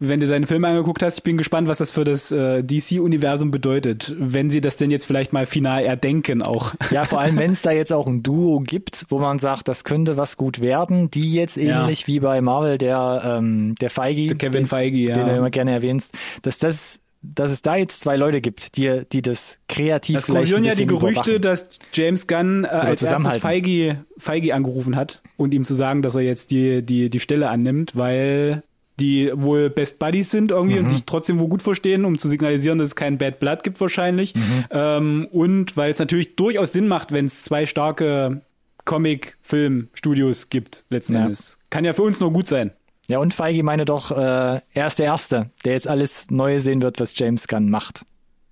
wenn 0.00 0.20
du 0.20 0.26
seine 0.26 0.46
Filme 0.46 0.68
angeguckt 0.68 1.02
hast, 1.02 1.18
ich 1.18 1.24
bin 1.24 1.36
gespannt, 1.36 1.66
was 1.68 1.78
das 1.78 1.90
für 1.90 2.04
das 2.04 2.30
äh, 2.30 2.62
DC-Universum 2.62 3.50
bedeutet, 3.50 4.14
wenn 4.18 4.48
sie 4.50 4.60
das 4.60 4.76
denn 4.76 4.90
jetzt 4.90 5.06
vielleicht 5.06 5.32
mal 5.32 5.46
final 5.46 5.84
erdenken 5.84 6.42
auch. 6.42 6.74
Ja, 6.90 7.04
vor 7.04 7.20
allem, 7.20 7.36
wenn 7.36 7.50
es 7.50 7.60
da 7.60 7.70
jetzt 7.70 7.92
auch 7.92 8.06
ein 8.06 8.22
Duo 8.22 8.60
gibt, 8.60 9.04
wo 9.10 9.18
man 9.18 9.38
sagt, 9.38 9.68
das 9.68 9.84
könnte 9.84 10.16
was 10.16 10.36
gut 10.38 10.60
werden, 10.60 11.10
die 11.10 11.34
jetzt 11.34 11.58
ähnlich 11.58 12.02
ja. 12.02 12.06
wie 12.06 12.20
bei 12.20 12.40
Marvel 12.40 12.78
der 12.78 13.22
ähm, 13.24 13.74
der 13.80 13.90
Feige, 13.90 14.28
der 14.28 14.36
Kevin 14.36 14.66
Feige, 14.66 14.96
ja. 14.96 15.14
den 15.14 15.26
du 15.26 15.36
immer 15.36 15.50
gerne 15.50 15.72
erwähnst, 15.72 16.14
dass 16.42 16.58
das 16.58 17.00
dass 17.20 17.50
es 17.50 17.62
da 17.62 17.76
jetzt 17.76 18.00
zwei 18.00 18.16
Leute 18.16 18.40
gibt, 18.40 18.76
die, 18.76 19.02
die 19.12 19.22
das 19.22 19.58
kreativ 19.68 20.16
Das 20.16 20.26
kursieren 20.26 20.64
ja 20.64 20.74
die 20.74 20.86
Gerüchte, 20.86 21.34
überwachen. 21.34 21.42
dass 21.42 21.68
James 21.92 22.26
Gunn 22.26 22.64
äh, 22.64 22.68
als 22.68 23.02
erstes 23.02 23.38
Feige, 23.38 24.04
Feige 24.16 24.54
angerufen 24.54 24.96
hat 24.96 25.22
und 25.36 25.52
ihm 25.52 25.64
zu 25.64 25.74
sagen, 25.74 26.02
dass 26.02 26.14
er 26.14 26.22
jetzt 26.22 26.50
die, 26.52 26.82
die, 26.82 27.10
die 27.10 27.20
Stelle 27.20 27.48
annimmt, 27.48 27.96
weil 27.96 28.62
die 28.98 29.30
wohl 29.34 29.70
Best 29.70 29.98
Buddies 29.98 30.30
sind 30.30 30.50
irgendwie 30.50 30.76
mhm. 30.76 30.84
und 30.84 30.88
sich 30.88 31.04
trotzdem 31.04 31.38
wohl 31.38 31.48
gut 31.48 31.62
verstehen, 31.62 32.04
um 32.04 32.18
zu 32.18 32.28
signalisieren, 32.28 32.78
dass 32.78 32.88
es 32.88 32.96
kein 32.96 33.18
Bad 33.18 33.40
Blood 33.40 33.62
gibt 33.62 33.80
wahrscheinlich. 33.80 34.34
Mhm. 34.34 34.64
Ähm, 34.70 35.28
und 35.30 35.76
weil 35.76 35.92
es 35.92 35.98
natürlich 35.98 36.36
durchaus 36.36 36.72
Sinn 36.72 36.88
macht, 36.88 37.12
wenn 37.12 37.26
es 37.26 37.44
zwei 37.44 37.66
starke 37.66 38.42
Comic-Film-Studios 38.84 40.48
gibt, 40.48 40.84
letzten 40.90 41.14
ja. 41.14 41.22
Endes. 41.22 41.58
Kann 41.70 41.84
ja 41.84 41.92
für 41.92 42.02
uns 42.02 42.20
nur 42.20 42.32
gut 42.32 42.46
sein. 42.46 42.72
Ja, 43.08 43.18
und 43.18 43.32
Feige 43.32 43.62
meine 43.62 43.84
doch, 43.84 44.10
äh, 44.10 44.60
er 44.72 44.86
ist 44.86 44.98
der 44.98 45.06
Erste, 45.06 45.50
der 45.64 45.72
jetzt 45.72 45.88
alles 45.88 46.30
Neue 46.30 46.60
sehen 46.60 46.82
wird, 46.82 47.00
was 47.00 47.18
James 47.18 47.48
Gunn 47.48 47.70
macht. 47.70 48.04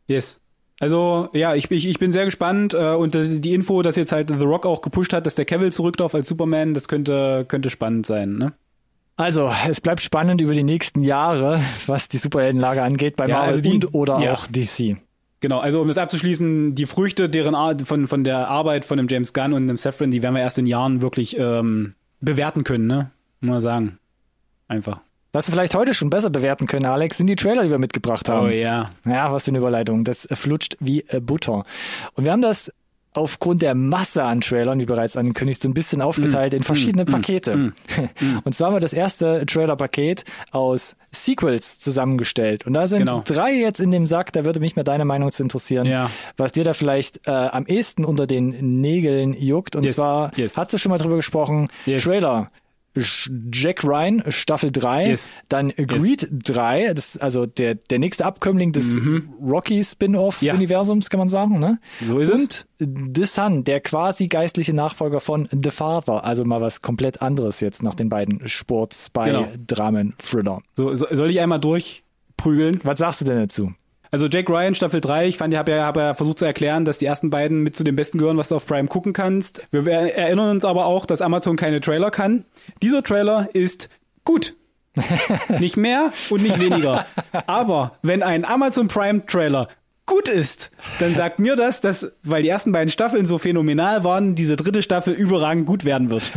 Yes. 0.06 0.40
Also 0.78 1.28
ja, 1.32 1.54
ich, 1.54 1.70
ich, 1.70 1.86
ich 1.86 1.98
bin 1.98 2.12
sehr 2.12 2.26
gespannt 2.26 2.74
äh, 2.74 2.94
und 2.94 3.14
das, 3.14 3.40
die 3.40 3.54
Info, 3.54 3.80
dass 3.82 3.96
jetzt 3.96 4.12
halt 4.12 4.28
The 4.28 4.44
Rock 4.44 4.66
auch 4.66 4.82
gepusht 4.82 5.12
hat, 5.12 5.26
dass 5.26 5.34
der 5.34 5.46
Cavill 5.46 5.72
zurück 5.72 5.96
darf 5.96 6.14
als 6.14 6.28
Superman, 6.28 6.74
das 6.74 6.88
könnte 6.88 7.46
könnte 7.48 7.70
spannend 7.70 8.06
sein, 8.06 8.36
ne? 8.36 8.52
Also, 9.16 9.50
es 9.68 9.80
bleibt 9.80 10.02
spannend 10.02 10.42
über 10.42 10.52
die 10.52 10.62
nächsten 10.62 11.02
Jahre, 11.02 11.62
was 11.86 12.08
die 12.08 12.18
Superheldenlage 12.18 12.82
angeht, 12.82 13.16
bei 13.16 13.26
ja, 13.26 13.36
Marvel 13.36 13.54
also 13.54 13.62
die, 13.62 13.74
und 13.74 13.94
oder 13.94 14.18
ja. 14.20 14.34
auch 14.34 14.46
DC. 14.46 14.98
Genau, 15.40 15.58
also 15.58 15.80
um 15.80 15.88
das 15.88 15.98
abzuschließen, 15.98 16.74
die 16.74 16.86
Früchte 16.86 17.28
deren 17.28 17.54
Ar 17.54 17.76
von, 17.84 18.06
von 18.06 18.24
der 18.24 18.48
Arbeit 18.48 18.84
von 18.84 18.98
dem 18.98 19.08
James 19.08 19.32
Gunn 19.32 19.52
und 19.52 19.66
dem 19.66 19.76
Safran, 19.78 20.10
die 20.10 20.22
werden 20.22 20.34
wir 20.34 20.42
erst 20.42 20.58
in 20.58 20.66
Jahren 20.66 21.02
wirklich 21.02 21.36
ähm, 21.38 21.94
bewerten 22.20 22.64
können, 22.64 22.86
ne? 22.86 23.10
Muss 23.40 23.50
man 23.50 23.60
sagen. 23.60 23.98
Einfach. 24.68 25.00
Was 25.32 25.48
wir 25.48 25.52
vielleicht 25.52 25.74
heute 25.74 25.92
schon 25.92 26.08
besser 26.08 26.30
bewerten 26.30 26.66
können, 26.66 26.86
Alex, 26.86 27.18
sind 27.18 27.26
die 27.26 27.36
Trailer, 27.36 27.62
die 27.62 27.70
wir 27.70 27.78
mitgebracht 27.78 28.28
haben. 28.28 28.46
Oh 28.46 28.50
ja. 28.50 28.86
Ja, 29.04 29.30
was 29.30 29.44
für 29.44 29.50
eine 29.50 29.58
Überleitung. 29.58 30.02
Das 30.02 30.26
flutscht 30.32 30.76
wie 30.80 31.04
Butter. 31.20 31.64
Und 32.14 32.24
wir 32.24 32.32
haben 32.32 32.42
das 32.42 32.72
aufgrund 33.16 33.62
der 33.62 33.74
Masse 33.74 34.22
an 34.24 34.40
Trailern, 34.40 34.80
wie 34.80 34.86
bereits 34.86 35.16
angekündigt, 35.16 35.62
so 35.62 35.68
ein 35.68 35.74
bisschen 35.74 36.02
aufgeteilt 36.02 36.52
mm, 36.52 36.56
in 36.56 36.62
verschiedene 36.62 37.04
mm, 37.04 37.08
Pakete. 37.08 37.56
Mm, 38.20 38.38
und 38.44 38.54
zwar 38.54 38.68
haben 38.68 38.76
wir 38.76 38.80
das 38.80 38.92
erste 38.92 39.44
Trailer-Paket 39.46 40.24
aus 40.50 40.96
Sequels 41.10 41.78
zusammengestellt. 41.78 42.66
Und 42.66 42.74
da 42.74 42.86
sind 42.86 43.00
genau. 43.00 43.22
drei 43.24 43.52
jetzt 43.52 43.80
in 43.80 43.90
dem 43.90 44.06
Sack, 44.06 44.32
da 44.32 44.44
würde 44.44 44.60
mich 44.60 44.76
mal 44.76 44.82
deine 44.82 45.04
Meinung 45.04 45.30
zu 45.30 45.42
interessieren, 45.42 45.86
ja. 45.86 46.10
was 46.36 46.52
dir 46.52 46.64
da 46.64 46.72
vielleicht 46.72 47.26
äh, 47.26 47.30
am 47.30 47.66
ehesten 47.66 48.04
unter 48.04 48.26
den 48.26 48.80
Nägeln 48.80 49.32
juckt. 49.34 49.76
Und 49.76 49.84
yes. 49.84 49.96
zwar, 49.96 50.36
yes. 50.36 50.56
hast 50.56 50.72
du 50.72 50.78
schon 50.78 50.90
mal 50.90 50.98
drüber 50.98 51.16
gesprochen, 51.16 51.68
yes. 51.86 52.04
Trailer 52.04 52.50
Jack 53.52 53.84
Ryan 53.84 54.22
Staffel 54.28 54.70
3, 54.70 55.08
yes. 55.08 55.32
dann 55.48 55.70
Agreed 55.70 56.22
yes. 56.22 56.30
3, 56.30 56.94
das 56.94 57.16
also 57.16 57.46
der, 57.46 57.74
der 57.74 57.98
nächste 57.98 58.24
Abkömmling 58.24 58.72
des 58.72 58.96
mhm. 58.96 59.28
Rocky 59.42 59.82
Spin-off-Universums, 59.82 61.06
ja. 61.06 61.08
kann 61.10 61.18
man 61.18 61.28
sagen. 61.28 61.58
Ne? 61.58 61.78
So 62.04 62.18
ist 62.18 62.32
Und 62.32 62.40
es. 62.40 62.66
The 62.78 63.24
Sun, 63.24 63.64
der 63.64 63.80
quasi 63.80 64.28
geistliche 64.28 64.74
Nachfolger 64.74 65.20
von 65.20 65.48
The 65.50 65.70
Father, 65.70 66.24
also 66.24 66.44
mal 66.44 66.60
was 66.60 66.82
komplett 66.82 67.22
anderes 67.22 67.60
jetzt 67.60 67.82
nach 67.82 67.94
den 67.94 68.08
beiden 68.08 68.46
Sports 68.48 69.10
bei 69.10 69.26
genau. 69.26 69.48
Dramen, 69.66 70.14
Thriller. 70.18 70.60
So, 70.74 70.94
so, 70.94 71.06
soll 71.10 71.30
ich 71.30 71.40
einmal 71.40 71.60
durchprügeln? 71.60 72.80
Was 72.82 72.98
sagst 72.98 73.22
du 73.22 73.24
denn 73.24 73.38
dazu? 73.38 73.72
Also 74.16 74.28
Jack 74.28 74.48
Ryan 74.48 74.74
Staffel 74.74 75.02
3, 75.02 75.28
ich 75.28 75.36
fand, 75.36 75.52
ich 75.52 75.58
habe 75.58 75.72
ja, 75.72 75.84
hab 75.84 75.98
ja 75.98 76.14
versucht 76.14 76.38
zu 76.38 76.46
erklären, 76.46 76.86
dass 76.86 76.96
die 76.96 77.04
ersten 77.04 77.28
beiden 77.28 77.62
mit 77.62 77.76
zu 77.76 77.84
den 77.84 77.96
besten 77.96 78.16
gehören, 78.16 78.38
was 78.38 78.48
du 78.48 78.56
auf 78.56 78.66
Prime 78.66 78.88
gucken 78.88 79.12
kannst. 79.12 79.62
Wir 79.72 79.86
erinnern 79.86 80.52
uns 80.52 80.64
aber 80.64 80.86
auch, 80.86 81.04
dass 81.04 81.20
Amazon 81.20 81.56
keine 81.56 81.82
Trailer 81.82 82.10
kann. 82.10 82.46
Dieser 82.82 83.02
Trailer 83.02 83.50
ist 83.52 83.90
gut. 84.24 84.56
nicht 85.58 85.76
mehr 85.76 86.14
und 86.30 86.42
nicht 86.42 86.58
weniger. 86.58 87.04
Aber 87.46 87.98
wenn 88.00 88.22
ein 88.22 88.46
Amazon 88.46 88.88
Prime 88.88 89.26
Trailer 89.26 89.68
gut 90.06 90.28
ist, 90.28 90.70
dann 91.00 91.14
sagt 91.14 91.38
mir 91.40 91.56
das, 91.56 91.80
dass, 91.80 92.12
weil 92.22 92.42
die 92.42 92.48
ersten 92.48 92.72
beiden 92.72 92.90
Staffeln 92.90 93.26
so 93.26 93.38
phänomenal 93.38 94.04
waren, 94.04 94.34
diese 94.34 94.56
dritte 94.56 94.82
Staffel 94.82 95.12
überragend 95.12 95.66
gut 95.66 95.84
werden 95.84 96.10
wird. 96.10 96.30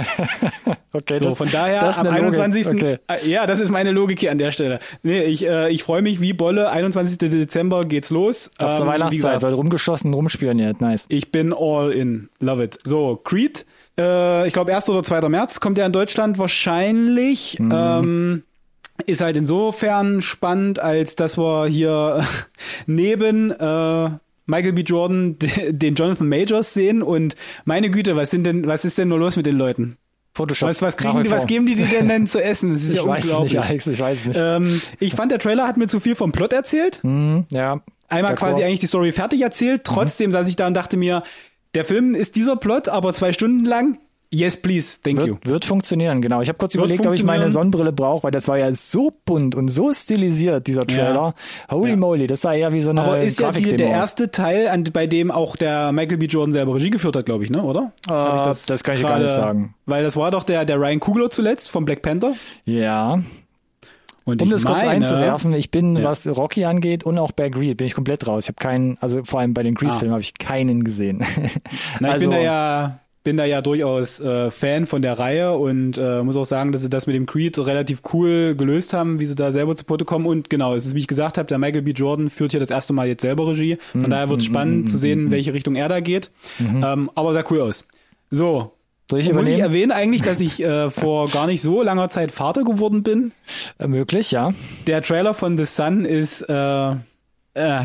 okay, 0.94 1.20
so, 1.20 1.30
das, 1.30 1.38
von 1.38 1.50
daher 1.52 1.98
am 1.98 2.08
21. 2.08 2.68
Okay. 2.68 2.98
Äh, 3.08 3.30
ja, 3.30 3.46
das 3.46 3.60
ist 3.60 3.70
meine 3.70 3.92
Logik 3.92 4.20
hier 4.20 4.32
an 4.32 4.40
der 4.40 4.52
Stelle. 4.52 4.80
Nee, 5.04 5.22
ich, 5.24 5.46
äh, 5.46 5.70
ich 5.70 5.84
freue 5.84 6.02
mich 6.02 6.20
wie 6.20 6.34
Bolle. 6.34 6.72
21. 6.72 7.18
Dezember 7.30 7.86
geht's 7.86 8.10
los. 8.10 8.50
Ab 8.58 8.72
ähm, 8.72 8.78
zur 8.78 8.88
Weihnachtszeit, 8.88 9.42
weil 9.42 9.54
rumgeschossen, 9.54 10.14
rumspielen 10.14 10.60
jetzt. 10.60 10.82
Nice. 10.82 11.06
Ich 11.10 11.32
bin 11.32 11.54
all 11.54 11.92
in. 11.92 12.30
Love 12.40 12.64
it. 12.64 12.80
So, 12.84 13.22
Creed. 13.24 13.66
Äh, 14.00 14.48
ich 14.48 14.54
glaube, 14.54 14.76
1. 14.76 14.90
oder 14.90 15.04
2. 15.04 15.30
März 15.30 15.60
kommt 15.60 15.78
ja 15.78 15.86
in 15.86 15.92
Deutschland 15.92 16.40
wahrscheinlich. 16.40 17.60
Mhm. 17.60 17.72
Ähm, 17.74 18.44
ist 19.06 19.22
halt 19.22 19.38
insofern 19.38 20.22
spannend, 20.22 20.80
als 20.80 21.16
dass 21.16 21.38
wir 21.38 21.68
hier 21.68 22.26
neben 22.86 23.52
äh, 23.52 24.10
Michael 24.46 24.74
B. 24.74 24.82
Jordan 24.82 25.38
den 25.70 25.96
Jonathan 25.96 26.28
Majors 26.28 26.74
sehen 26.74 27.02
und 27.02 27.36
meine 27.66 27.90
Güte, 27.90 28.16
was 28.16 28.32
sind 28.32 28.44
denn, 28.44 28.68
was 28.68 28.86
ist 28.86 28.98
denn 28.98 29.10
nur 29.10 29.20
los 29.20 29.36
mit 29.36 29.46
den 29.46 29.58
Leuten? 29.58 29.98
Photoshop. 30.34 30.70
Was, 30.70 30.82
was 30.82 30.98
kriegen 30.98 31.24
die, 31.24 31.32
was 31.32 31.48
geben 31.48 31.66
die 31.66 31.76
dir 31.76 31.88
denn, 31.88 32.08
denn 32.08 32.28
zu 32.28 32.42
essen? 32.44 32.74
Das 32.74 32.84
ist 32.84 32.92
ich 32.92 32.96
ja 32.98 33.06
weiß 33.06 33.24
unglaublich. 33.24 33.54
Nicht, 33.54 33.64
Alex, 33.64 33.88
ich 33.88 34.00
weiß 34.00 34.26
nicht. 34.26 34.40
Ähm, 34.42 34.82
ich 35.00 35.14
fand, 35.14 35.32
der 35.32 35.40
Trailer 35.40 35.68
hat 35.68 35.78
mir 35.78 35.88
zu 35.88 36.00
viel 36.00 36.16
vom 36.16 36.32
Plot 36.32 36.54
erzählt. 36.54 37.00
Mhm, 37.04 37.46
ja. 37.52 37.82
Einmal 38.08 38.36
quasi 38.36 38.64
eigentlich 38.64 38.80
die 38.80 38.88
Story 38.88 39.12
fertig 39.12 39.42
erzählt. 39.42 39.84
Trotzdem 39.84 40.30
mhm. 40.30 40.32
saß 40.32 40.48
ich 40.48 40.56
da 40.56 40.68
und 40.68 40.74
dachte 40.74 40.98
mir, 40.98 41.24
der 41.76 41.86
Film 41.86 42.16
ist 42.16 42.36
dieser 42.36 42.56
Plot, 42.56 42.90
aber 42.90 43.14
zwei 43.14 43.32
Stunden 43.34 43.66
lang. 43.66 44.00
Yes, 44.32 44.58
please. 44.58 45.00
Thank 45.02 45.18
wird, 45.18 45.28
you. 45.28 45.38
Wird 45.44 45.66
funktionieren, 45.66 46.22
genau. 46.22 46.42
Ich 46.42 46.50
habe 46.50 46.58
kurz 46.60 46.76
wird 46.76 46.86
überlegt, 46.86 47.08
ob 47.08 47.14
ich 47.16 47.24
meine 47.24 47.50
Sonnenbrille 47.50 47.92
brauche, 47.92 48.26
weil 48.26 48.32
das 48.32 48.48
war 48.48 48.60
ja 48.60 48.72
so 48.74 49.12
bunt 49.26 49.56
und 49.56 49.70
so 49.70 49.92
stilisiert, 49.92 50.68
dieser 50.68 50.86
Trailer. 50.86 51.34
Ja. 51.68 51.76
Holy 51.76 51.92
ja. 51.92 51.96
moly, 51.96 52.28
das 52.28 52.42
sah 52.42 52.54
eher 52.54 52.72
wie 52.72 52.82
so 52.82 52.92
eine 52.92 53.02
Aber 53.02 53.20
ist 53.20 53.40
ja 53.40 53.52
die, 53.52 53.76
der 53.76 53.90
erste 53.90 54.30
Teil, 54.30 54.68
an, 54.68 54.84
bei 54.94 55.08
dem 55.08 55.32
auch 55.32 55.56
der 55.56 55.92
Michael 55.92 56.18
B. 56.18 56.28
Jordan 56.28 56.52
selber 56.52 56.76
Regie 56.76 56.92
geführt 56.92 57.16
hat, 57.16 57.26
glaube 57.26 57.44
ich, 57.44 57.50
ne? 57.50 57.64
oder? 57.64 57.92
Äh, 58.06 58.12
das, 58.12 58.68
das, 58.68 58.84
kann 58.84 58.96
ich 58.96 59.02
grade, 59.02 59.14
gar 59.14 59.20
nicht 59.24 59.34
sagen. 59.34 59.74
Weil 59.88 60.04
das 60.04 60.16
war 60.16 60.30
doch 60.30 60.44
der, 60.44 60.64
der 60.64 60.80
Ryan 60.80 61.00
Coogler 61.00 61.32
zuletzt 61.32 61.72
vom 61.72 61.86
Black 61.86 62.04
Panther. 62.04 62.34
Ja. 62.66 63.20
Und 64.26 64.44
um 64.44 64.50
das 64.52 64.64
meine, 64.64 64.76
kurz 64.76 64.88
einzuwerfen, 64.88 65.54
ich 65.54 65.72
bin, 65.72 65.96
ja. 65.96 66.04
was 66.04 66.28
Rocky 66.28 66.66
angeht 66.66 67.04
und 67.04 67.18
auch 67.18 67.32
bei 67.32 67.50
Greed, 67.50 67.78
bin 67.78 67.88
ich 67.88 67.96
komplett 67.96 68.28
raus. 68.28 68.44
Ich 68.44 68.50
habe 68.50 68.60
keinen, 68.60 69.00
also 69.02 69.24
vor 69.24 69.40
allem 69.40 69.56
bei 69.56 69.64
den 69.64 69.74
Greed-Filmen 69.74 70.12
ah. 70.12 70.14
habe 70.14 70.22
ich 70.22 70.36
keinen 70.36 70.84
gesehen. 70.84 71.26
Na, 72.00 72.10
ich 72.10 72.14
also, 72.14 72.30
bin 72.30 72.38
da 72.38 72.44
ja 72.44 73.00
bin 73.24 73.38
da 73.38 73.46
ja 73.46 73.62
durchaus 73.62 74.20
äh, 74.20 74.50
Fan 74.50 74.86
von 74.86 75.02
der 75.02 75.20
Reihe 75.20 75.54
und 75.54 75.98
äh, 75.98 76.24
muss 76.24 76.38
auch 76.38 76.46
sagen, 76.46 76.72
dass 76.72 76.82
sie 76.82 76.90
das 76.90 77.06
mit 77.06 77.16
dem 77.16 77.26
Creed 77.26 77.58
relativ 77.60 78.02
cool 78.14 78.56
gelöst 78.56 78.94
haben, 78.94 79.20
wie 79.20 79.26
sie 79.26 79.36
da 79.36 79.52
selber 79.52 79.76
zu 79.76 79.84
Potte 79.84 80.06
kommen. 80.06 80.26
Und 80.26 80.50
genau, 80.50 80.74
es 80.74 80.86
ist, 80.86 80.96
wie 80.96 81.00
ich 81.00 81.08
gesagt 81.08 81.38
habe, 81.38 81.48
der 81.48 81.58
Michael 81.58 81.82
B. 81.82 81.92
Jordan 81.92 82.30
führt 82.30 82.52
hier 82.52 82.60
das 82.60 82.70
erste 82.70 82.94
Mal 82.94 83.08
jetzt 83.08 83.22
selber 83.22 83.48
Regie. 83.48 83.78
Von 83.92 84.04
mm, 84.04 84.10
daher 84.10 84.30
wird 84.30 84.42
es 84.42 84.48
mm, 84.48 84.52
spannend 84.52 84.86
mm, 84.86 84.88
zu 84.88 84.98
sehen, 84.98 85.26
in 85.26 85.32
welche 85.32 85.54
Richtung 85.54 85.76
er 85.76 85.90
da 85.90 86.00
geht. 86.00 86.32
-hmm. 86.60 86.94
Ähm, 86.94 87.12
aber 87.16 87.34
sah 87.34 87.44
cool 87.50 87.62
aus. 87.62 87.86
So, 88.32 88.74
Soll 89.10 89.22
ich 89.22 89.34
Muss 89.34 89.48
ich 89.48 89.60
erwähnen 89.60 89.92
eigentlich, 89.92 90.22
dass 90.22 90.40
ich 90.40 90.62
äh, 90.64 90.92
vor 90.92 91.30
gar 91.30 91.48
nicht 91.48 91.64
so 91.64 91.82
langer 91.82 92.10
Zeit 92.10 92.32
Vater 92.32 92.64
geworden 92.64 93.02
bin? 93.02 93.32
Äh, 93.80 93.88
möglich, 93.88 94.30
ja. 94.30 94.52
Der 94.86 95.02
Trailer 95.02 95.34
von 95.34 95.58
The 95.58 95.66
Sun 95.66 96.06
ist, 96.06 96.44
äh, 96.44 96.96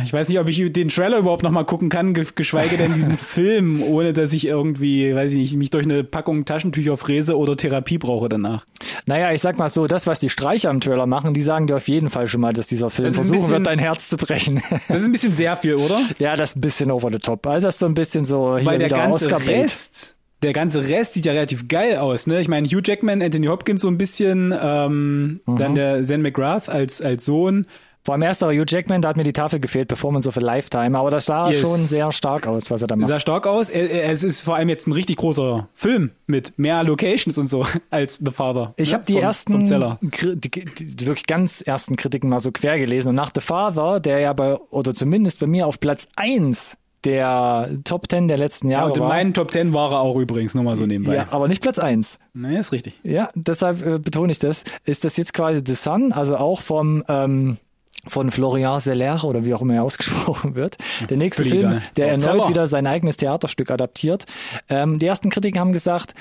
ich 0.04 0.12
weiß 0.12 0.28
nicht, 0.28 0.38
ob 0.38 0.48
ich 0.48 0.72
den 0.72 0.88
Trailer 0.88 1.18
überhaupt 1.18 1.42
noch 1.42 1.50
mal 1.50 1.64
gucken 1.64 1.88
kann, 1.88 2.14
ge- 2.14 2.26
geschweige 2.34 2.76
denn 2.76 2.94
diesen 2.94 3.16
Film, 3.18 3.82
ohne 3.82 4.12
dass 4.12 4.32
ich 4.32 4.46
irgendwie, 4.46 5.14
weiß 5.14 5.32
ich 5.32 5.36
nicht, 5.38 5.56
mich 5.56 5.70
durch 5.70 5.84
eine 5.84 6.04
Packung 6.04 6.44
Taschentücher 6.44 6.96
fräse 6.96 7.36
oder 7.36 7.56
Therapie 7.56 7.98
brauche 7.98 8.28
danach. 8.28 8.64
Naja, 9.06 9.32
ich 9.32 9.40
sag 9.40 9.58
mal 9.58 9.68
so, 9.68 9.86
das, 9.86 10.06
was 10.06 10.20
die 10.20 10.28
Streicher 10.28 10.70
im 10.70 10.80
Trailer 10.80 11.06
machen, 11.06 11.34
die 11.34 11.42
sagen 11.42 11.66
dir 11.66 11.76
auf 11.76 11.88
jeden 11.88 12.10
Fall 12.10 12.26
schon 12.26 12.40
mal, 12.40 12.52
dass 12.52 12.66
dieser 12.68 12.90
Film 12.90 13.12
versuchen 13.12 13.38
bisschen- 13.40 13.50
wird, 13.52 13.66
dein 13.66 13.78
Herz 13.78 14.08
zu 14.08 14.16
brechen. 14.16 14.62
Das 14.88 14.98
ist 15.00 15.06
ein 15.06 15.12
bisschen 15.12 15.34
sehr 15.34 15.56
viel, 15.56 15.74
oder? 15.76 16.00
ja, 16.18 16.36
das 16.36 16.50
ist 16.50 16.56
ein 16.56 16.60
bisschen 16.60 16.90
over 16.90 17.10
the 17.12 17.18
top. 17.18 17.46
Also 17.46 17.66
das 17.68 17.74
ist 17.76 17.78
so 17.80 17.86
ein 17.86 17.94
bisschen 17.94 18.24
so 18.24 18.56
hier 18.56 18.66
Weil 18.66 18.78
der 18.78 18.88
ganze. 18.88 19.30
Rest, 19.46 20.16
der 20.42 20.52
ganze 20.52 20.88
Rest 20.88 21.14
sieht 21.14 21.24
ja 21.26 21.32
relativ 21.32 21.68
geil 21.68 21.96
aus, 21.96 22.26
ne? 22.26 22.38
Ich 22.40 22.48
meine, 22.48 22.66
Hugh 22.68 22.82
Jackman, 22.84 23.22
Anthony 23.22 23.46
Hopkins 23.46 23.80
so 23.80 23.88
ein 23.88 23.96
bisschen, 23.98 24.54
ähm, 24.60 25.40
Mhm. 25.46 25.56
dann 25.56 25.74
der 25.74 26.02
Zen 26.02 26.20
McGrath 26.22 26.68
als, 26.68 27.00
als 27.00 27.24
Sohn. 27.24 27.66
Vor 28.04 28.12
allem 28.14 28.22
erster 28.22 28.48
Hugh 28.48 28.64
Jackman, 28.68 29.00
da 29.00 29.08
hat 29.08 29.16
mir 29.16 29.24
die 29.24 29.32
Tafel 29.32 29.60
gefehlt, 29.60 29.88
Performance 29.88 30.28
of 30.28 30.36
a 30.36 30.40
Lifetime, 30.40 30.98
aber 30.98 31.10
das 31.10 31.24
sah 31.24 31.48
Yes. 31.48 31.60
schon 31.60 31.80
sehr 31.80 32.12
stark 32.12 32.46
aus, 32.46 32.70
was 32.70 32.82
er 32.82 32.88
da 32.88 32.96
macht. 32.96 33.08
Sah 33.08 33.18
stark 33.18 33.46
aus. 33.46 33.70
Es 33.70 34.22
ist 34.22 34.42
vor 34.42 34.56
allem 34.56 34.68
jetzt 34.68 34.86
ein 34.86 34.92
richtig 34.92 35.16
großer 35.16 35.68
Film 35.72 36.10
mit 36.26 36.52
mehr 36.58 36.84
Locations 36.84 37.38
und 37.38 37.48
so 37.48 37.64
als 37.90 38.18
The 38.22 38.30
Father. 38.30 38.74
Ich 38.76 38.90
ne? 38.90 38.94
habe 38.98 39.04
die 39.06 39.14
Vom- 39.14 39.22
ersten, 39.22 39.66
Vom 39.66 39.98
die, 40.02 40.50
die, 40.50 41.06
wirklich 41.06 41.26
ganz 41.26 41.62
ersten 41.62 41.96
Kritiken 41.96 42.28
mal 42.28 42.40
so 42.40 42.52
quer 42.52 42.78
gelesen. 42.78 43.08
Und 43.08 43.14
nach 43.14 43.30
The 43.34 43.40
Father, 43.40 44.00
der 44.00 44.18
ja 44.20 44.32
bei, 44.34 44.56
oder 44.70 44.92
zumindest 44.92 45.40
bei 45.40 45.46
mir 45.46 45.66
auf 45.66 45.80
Platz 45.80 46.06
eins 46.14 46.76
der 47.04 47.70
Top 47.84 48.08
Ten 48.08 48.28
der 48.28 48.38
letzten 48.38 48.68
Ja, 48.70 48.78
Jahre 48.80 48.92
und 48.92 48.96
in 48.98 49.04
meinen 49.04 49.34
Top 49.34 49.50
Ten 49.50 49.72
war 49.74 49.92
er 49.92 50.00
auch 50.00 50.16
übrigens, 50.16 50.54
nur 50.54 50.64
mal 50.64 50.76
so 50.76 50.86
nebenbei. 50.86 51.14
ja, 51.16 51.26
aber 51.30 51.48
nicht 51.48 51.60
Platz 51.62 51.78
eins. 51.78 52.18
Nee, 52.32 52.58
ist 52.58 52.72
richtig. 52.72 52.98
Ja, 53.02 53.28
deshalb 53.34 53.84
äh, 53.84 53.98
betone 53.98 54.32
ich 54.32 54.38
das. 54.38 54.64
Ist 54.84 55.04
das 55.04 55.16
jetzt 55.16 55.34
quasi 55.34 55.62
The 55.66 55.74
Sun, 55.74 56.12
also 56.12 56.36
auch 56.36 56.60
vom 56.62 57.04
ähm, 57.08 57.58
von 58.06 58.30
Florian 58.30 58.80
Seller 58.80 59.24
oder 59.24 59.44
wie 59.44 59.54
auch 59.54 59.62
immer 59.62 59.74
er 59.74 59.82
ausgesprochen 59.84 60.54
wird. 60.56 60.76
Der 61.08 61.16
nächste 61.16 61.42
völlig 61.42 61.58
Film, 61.60 61.80
der 61.96 62.04
Doch, 62.06 62.10
erneut 62.12 62.24
Zeller. 62.42 62.48
wieder 62.48 62.66
sein 62.66 62.86
eigenes 62.86 63.16
Theaterstück 63.16 63.70
adaptiert. 63.70 64.24
Ähm, 64.68 64.98
die 64.98 65.06
ersten 65.06 65.30
Kritiker 65.30 65.60
haben 65.60 65.72
gesagt, 65.72 66.14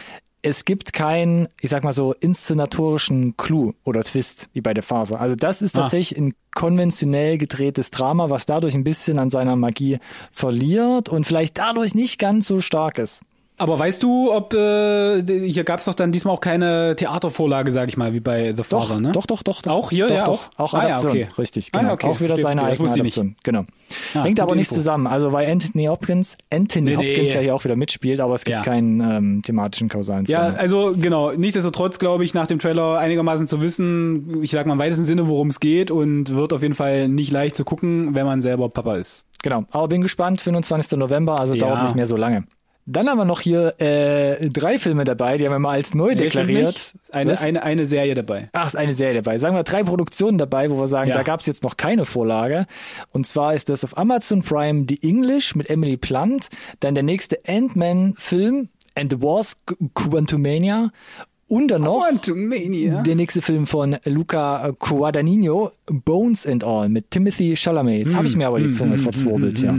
es 0.46 0.66
gibt 0.66 0.92
keinen, 0.92 1.48
ich 1.62 1.70
sag 1.70 1.84
mal 1.86 1.94
so, 1.94 2.14
inszenatorischen 2.14 3.38
Clou 3.38 3.74
oder 3.86 4.04
Twist 4.04 4.50
wie 4.54 4.60
bei 4.62 4.74
der 4.74 4.84
Phase. 4.84 5.20
Also 5.20 5.36
das 5.36 5.62
ist 5.62 5.76
Ah. 5.78 5.82
tatsächlich 5.82 6.18
ein 6.20 6.34
konventionell 6.54 7.38
gedrehtes 7.38 7.92
Drama, 7.92 8.30
was 8.30 8.46
dadurch 8.46 8.76
ein 8.76 8.84
bisschen 8.84 9.20
an 9.20 9.30
seiner 9.30 9.56
Magie 9.56 10.00
verliert 10.32 11.10
und 11.10 11.26
vielleicht 11.26 11.58
dadurch 11.58 11.96
nicht 11.96 12.20
ganz 12.20 12.48
so 12.48 12.60
stark 12.60 12.98
ist. 12.98 13.22
Aber 13.64 13.80
weißt 13.80 14.04
du, 14.04 14.30
ob 14.34 14.54
äh, 14.54 15.24
hier 15.48 15.64
gab 15.64 15.80
es 15.80 15.86
doch 15.86 15.94
dann 15.94 16.12
diesmal 16.12 16.34
auch 16.34 16.42
keine 16.42 16.98
Theatervorlage, 16.98 17.72
sag 17.72 17.88
ich 17.88 17.96
mal, 17.96 18.14
wie 18.14 18.20
bei 18.20 18.54
The 18.54 18.64
Doch, 18.68 18.88
Father, 18.90 19.00
ne? 19.00 19.14
doch, 19.14 19.26
doch, 19.26 19.42
doch. 19.42 19.66
Auch 19.68 19.90
hier, 19.90 20.08
doch, 20.08 20.16
ja, 20.16 20.26
doch. 20.26 20.50
auch? 20.58 20.60
Auch 20.60 20.74
Ah, 20.74 20.80
ja, 20.82 20.84
Adaption, 20.96 21.12
okay. 21.12 21.28
richtig, 21.38 21.70
Ah, 21.72 21.78
genau. 21.78 21.90
ja, 21.90 21.94
okay, 21.94 22.08
auch 22.08 22.20
wieder 22.20 22.28
verstehe, 22.36 22.44
seine 22.44 22.64
eigene. 22.64 22.92
Adaption. 22.92 23.36
Genau. 23.42 23.62
Ah, 24.16 24.24
Hängt 24.24 24.42
aber 24.42 24.56
nicht 24.56 24.70
zusammen. 24.70 25.08
Also 25.08 25.32
weil 25.32 25.50
Anthony 25.50 25.86
Hopkins, 25.86 26.36
Anthony 26.52 26.90
Nee, 26.92 26.98
nee. 26.98 27.10
Hopkins 27.14 27.34
ja 27.34 27.40
hier 27.40 27.56
auch 27.56 27.64
wieder 27.64 27.78
mitspielt, 27.78 28.20
aber 28.20 28.36
es 28.36 28.44
gibt 28.44 28.58
Ja. 28.58 28.64
keinen 28.64 29.00
ähm, 29.00 29.42
thematischen 29.46 29.88
kausalen 29.88 30.26
Ja, 30.26 30.42
also 30.42 30.94
genau. 30.98 31.32
Nichtsdestotrotz 31.32 32.00
glaube 32.00 32.26
ich, 32.26 32.34
nach 32.34 32.48
dem 32.48 32.60
Trailer 32.60 32.98
einigermaßen 33.00 33.48
zu 33.48 33.62
wissen, 33.62 34.44
ich 34.44 34.52
sag 34.52 34.68
mal 34.68 34.74
im 34.74 34.80
weitesten 34.80 35.06
Sinne, 35.06 35.30
worum 35.30 35.48
es 35.48 35.62
geht 35.62 35.90
und 35.90 36.36
wird 36.36 36.52
auf 36.52 36.64
jeden 36.64 36.76
Fall 36.76 37.08
nicht 37.08 37.32
leicht 37.32 37.56
zu 37.56 37.64
gucken, 37.64 38.14
wenn 38.14 38.26
man 38.26 38.42
selber 38.42 38.68
Papa 38.68 38.98
ist. 38.98 39.24
Genau. 39.42 39.64
Aber 39.72 39.88
bin 39.88 40.02
gespannt, 40.02 40.42
25. 40.42 40.98
November, 41.00 41.40
also 41.40 41.54
Ja. 41.56 41.62
dauert 41.68 41.84
nicht 41.84 41.96
mehr 41.96 42.08
so 42.08 42.18
lange. 42.18 42.44
Dann 42.86 43.08
haben 43.08 43.18
wir 43.18 43.26
noch 43.26 43.40
hier 43.40 43.80
äh, 43.80 44.50
drei 44.50 44.78
Filme 44.78 45.06
dabei, 45.06 45.38
die 45.38 45.46
haben 45.46 45.54
wir 45.54 45.60
mal 45.60 45.72
als 45.72 45.94
neu 45.94 46.10
Nee, 46.10 46.16
deklariert. 46.16 46.92
Eine, 47.12 47.40
eine, 47.40 47.64
eine 47.64 47.86
Serie 47.86 48.14
dabei. 48.14 48.50
Ach, 48.52 48.68
ist 48.68 48.76
eine 48.76 48.92
Serie 48.94 49.22
dabei. 49.22 49.38
Sagen 49.38 49.56
wir 49.56 49.64
drei 49.64 49.84
Produktionen 49.84 50.38
dabei, 50.38 50.70
wo 50.70 50.78
wir 50.78 50.88
sagen, 50.88 51.10
Ja. 51.10 51.16
da 51.16 51.24
gab 51.24 51.40
es 51.40 51.46
jetzt 51.46 51.64
noch 51.64 51.78
keine 51.78 52.06
Vorlage. 52.06 52.66
Und 53.14 53.26
zwar 53.26 53.54
ist 53.54 53.70
das 53.70 53.84
auf 53.86 53.98
Amazon 53.98 54.42
Prime 54.44 54.86
The 54.90 55.00
English 55.02 55.56
mit 55.56 55.70
Emily 55.70 55.96
Blunt, 55.96 56.50
dann 56.82 56.94
der 56.94 57.04
nächste 57.04 57.40
Ant-Man-Film 57.48 58.68
And 58.96 59.12
the 59.12 59.22
Wars 59.22 59.58
Quantumania 59.96 60.92
und 61.48 61.70
dann 61.70 61.82
noch 61.82 62.06
der 62.26 63.16
nächste 63.16 63.42
Film 63.42 63.66
von 63.68 63.96
Luca 64.06 64.72
Guadagnino, 64.80 65.72
Bones 65.86 66.46
and 66.48 66.64
All 66.64 66.90
mit 66.90 67.12
Timothy 67.12 67.56
Chalamet. 67.56 68.06
Jetzt 68.06 68.16
habe 68.16 68.28
ich 68.28 68.36
mir 68.36 68.48
aber 68.48 68.60
die 68.60 68.72
Zunge 68.72 68.98
verzwirbelt, 68.98 69.62
ja. 69.62 69.78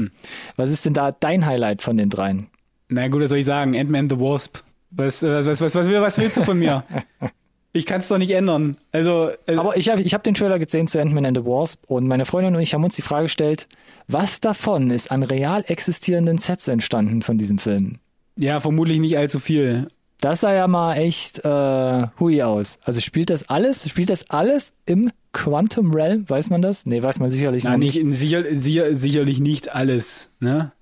Was 0.57 0.71
ist 0.71 0.85
denn 0.87 0.95
da 0.95 1.13
dein 1.13 1.47
Highlight 1.47 1.83
von 1.83 1.97
den 1.97 2.11
dreien? 2.11 2.47
Na 2.89 3.09
gut, 3.09 3.23
was 3.23 3.31
soll 3.31 3.39
ich 3.39 3.45
sagen? 3.47 3.77
Ant-Man 3.77 4.11
the 4.11 4.19
Wasp. 4.19 4.59
Was, 4.91 5.23
was, 5.23 5.47
was, 5.47 5.61
was, 5.61 5.75
was, 5.75 6.19
willst 6.19 6.37
du 6.37 6.45
von 6.45 6.59
mir? 6.59 6.85
ich 7.73 7.87
kann 7.87 8.01
es 8.01 8.09
doch 8.09 8.19
nicht 8.19 8.31
ändern. 8.31 8.77
Also, 8.93 9.31
äh, 9.47 9.57
Aber 9.57 9.77
ich 9.77 9.89
habe 9.89 10.03
ich 10.03 10.15
hab 10.15 10.23
den 10.23 10.35
Trailer 10.35 10.59
gesehen 10.59 10.87
zu 10.87 11.01
Ant-Man 11.01 11.27
and 11.27 11.37
the 11.37 11.45
Wasp 11.45 11.83
und 11.87 12.07
meine 12.07 12.25
Freundin 12.27 12.55
und 12.55 12.63
ich 12.63 12.75
haben 12.75 12.85
uns 12.85 12.95
die 12.95 13.03
Frage 13.03 13.25
gestellt, 13.25 13.67
was 14.07 14.41
davon 14.41 14.91
ist 14.91 15.11
an 15.11 15.23
real 15.23 15.65
existierenden 15.67 16.39
Sets 16.39 16.69
entstanden 16.69 17.23
von 17.23 17.39
diesem 17.39 17.59
Film? 17.59 17.99
ja, 18.37 18.59
vermutlich 18.61 18.99
nicht 18.99 19.17
allzu 19.17 19.39
viel. 19.41 19.89
Das 20.21 20.41
sah 20.41 20.53
ja 20.55 20.67
mal 20.67 20.97
echt 20.97 21.45
äh, 21.45 22.07
hui 22.19 22.43
aus. 22.43 22.79
Also 22.85 23.01
spielt 23.01 23.31
das 23.31 23.49
alles, 23.49 23.89
spielt 23.89 24.11
das 24.11 24.31
alles 24.31 24.75
im 24.87 25.11
Quantum 25.33 25.93
Realm? 25.93 26.29
Weiß 26.29 26.51
man 26.51 26.63
das? 26.63 26.87
Nee, 26.87 27.03
weiß 27.03 27.21
man 27.21 27.31
sicherlich 27.31 27.65
Na, 27.65 27.77
nicht. 27.77 28.03
nicht, 28.03 28.19
sicher, 28.19 28.43
sicher, 28.57 28.95
sicherlich 28.95 29.41
nicht 29.41 29.75
alles, 29.75 30.31
ne? 30.41 30.73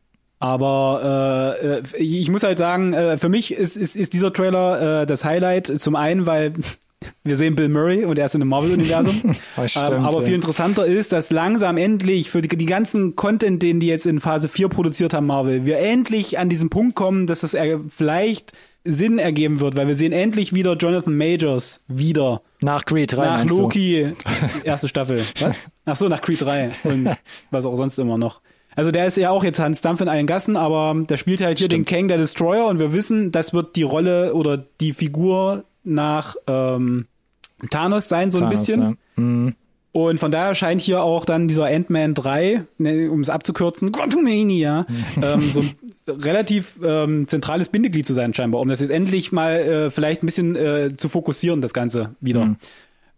Aber 0.43 1.57
äh, 1.63 1.79
äh, 1.79 2.03
ich 2.03 2.29
muss 2.29 2.43
halt 2.43 2.59
sagen, 2.59 2.95
äh, 2.95 3.17
für 3.17 3.29
mich 3.29 3.55
ist, 3.55 3.77
ist, 3.77 3.95
ist 3.95 4.13
dieser 4.13 4.33
Trailer 4.33 5.03
äh, 5.03 5.07
das 5.07 5.25
Highlight. 5.25 5.81
Zum 5.81 5.95
einen, 5.95 6.27
weil 6.27 6.55
wir 7.23 7.37
sehen 7.37 7.55
Bill 7.55 7.69
Murray 7.69 8.05
und 8.05 8.19
er 8.19 8.27
ist 8.27 8.35
in 8.35 8.43
einem 8.43 8.49
Marvel-Universum. 8.49 9.37
Ähm, 9.55 10.05
aber 10.05 10.23
viel 10.23 10.35
interessanter 10.35 10.87
ist, 10.87 11.13
dass 11.13 11.31
langsam 11.31 11.77
endlich 11.77 12.31
für 12.31 12.41
die, 12.41 12.49
die 12.49 12.67
ganzen 12.67 13.15
Content, 13.15 13.63
den 13.63 13.79
die 13.79 13.87
jetzt 13.87 14.07
in 14.07 14.19
Phase 14.19 14.49
4 14.49 14.69
produziert 14.69 15.15
haben, 15.15 15.27
Marvel, 15.27 15.65
wir 15.65 15.79
endlich 15.79 16.39
an 16.39 16.49
diesen 16.49 16.71
Punkt 16.71 16.97
kommen, 16.97 17.27
dass 17.27 17.41
das 17.41 17.55
äh, 17.55 17.79
vielleicht 17.87 18.53
Sinn 18.85 19.19
ergeben 19.19 19.61
wird, 19.61 19.77
weil 19.77 19.87
wir 19.87 19.95
sehen 19.95 20.13
endlich 20.13 20.53
wieder 20.53 20.75
Jonathan 20.75 21.17
Majors 21.17 21.83
wieder 21.87 22.43
Nach 22.63 22.85
Creed 22.85 23.13
3 23.13 23.25
nach 23.25 23.39
meinst 23.39 23.55
du? 23.55 23.61
Loki, 23.61 24.13
erste 24.65 24.89
Staffel. 24.89 25.23
Was? 25.39 25.61
Ach 25.85 25.97
so, 25.97 26.09
nach 26.09 26.21
Creed 26.21 26.43
3 26.43 26.71
und 26.85 27.11
was 27.51 27.67
auch 27.67 27.77
sonst 27.77 27.99
immer 27.99 28.19
noch. 28.19 28.41
Also 28.77 28.91
der 28.91 29.07
ist 29.07 29.17
ja 29.17 29.31
auch 29.31 29.45
jetzt 29.45 29.61
Hans 29.61 29.81
Dampf 29.81 30.01
in 30.01 30.09
allen 30.09 30.27
Gassen, 30.27 30.57
aber 30.57 30.95
der 31.09 31.17
spielt 31.17 31.41
halt 31.41 31.59
hier 31.59 31.67
Stimmt. 31.67 31.89
den 31.89 31.97
Kang 31.97 32.09
der 32.09 32.19
Destroyer 32.19 32.67
und 32.67 32.79
wir 32.79 32.93
wissen, 32.93 33.33
das 33.33 33.53
wird 33.53 33.77
die 33.77 33.83
Rolle 33.83 34.35
oder 34.35 34.65
die 34.81 34.93
Figur 34.93 35.65
nach 35.85 36.37
ähm, 36.47 37.07
Thanos 37.71 38.09
sein, 38.09 38.31
so 38.31 38.39
ein 38.39 38.45
Thanos, 38.45 38.59
bisschen. 38.59 38.83
ja. 38.83 38.95
Mhm. 39.17 39.55
Und 39.93 40.19
von 40.21 40.31
daher 40.31 40.55
scheint 40.55 40.81
hier 40.81 41.03
auch 41.03 41.27
dann 41.27 41.49
dieser 41.49 41.67
Ant-Man 41.67 42.15
3, 42.15 42.65
ne, 42.79 43.11
um 43.11 43.21
es 43.21 43.29
abzukürzen, 43.29 43.93
Quantumania, 43.93 44.87
ähm, 45.23 45.41
so 45.41 45.61
ein 45.61 45.71
relativ 46.09 46.79
ähm, 46.83 47.29
zentrales 47.29 47.69
Bindeglied 47.69 48.07
zu 48.07 48.15
sein 48.15 48.33
scheinbar, 48.33 48.63
um 48.63 48.69
das 48.69 48.81
jetzt 48.81 48.91
endlich 48.91 49.33
mal 49.33 49.57
äh, 49.59 49.91
vielleicht 49.91 50.23
ein 50.23 50.27
bisschen 50.27 50.57
äh, 50.57 50.97
zu 50.97 51.11
fokussieren, 51.11 51.61
das 51.61 51.75
Ganze 51.75 52.15
wieder. 52.21 52.57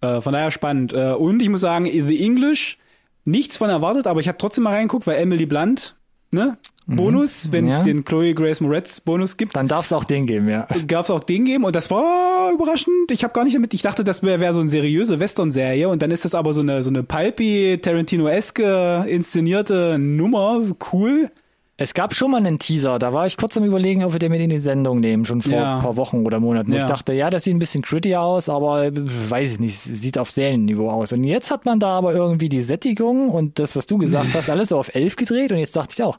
Äh, 0.00 0.20
von 0.20 0.32
daher 0.32 0.50
spannend. 0.50 0.92
Äh, 0.92 1.12
und 1.12 1.40
ich 1.40 1.48
muss 1.48 1.60
sagen, 1.60 1.84
The 1.84 2.24
English, 2.24 2.78
nichts 3.24 3.56
von 3.56 3.70
erwartet, 3.70 4.06
aber 4.06 4.20
ich 4.20 4.28
habe 4.28 4.38
trotzdem 4.38 4.64
mal 4.64 4.74
reingeguckt, 4.74 5.06
weil 5.06 5.16
Emily 5.20 5.46
Blunt, 5.46 5.96
ne? 6.30 6.56
Bonus, 6.86 7.50
wenn 7.50 7.66
es 7.66 7.78
Ja. 7.78 7.82
den 7.82 8.04
Chloe 8.04 8.34
Grace 8.34 8.60
Moretz 8.60 9.00
Bonus 9.00 9.38
gibt 9.38 9.56
Dann 9.56 9.68
darf 9.68 9.86
es 9.86 9.92
auch 9.94 10.04
den 10.04 10.26
geben, 10.26 10.50
ja. 10.50 10.66
gab 10.86 11.04
es 11.04 11.10
auch 11.10 11.24
den 11.24 11.46
geben 11.46 11.64
und 11.64 11.74
das 11.74 11.90
war 11.90 12.52
überraschend. 12.52 13.10
Ich 13.10 13.24
habe 13.24 13.32
gar 13.32 13.42
nicht 13.44 13.56
damit, 13.56 13.72
ich 13.72 13.80
dachte, 13.80 14.04
das 14.04 14.22
wäre 14.22 14.38
wär 14.40 14.52
so 14.52 14.60
eine 14.60 14.68
seriöse 14.68 15.18
Western-Serie 15.18 15.88
und 15.88 16.02
dann 16.02 16.10
ist 16.10 16.26
das 16.26 16.34
aber 16.34 16.52
so 16.52 16.60
eine 16.60 16.82
so 16.82 16.90
eine 16.90 17.02
pulpy 17.02 17.78
Tarantino-eske 17.80 19.06
inszenierte 19.08 19.98
Nummer, 19.98 20.60
cool. 20.92 21.30
Es 21.76 21.92
gab 21.92 22.14
schon 22.14 22.30
mal 22.30 22.36
einen 22.36 22.60
Teaser, 22.60 23.00
da 23.00 23.12
war 23.12 23.26
ich 23.26 23.36
kurz 23.36 23.56
am 23.56 23.64
überlegen, 23.64 24.04
ob 24.04 24.12
wir 24.12 24.20
den 24.20 24.30
mit 24.30 24.40
in 24.40 24.48
die 24.48 24.58
Sendung 24.58 25.00
nehmen, 25.00 25.24
schon 25.24 25.42
vor 25.42 25.52
Ja. 25.52 25.74
ein 25.74 25.82
paar 25.82 25.96
Wochen 25.96 26.24
oder 26.24 26.38
Monaten. 26.38 26.70
Ja. 26.72 26.78
Ich 26.78 26.84
dachte, 26.84 27.12
ja, 27.14 27.30
das 27.30 27.42
sieht 27.42 27.52
ein 27.56 27.58
bisschen 27.58 27.82
gritty 27.82 28.14
aus, 28.14 28.48
aber 28.48 28.84
äh, 28.84 28.92
weiß 28.94 29.54
ich 29.54 29.58
nicht, 29.58 29.76
sieht 29.76 30.16
auf 30.16 30.30
Serienniveau 30.30 30.88
aus. 30.88 31.12
Und 31.12 31.24
jetzt 31.24 31.50
hat 31.50 31.64
man 31.66 31.80
da 31.80 31.88
aber 31.88 32.14
irgendwie 32.14 32.48
die 32.48 32.62
Sättigung 32.62 33.28
und 33.28 33.58
das, 33.58 33.74
was 33.74 33.86
du 33.86 33.98
gesagt 33.98 34.28
hast, 34.34 34.48
alles 34.48 34.68
so 34.68 34.78
auf 34.78 34.94
elf 34.94 35.16
gedreht 35.16 35.50
und 35.50 35.58
jetzt 35.58 35.74
dachte 35.74 35.94
ich 35.98 36.02
auch, 36.04 36.16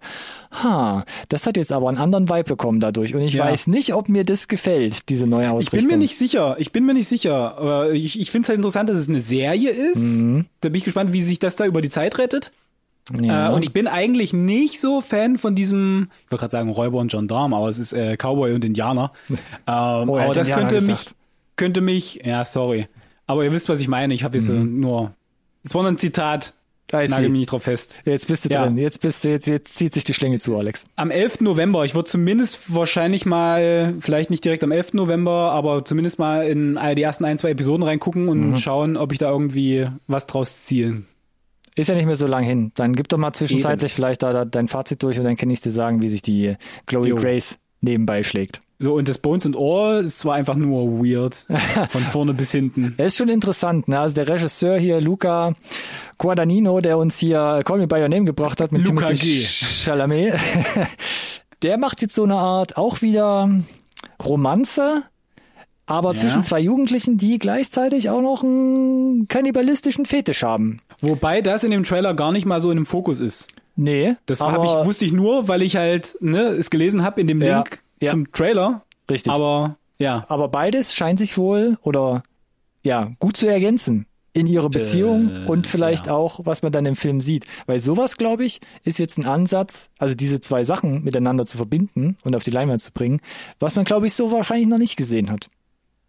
ha, 0.51 1.05
das 1.29 1.47
hat 1.47 1.55
jetzt 1.55 1.71
aber 1.71 1.87
einen 1.87 1.99
anderen 1.99 2.27
Vibe 2.27 2.43
bekommen 2.43 2.81
dadurch 2.81 3.15
und 3.15 3.21
ich 3.21 3.35
Ja. 3.35 3.45
weiß 3.45 3.67
nicht, 3.67 3.93
ob 3.93 4.09
mir 4.09 4.25
das 4.25 4.49
gefällt, 4.49 5.07
diese 5.07 5.25
neue 5.25 5.45
Ich 5.45 5.51
Ausrichtung. 5.51 5.79
bin 5.79 5.99
mir 5.99 6.03
nicht 6.03 6.17
sicher. 6.17 6.57
Ich 6.59 6.73
bin 6.73 6.85
mir 6.85 6.93
nicht 6.93 7.07
sicher. 7.07 7.57
Aber 7.57 7.91
ich, 7.93 8.19
ich 8.19 8.29
finde 8.29 8.43
es 8.47 8.49
halt 8.49 8.57
interessant, 8.57 8.89
dass 8.89 8.97
es 8.97 9.07
eine 9.07 9.21
Serie 9.21 9.69
ist. 9.69 10.21
Mhm. 10.23 10.47
Da 10.59 10.67
bin 10.67 10.79
ich 10.79 10.83
gespannt, 10.83 11.13
wie 11.13 11.21
sich 11.23 11.39
das 11.39 11.55
da 11.55 11.65
über 11.65 11.79
die 11.81 11.89
Zeit 11.89 12.17
rettet. 12.17 12.51
Ja. 13.21 13.49
Äh, 13.49 13.53
und 13.53 13.63
ich 13.63 13.71
bin 13.73 13.87
eigentlich 13.87 14.33
nicht 14.33 14.79
so 14.79 15.01
Fan 15.01 15.37
von 15.37 15.55
diesem, 15.55 16.09
ich 16.25 16.31
wollte 16.31 16.41
gerade 16.41 16.51
sagen 16.51 16.69
Räuber 16.69 16.99
und 16.99 17.11
Gendarm, 17.11 17.53
aber 17.53 17.69
es 17.69 17.77
ist 17.79 17.93
äh, 17.93 18.17
Cowboy 18.17 18.53
und 18.53 18.65
Indianer. 18.65 19.11
Ähm, 19.67 20.09
Oh, 20.09 20.17
er 20.17 20.25
aber 20.25 20.33
das 20.33 20.47
Indianer 20.47 20.69
könnte 20.69 20.85
mich, 20.85 20.97
gesagt. 20.99 21.15
könnte 21.55 21.81
mich, 21.81 22.21
ja, 22.25 22.43
sorry. 22.45 22.87
Aber 23.27 23.43
ihr 23.43 23.51
wisst, 23.51 23.69
was 23.69 23.79
ich 23.81 23.87
meine. 23.87 24.13
Ich 24.13 24.23
habe 24.23 24.37
jetzt 24.37 24.49
Mhm. 24.49 24.79
nur, 24.79 25.13
es 25.63 25.73
war 25.73 25.81
nur 25.81 25.91
ein 25.91 25.97
Zitat. 25.97 26.53
I 26.93 27.07
see. 27.07 27.15
Nagel 27.15 27.29
mich 27.29 27.39
nicht 27.39 27.51
drauf 27.51 27.63
fest. 27.63 27.97
Jetzt 28.05 28.27
bist 28.27 28.45
du 28.45 28.49
Ja. 28.49 28.63
drin. 28.63 28.77
Jetzt 28.77 29.01
bist 29.01 29.23
du, 29.23 29.29
jetzt, 29.29 29.47
jetzt 29.47 29.73
zieht 29.75 29.91
sich 29.95 30.03
die 30.03 30.13
Schlinge 30.13 30.37
zu, 30.37 30.55
Alex. 30.55 30.85
Am 30.95 31.09
11. 31.09 31.41
November, 31.41 31.83
ich 31.83 31.95
würde 31.95 32.07
zumindest 32.07 32.73
wahrscheinlich 32.75 33.25
mal, 33.25 33.95
vielleicht 33.99 34.29
nicht 34.29 34.45
direkt 34.45 34.63
am 34.63 34.71
11. 34.71 34.93
November, 34.93 35.51
aber 35.51 35.83
zumindest 35.83 36.19
mal 36.19 36.45
in 36.47 36.77
die 36.95 37.01
ersten 37.01 37.25
ein, 37.25 37.39
zwei 37.39 37.49
Episoden 37.49 37.81
reingucken 37.83 38.29
und 38.29 38.51
Mhm. 38.51 38.57
schauen, 38.57 38.97
ob 38.97 39.11
ich 39.13 39.17
da 39.17 39.31
irgendwie 39.31 39.87
was 40.07 40.27
draus 40.27 40.63
ziehe. 40.65 41.01
Ist 41.77 41.87
ja 41.87 41.95
nicht 41.95 42.05
mehr 42.05 42.15
so 42.15 42.27
lang 42.27 42.43
hin. 42.43 42.71
Dann 42.75 42.93
gib 42.93 43.09
doch 43.09 43.17
mal 43.17 43.33
zwischenzeitlich 43.33 43.93
vielleicht 43.93 44.23
da, 44.23 44.31
da 44.31 44.45
dein 44.45 44.67
Fazit 44.67 45.03
durch 45.03 45.17
und 45.19 45.25
dann 45.25 45.35
kann 45.35 45.49
ich 45.49 45.61
dir 45.61 45.71
sagen, 45.71 46.01
wie 46.01 46.09
sich 46.09 46.21
die 46.21 46.55
Chloe 46.85 47.07
Jo. 47.07 47.15
Grace 47.17 47.57
nebenbei 47.81 48.23
schlägt. 48.23 48.61
So, 48.77 48.95
und 48.95 49.07
das 49.07 49.19
Bones 49.19 49.45
and 49.45 49.55
All, 49.55 50.03
es 50.03 50.25
war 50.25 50.35
einfach 50.35 50.55
nur 50.55 50.99
weird. 50.99 51.45
Von 51.89 52.01
vorne 52.01 52.33
bis 52.33 52.51
hinten. 52.51 52.93
Er 52.97 53.05
ist 53.05 53.15
schon 53.15 53.29
interessant, 53.29 53.87
ne? 53.87 53.99
Also 53.99 54.15
der 54.15 54.27
Regisseur 54.27 54.77
hier, 54.77 54.99
Luca 54.99 55.53
Guadagnino, 56.17 56.81
der 56.81 56.97
uns 56.97 57.17
hier 57.17 57.61
Call 57.63 57.79
Me 57.79 57.87
By 57.87 58.01
Your 58.01 58.09
Name 58.09 58.25
gebracht 58.25 58.59
hat 58.59 58.71
mit 58.73 58.85
Luca 58.87 59.07
Timothy 59.07 59.39
G. 59.39 59.43
Chalamet, 59.45 60.35
der 61.61 61.77
macht 61.77 62.01
jetzt 62.01 62.15
so 62.15 62.23
eine 62.23 62.35
Art 62.35 62.75
auch 62.75 63.01
wieder 63.01 63.49
Romanze, 64.23 65.03
aber 65.85 66.13
Ja. 66.13 66.19
zwischen 66.19 66.41
zwei 66.43 66.59
Jugendlichen, 66.59 67.17
die 67.17 67.37
gleichzeitig 67.39 68.09
auch 68.09 68.21
noch 68.21 68.43
einen 68.43 69.27
kannibalistischen 69.27 70.05
Fetisch 70.05 70.43
haben. 70.43 70.79
Wobei 71.01 71.41
das 71.41 71.63
in 71.63 71.71
dem 71.71 71.83
Trailer 71.83 72.13
gar 72.13 72.31
nicht 72.31 72.45
mal 72.45 72.61
so 72.61 72.71
in 72.71 72.77
dem 72.77 72.85
Fokus 72.85 73.19
ist. 73.19 73.47
Nee, 73.75 74.15
Das 74.25 74.39
hab 74.41 74.63
ich, 74.63 74.69
wusste 74.87 75.03
ich 75.05 75.11
nur, 75.11 75.47
weil 75.49 75.61
ich 75.61 75.75
halt 75.75 76.15
ne, 76.21 76.43
es 76.43 76.69
gelesen 76.69 77.03
habe 77.03 77.19
in 77.21 77.27
dem 77.27 77.41
Ja, 77.41 77.57
Link 77.57 77.79
ja. 78.01 78.09
zum 78.11 78.31
Trailer. 78.31 78.83
richtig. 79.09 79.31
Aber 79.33 79.75
ja, 79.99 80.25
Aber 80.29 80.47
beides 80.47 80.93
scheint 80.93 81.19
sich 81.19 81.37
wohl 81.37 81.77
oder 81.81 82.23
ja 82.83 83.11
gut 83.19 83.35
zu 83.37 83.47
ergänzen 83.47 84.05
in 84.33 84.47
ihrer 84.47 84.69
Beziehung 84.69 85.29
Äh, 85.29 85.47
und 85.47 85.65
vielleicht 85.67 86.07
ja. 86.07 86.13
auch, 86.13 86.41
was 86.43 86.61
man 86.61 86.71
dann 86.73 86.85
im 86.85 86.95
Film 86.97 87.21
sieht. 87.21 87.45
Weil 87.67 87.79
sowas, 87.79 88.17
glaube 88.17 88.43
ich, 88.45 88.59
ist 88.83 88.99
jetzt 88.99 89.17
ein 89.17 89.25
Ansatz, 89.25 89.89
also 89.97 90.13
diese 90.15 90.41
zwei 90.41 90.63
Sachen 90.65 91.03
miteinander 91.03 91.45
zu 91.45 91.55
verbinden 91.57 92.17
und 92.23 92.35
auf 92.35 92.43
die 92.43 92.51
Leinwand 92.51 92.81
zu 92.81 92.91
bringen, 92.91 93.21
was 93.59 93.75
man, 93.77 93.85
glaube 93.85 94.07
ich, 94.07 94.13
so 94.13 94.31
wahrscheinlich 94.33 94.67
noch 94.67 94.77
nicht 94.77 94.97
gesehen 94.97 95.31
hat. 95.31 95.49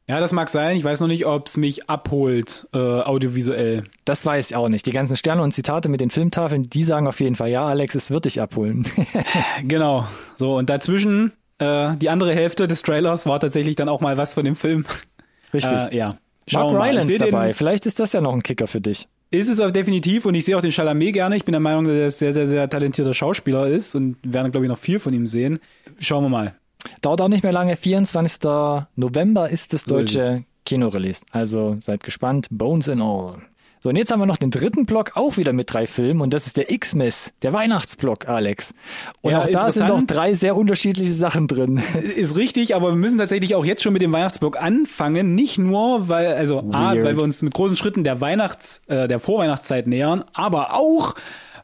Ja, 0.09 0.21
das 0.21 0.33
mag 0.33 0.49
sein. 0.49 0.77
Ich 0.77 0.85
weiß 0.85 1.01
noch 1.01 1.09
nicht, 1.09 1.27
ob 1.27 1.49
es 1.49 1.57
mich 1.57 1.89
abholt 1.91 2.69
äh, 2.73 2.79
audiovisuell. 2.79 3.85
Das 4.05 4.25
weiß 4.25 4.51
ich 4.51 4.57
auch 4.57 4.69
nicht. 4.69 4.87
Die 4.87 4.93
ganzen 4.93 5.17
Sterne 5.17 5.43
und 5.43 5.53
Zitate 5.53 5.89
mit 5.89 6.01
den 6.01 6.11
Filmtafeln, 6.11 6.69
die 6.71 6.85
sagen 6.85 7.07
auf 7.09 7.21
jeden 7.21 7.35
Fall, 7.35 7.51
ja, 7.51 7.67
Alex, 7.67 7.95
es 7.95 8.11
wird 8.11 8.25
dich 8.25 8.41
abholen. 8.41 8.87
Genau. 9.65 10.07
So 10.37 10.57
und 10.57 10.71
dazwischen 10.71 11.33
äh, 11.59 11.97
die 11.97 12.09
andere 12.11 12.35
Hälfte 12.35 12.69
des 12.69 12.83
Trailers 12.83 13.27
war 13.27 13.41
tatsächlich 13.41 13.75
dann 13.77 13.89
auch 13.89 14.01
mal 14.01 14.17
was 14.17 14.35
von 14.35 14.45
dem 14.45 14.55
Film. 14.57 14.85
Richtig. 15.55 15.73
Äh, 15.93 15.97
ja. 15.97 16.07
Mark 16.09 16.19
Schauen. 16.49 16.77
Ich 16.77 16.83
Rylance 16.83 17.09
seh 17.09 17.19
den- 17.19 17.31
dabei. 17.33 17.53
Vielleicht 17.55 17.87
ist 17.87 17.99
das 17.99 18.13
ja 18.13 18.21
noch 18.21 18.33
ein 18.35 18.43
Kicker 18.43 18.67
für 18.69 18.81
dich. 18.81 19.09
Ist 19.33 19.49
es 19.49 19.59
auch 19.59 19.73
definitiv 19.73 20.25
und 20.25 20.37
ich 20.37 20.45
sehe 20.45 20.57
auch 20.57 20.61
den 20.61 20.71
Chalamet 20.71 21.13
gerne. 21.15 21.37
Ich 21.37 21.45
bin 21.45 21.53
der 21.53 21.61
Meinung, 21.61 21.87
dass 21.87 21.95
er 21.97 22.11
sehr, 22.11 22.33
sehr, 22.33 22.47
sehr 22.47 22.71
talentierter 22.71 23.13
Schauspieler 23.13 23.67
ist 23.67 23.97
und 23.97 24.17
werden, 24.23 24.53
glaube 24.53 24.67
ich, 24.67 24.69
noch 24.71 24.79
viel 24.79 25.01
von 25.01 25.13
ihm 25.13 25.27
sehen. 25.27 25.59
Schauen 25.99 26.23
wir 26.25 26.29
mal. 26.29 26.55
Dauert 27.01 27.21
auch 27.21 27.29
nicht 27.29 27.43
mehr 27.43 27.53
lange. 27.53 27.77
24. 27.77 28.41
November 28.97 29.51
ist 29.51 29.73
das 29.73 29.83
So 29.83 29.97
deutsche 29.97 30.19
es. 30.19 30.43
Kinorelease. 30.65 31.25
Also 31.31 31.77
seid 31.81 32.03
gespannt. 32.03 32.49
Bones 32.51 32.89
and 32.89 33.03
All. 33.03 33.43
So, 33.87 33.91
und 33.91 33.97
jetzt 33.97 34.11
haben 34.11 34.19
wir 34.19 34.27
noch 34.27 34.39
den 34.39 34.51
dritten 34.51 34.85
Block, 34.87 35.13
auch 35.15 35.37
wieder 35.37 35.53
mit 35.53 35.73
drei 35.73 35.87
Filmen. 35.87 36.21
Und 36.21 36.33
das 36.33 36.47
ist 36.47 36.57
der 36.57 36.73
X-Mess, 36.73 37.31
der 37.43 37.53
Weihnachtsblock, 37.53 38.29
Alex. 38.29 38.75
Und 39.21 39.31
Ja, 39.31 39.41
auch 39.41 39.49
da 39.49 39.71
sind 39.71 39.87
noch 39.87 40.03
drei 40.03 40.35
sehr 40.35 40.57
unterschiedliche 40.57 41.13
Sachen 41.13 41.47
drin. 41.47 41.81
Ist 42.17 42.37
richtig, 42.37 42.75
aber 42.75 42.89
wir 42.89 42.97
müssen 42.97 43.19
tatsächlich 43.19 43.55
auch 43.55 43.65
jetzt 43.65 43.83
schon 43.85 43.93
mit 43.93 44.03
dem 44.03 44.13
Weihnachtsblock 44.13 44.61
anfangen. 44.61 45.35
Nicht 45.37 45.59
nur, 45.59 46.09
weil, 46.09 46.35
also 46.35 46.61
A, 46.73 46.95
weil 46.95 47.17
wir 47.17 47.23
uns 47.23 47.43
mit 47.43 47.55
großen 47.55 47.77
Schritten 47.77 48.03
der 48.03 48.21
Weihnachts-, 48.21 48.81
äh, 48.89 49.07
der 49.07 49.21
Vorweihnachtszeit 49.21 49.87
nähern, 49.87 50.25
aber 50.33 50.75
auch, 50.75 51.15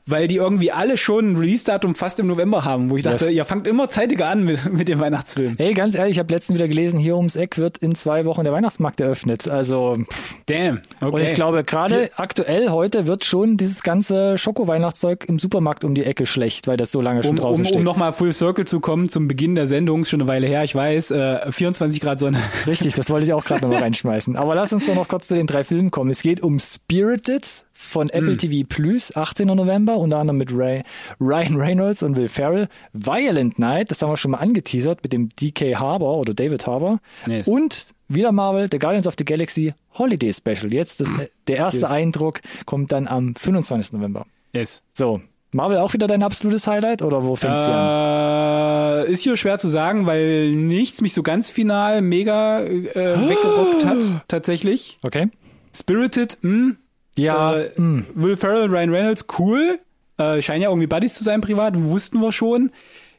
weil 0.06 0.26
die 0.26 0.36
irgendwie 0.36 0.72
alle 0.72 0.96
schon 0.96 1.32
ein 1.32 1.36
Release-Datum 1.36 1.94
fast 1.94 2.18
im 2.18 2.26
November 2.26 2.64
haben, 2.64 2.90
wo 2.90 2.96
ich 2.96 3.02
dachte, 3.02 3.26
Yes. 3.26 3.34
ihr 3.34 3.44
fangt 3.44 3.66
immer 3.66 3.88
zeitiger 3.88 4.26
an 4.28 4.44
mit, 4.44 4.72
mit 4.72 4.88
dem 4.88 4.98
Weihnachtsfilm. 4.98 5.54
Hey, 5.58 5.74
ganz 5.74 5.94
ehrlich, 5.94 6.12
ich 6.12 6.18
habe 6.18 6.32
letztens 6.32 6.58
wieder 6.58 6.66
gelesen, 6.68 6.98
hier 6.98 7.16
ums 7.16 7.36
Eck 7.36 7.58
wird 7.58 7.78
in 7.78 7.94
zwei 7.94 8.24
Wochen 8.24 8.42
der 8.44 8.52
Weihnachtsmarkt 8.52 9.00
eröffnet. 9.00 9.46
Also, 9.48 9.98
pff. 10.10 10.34
Damn. 10.46 10.80
Okay. 11.00 11.12
und 11.14 11.20
ich 11.22 11.34
glaube, 11.34 11.62
gerade 11.64 12.10
aktuell 12.16 12.70
heute 12.70 13.06
wird 13.06 13.24
schon 13.24 13.56
dieses 13.56 13.82
ganze 13.82 14.38
Schoko-Weihnachtszeug 14.38 15.24
im 15.28 15.38
Supermarkt 15.38 15.84
um 15.84 15.94
die 15.94 16.04
Ecke 16.04 16.26
schlecht, 16.26 16.66
weil 16.66 16.76
das 16.76 16.90
so 16.90 17.00
lange 17.00 17.22
schon 17.22 17.30
um, 17.30 17.36
draußen 17.36 17.62
um, 17.64 17.66
steht. 17.66 17.78
um 17.78 17.84
nochmal 17.84 18.12
Full 18.12 18.32
Circle 18.32 18.64
zu 18.66 18.80
kommen 18.80 19.08
zum 19.08 19.28
Beginn 19.28 19.54
der 19.54 19.66
Sendung, 19.68 20.02
ist 20.02 20.10
schon 20.10 20.20
eine 20.20 20.28
Weile 20.28 20.46
her, 20.46 20.64
ich 20.64 20.74
weiß, 20.74 21.12
äh, 21.12 21.52
24 21.52 22.00
Grad 22.00 22.18
Sonne. 22.18 22.38
Richtig, 22.66 22.94
das 22.94 23.08
wollte 23.08 23.26
ich 23.26 23.32
auch 23.32 23.44
gerade 23.44 23.62
nochmal 23.62 23.78
reinschmeißen. 23.82 24.36
Aber 24.36 24.54
lass 24.54 24.72
uns 24.72 24.86
doch 24.86 24.94
noch 24.94 25.06
kurz 25.08 25.28
zu 25.28 25.34
den 25.34 25.46
drei 25.46 25.62
Filmen 25.64 25.90
kommen. 25.90 26.10
Es 26.10 26.22
geht 26.22 26.42
um 26.42 26.58
Spirited 26.58 27.64
von 27.82 28.08
Apple 28.10 28.36
TV 28.36 28.66
Plus, 28.68 29.14
18. 29.14 29.48
November, 29.48 29.96
unter 29.96 30.18
anderem 30.18 30.38
mit 30.38 30.50
Ray, 30.56 30.82
Ryan 31.20 31.56
Reynolds 31.56 32.02
und 32.02 32.16
Will 32.16 32.28
Ferrell. 32.28 32.68
Violent 32.92 33.58
Night, 33.58 33.90
das 33.90 34.00
haben 34.02 34.10
wir 34.10 34.16
schon 34.16 34.30
mal 34.30 34.38
angeteasert 34.38 35.00
mit 35.02 35.12
dem 35.12 35.28
DK 35.30 35.76
Harbour 35.78 36.16
oder 36.18 36.32
David 36.32 36.66
Harbour. 36.66 37.00
Yes. 37.26 37.46
Und 37.48 37.94
wieder 38.08 38.32
Marvel, 38.32 38.68
The 38.70 38.78
Guardians 38.78 39.06
of 39.06 39.14
the 39.18 39.24
Galaxy 39.24 39.74
Holiday 39.98 40.32
Special. 40.32 40.72
Jetzt 40.72 41.00
das, 41.00 41.08
der 41.48 41.56
erste 41.56 41.80
Yes. 41.82 41.90
Eindruck 41.90 42.40
kommt 42.66 42.92
dann 42.92 43.08
am 43.08 43.34
25. 43.34 43.92
November. 43.94 44.26
Yes. 44.52 44.82
So, 44.92 45.20
Marvel 45.52 45.78
auch 45.78 45.92
wieder 45.92 46.06
dein 46.06 46.22
absolutes 46.22 46.66
Highlight 46.66 47.02
oder 47.02 47.24
wo 47.24 47.36
fängt 47.36 47.60
sie 47.60 47.70
an? 47.72 49.06
Äh, 49.06 49.10
ist 49.10 49.22
hier 49.22 49.36
schwer 49.36 49.58
zu 49.58 49.68
sagen, 49.68 50.06
weil 50.06 50.52
nichts 50.52 51.00
mich 51.00 51.12
so 51.14 51.22
ganz 51.22 51.50
final 51.50 52.00
mega 52.00 52.60
äh, 52.60 53.28
weggerockt 53.28 53.84
hat, 53.84 54.24
tatsächlich. 54.28 54.98
Okay. 55.02 55.28
Spirited, 55.74 56.38
mh, 56.42 56.76
Ja, 57.16 57.54
äh, 57.54 57.70
mh. 57.76 58.04
Will 58.14 58.36
Ferrell, 58.36 58.68
Ryan 58.68 58.90
Reynolds, 58.90 59.26
cool. 59.38 59.78
Äh, 60.18 60.42
scheinen 60.42 60.62
ja 60.62 60.68
irgendwie 60.68 60.86
Buddies 60.86 61.14
zu 61.14 61.24
sein 61.24 61.40
privat, 61.40 61.74
wussten 61.78 62.20
wir 62.20 62.32
schon. 62.32 62.70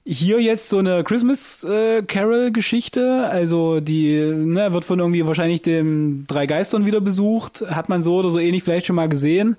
Hier 0.05 0.41
jetzt 0.41 0.69
so 0.69 0.79
eine 0.79 1.03
Christmas 1.03 1.63
äh, 1.63 2.03
Carol 2.03 2.51
Geschichte, 2.51 3.25
also 3.29 3.79
die 3.79 4.19
ne, 4.19 4.73
wird 4.73 4.83
von 4.83 4.99
irgendwie 4.99 5.25
wahrscheinlich 5.25 5.61
dem 5.61 6.25
drei 6.27 6.45
Geistern 6.45 6.85
wieder 6.85 6.99
besucht, 6.99 7.63
hat 7.69 7.87
man 7.87 8.03
so 8.03 8.17
oder 8.17 8.29
so 8.29 8.37
ähnlich 8.37 8.63
vielleicht 8.63 8.85
schon 8.85 8.97
mal 8.97 9.07
gesehen. 9.07 9.55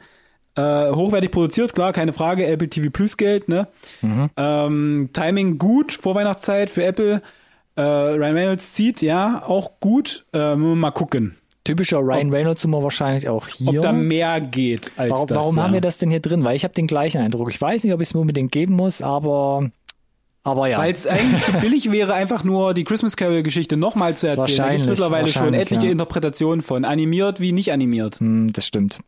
Äh, 0.56 0.90
hochwertig 0.90 1.30
produziert, 1.30 1.74
klar, 1.74 1.92
keine 1.92 2.12
Frage, 2.12 2.46
Apple 2.46 2.68
TV 2.68 2.90
Plus 2.90 3.16
Geld, 3.16 3.48
ne? 3.48 3.66
Ähm, 4.36 5.08
Timing 5.12 5.58
gut, 5.58 5.92
Vorweihnachtszeit 5.92 6.70
für 6.70 6.84
Apple. 6.84 7.22
Äh, 7.76 7.82
Ryan 7.82 8.34
Reynolds 8.36 8.74
zieht, 8.74 9.02
ja, 9.02 9.42
auch 9.46 9.80
gut. 9.80 10.26
Äh, 10.32 10.54
mal 10.54 10.92
gucken, 10.92 11.34
Typischer 11.64 11.98
Ryan 11.98 12.30
Reynolds 12.30 12.62
Humor 12.64 12.82
wahrscheinlich 12.82 13.26
auch 13.28 13.48
hier. 13.48 13.78
ob 13.78 13.82
da 13.82 13.92
mehr 13.92 14.40
geht 14.42 14.92
als 14.96 15.10
Warum, 15.10 15.26
das. 15.26 15.38
warum 15.38 15.56
ja. 15.56 15.62
haben 15.62 15.72
wir 15.72 15.80
das 15.80 15.96
denn 15.96 16.10
hier 16.10 16.20
drin? 16.20 16.44
Weil 16.44 16.56
ich 16.56 16.64
habe 16.64 16.74
den 16.74 16.86
gleichen 16.86 17.22
Eindruck. 17.22 17.48
Ich 17.50 17.60
weiß 17.60 17.84
nicht, 17.84 17.94
ob 17.94 18.02
ich 18.02 18.08
es 18.08 18.14
mir 18.14 18.20
unbedingt 18.20 18.52
geben 18.52 18.74
muss, 18.74 19.00
aber, 19.00 19.70
aber 20.42 20.68
ja. 20.68 20.78
Weil 20.78 20.92
es 20.92 21.06
eigentlich 21.06 21.42
zu 21.42 21.52
billig 21.52 21.90
wäre, 21.90 22.12
einfach 22.12 22.44
nur 22.44 22.74
die 22.74 22.84
Christmas 22.84 23.16
Carol-Geschichte 23.16 23.78
nochmal 23.78 24.14
zu 24.14 24.28
erzählen. 24.28 24.58
Da 24.58 24.70
gibt's 24.72 24.86
mittlerweile 24.86 25.28
schon 25.28 25.54
etliche 25.54 25.86
ja. 25.86 25.92
Interpretationen 25.92 26.60
von 26.62 26.84
animiert 26.84 27.40
wie 27.40 27.52
nicht 27.52 27.72
animiert. 27.72 28.20
Hm, 28.20 28.52
das 28.52 28.66
stimmt. 28.66 28.98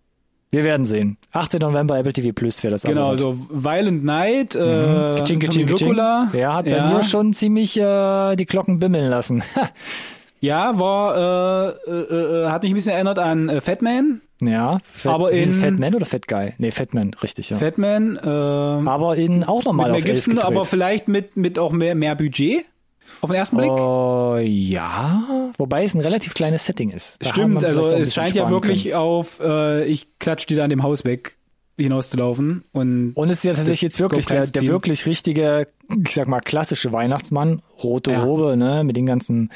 Wir 0.50 0.64
werden 0.64 0.86
sehen. 0.86 1.18
18. 1.32 1.61
November 1.61 1.98
Apple 1.98 2.14
TV 2.14 2.32
Plus 2.32 2.62
wäre 2.62 2.72
das 2.72 2.84
Genau, 2.84 3.14
so 3.16 3.36
Violent 3.50 4.04
Night, 4.04 4.54
äh, 4.54 5.14
Kaching, 5.16 5.40
Tommy 5.40 5.66
kaching, 5.66 5.66
kaching. 5.66 6.30
Der 6.32 6.54
hat 6.54 6.64
bei 6.64 6.70
ja. 6.70 6.88
mir 6.88 7.02
schon 7.02 7.34
ziemlich 7.34 7.78
äh, 7.78 8.36
die 8.36 8.46
Glocken 8.46 8.78
bimmeln 8.78 9.11
lassen. 9.11 9.42
Ja, 10.41 10.78
war, 10.78 11.74
äh, 11.87 11.91
äh, 11.91 12.45
äh, 12.45 12.49
hat 12.49 12.62
mich 12.62 12.72
ein 12.72 12.74
bisschen 12.74 12.93
erinnert 12.93 13.18
an 13.18 13.49
äh, 13.49 13.61
Fatman. 13.61 14.20
ja, 14.43 14.78
Fat, 14.93 15.12
Aber 15.14 15.32
in- 15.32 15.49
Fat 15.53 15.78
Man 15.78 15.95
oder 15.95 16.07
Fat 16.07 16.28
Guy? 16.28 16.53
Nee, 16.59 16.70
Fat 16.70 16.93
Man, 16.95 17.12
richtig, 17.22 17.51
ja. 17.51 17.57
Fatman, 17.57 18.16
äh, 18.22 18.28
aber 18.28 19.16
in 19.16 19.45
auch 19.45 19.64
nochmal 19.64 19.91
mit 19.93 19.97
auf 19.99 20.05
Mel 20.05 20.14
11 20.14 20.24
Gibson, 20.26 20.39
aber 20.43 20.64
vielleicht 20.64 21.09
mit, 21.09 21.37
mit 21.37 21.59
auch 21.59 21.72
mehr, 21.72 21.95
mehr 21.95 22.14
Budget. 22.14 22.64
Auf 23.22 23.30
den 23.30 23.37
ersten 23.37 23.57
Blick. 23.57 23.70
Oh, 23.70 24.37
ja, 24.43 25.22
wobei 25.59 25.84
es 25.84 25.95
ein 25.95 26.01
relativ 26.01 26.34
kleines 26.34 26.66
Setting 26.66 26.91
ist. 26.91 27.24
Da 27.24 27.30
Stimmt, 27.30 27.64
also 27.64 27.87
es 27.89 28.12
scheint 28.12 28.34
ja 28.34 28.51
wirklich 28.51 28.84
können. 28.84 28.95
auf, 28.97 29.41
äh, 29.41 29.84
ich 29.87 30.18
klatsch 30.18 30.47
dir 30.47 30.57
da 30.59 30.64
an 30.64 30.70
dem 30.70 30.82
Haus 30.82 31.05
weg 31.05 31.36
hinauszulaufen. 31.79 32.64
Und, 32.72 33.12
Und 33.14 33.29
es 33.31 33.39
ist 33.39 33.45
ja 33.45 33.53
tatsächlich 33.55 33.83
jetzt 33.83 34.01
wirklich 34.01 34.27
der, 34.27 34.47
der 34.47 34.66
wirklich 34.66 35.05
richtige, 35.07 35.68
ich 36.07 36.14
sag 36.14 36.27
mal, 36.27 36.41
klassische 36.41 36.91
Weihnachtsmann, 36.93 37.61
rote 37.83 38.12
Ja. 38.12 38.22
Robe, 38.24 38.57
ne, 38.57 38.83
mit 38.85 38.97
den 38.97 39.05
ganzen 39.07 39.51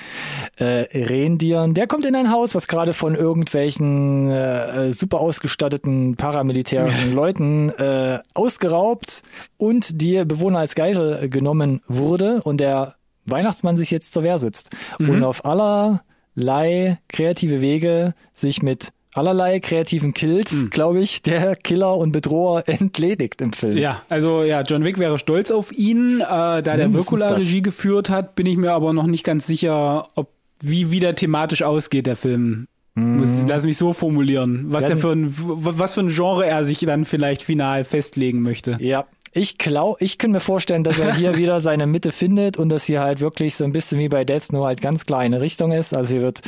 äh, 0.57 0.85
Rendieren. 0.93 1.73
Der 1.75 1.87
kommt 1.87 2.05
in 2.05 2.14
ein 2.14 2.31
Haus, 2.31 2.55
was 2.55 2.68
gerade 2.68 2.93
von 2.93 3.14
irgendwelchen 3.14 4.31
äh, 4.31 4.93
super 4.93 5.21
ausgestatteten 5.21 6.16
paramilitärischen 6.16 7.14
Leuten 7.14 7.71
äh, 7.71 8.18
ausgeraubt 8.35 9.23
und 9.57 10.01
die 10.03 10.25
Bewohner 10.25 10.59
als 10.59 10.75
Geisel 10.75 11.21
äh, 11.23 11.29
genommen 11.29 11.81
wurde 11.89 12.43
und 12.43 12.61
der 12.61 12.97
Weihnachtsmann 13.27 13.77
sich 13.77 13.91
jetzt 13.91 14.12
zur 14.12 14.23
Wehr 14.25 14.39
sitzt 14.39 14.71
Mhm. 14.99 15.11
und 15.11 15.25
auf 15.25 15.45
allerlei 15.45 16.99
kreative 17.09 17.61
Wege 17.61 18.14
sich 18.35 18.62
mit 18.62 18.89
allerlei 19.15 19.61
kreativen 19.61 20.15
Kills, 20.15 20.53
Mhm. 20.53 20.71
glaube 20.71 21.01
ich, 21.01 21.23
der 21.23 21.57
Killer 21.57 21.97
und 21.97 22.13
Bedroher 22.13 22.65
entledigt 22.69 23.41
im 23.41 23.53
Film. 23.53 23.77
Ja, 23.77 24.03
also 24.09 24.43
ja, 24.43 24.63
John 24.63 24.85
Wick 24.85 24.99
wäre 24.99 25.19
stolz 25.19 25.51
auf 25.51 25.73
ihn. 25.73 26.21
Äh, 26.21 26.25
da 26.27 26.61
der 26.63 26.77
Mindestens 26.89 27.21
Wirkula. 27.21 27.35
Regie 27.37 27.63
geführt 27.63 28.11
hat, 28.11 28.35
bin 28.37 28.47
ich 28.47 28.57
mir 28.57 28.73
aber 28.73 28.93
noch 28.93 29.07
nicht 29.07 29.25
ganz 29.25 29.47
sicher, 29.47 30.09
ob 30.15 30.29
wie 30.63 30.91
wieder 30.91 31.15
thematisch 31.15 31.63
ausgeht 31.63 32.07
der 32.07 32.17
Film. 32.17 32.67
Muss, 32.95 33.45
lass 33.49 33.65
mich 33.65 33.79
so 33.79 33.93
formulieren. 33.95 34.67
Was, 34.69 34.85
der 34.87 34.97
für 34.99 35.13
ein, 35.13 35.33
was 35.39 35.95
für 35.95 36.01
ein 36.01 36.09
Genre 36.09 36.45
er 36.45 36.65
sich 36.65 36.81
dann 36.81 37.05
vielleicht 37.07 37.41
final 37.43 37.85
festlegen 37.85 38.43
möchte. 38.43 38.77
Ja, 38.81 39.07
ich 39.33 39.59
glaube, 39.59 39.97
ich 40.03 40.18
kann 40.18 40.33
mir 40.33 40.41
vorstellen, 40.41 40.85
dass 40.85 40.99
er 40.99 41.14
hier 41.16 41.37
wieder 41.37 41.61
seine 41.61 41.87
Mitte 41.87 42.12
findet 42.12 42.57
und 42.59 42.68
dass 42.68 42.85
hier 42.85 43.01
halt 43.01 43.20
wirklich 43.20 43.55
so 43.55 43.64
ein 43.64 43.72
bisschen 43.72 43.99
wie 43.99 44.09
bei 44.09 44.24
Deads 44.24 44.53
nur 44.53 44.66
halt 44.66 44.81
ganz 44.81 45.07
klar 45.07 45.20
eine 45.20 45.41
Richtung 45.41 45.72
ist. 45.72 45.95
Also 45.95 46.14
hier 46.14 46.22
wird 46.22 46.43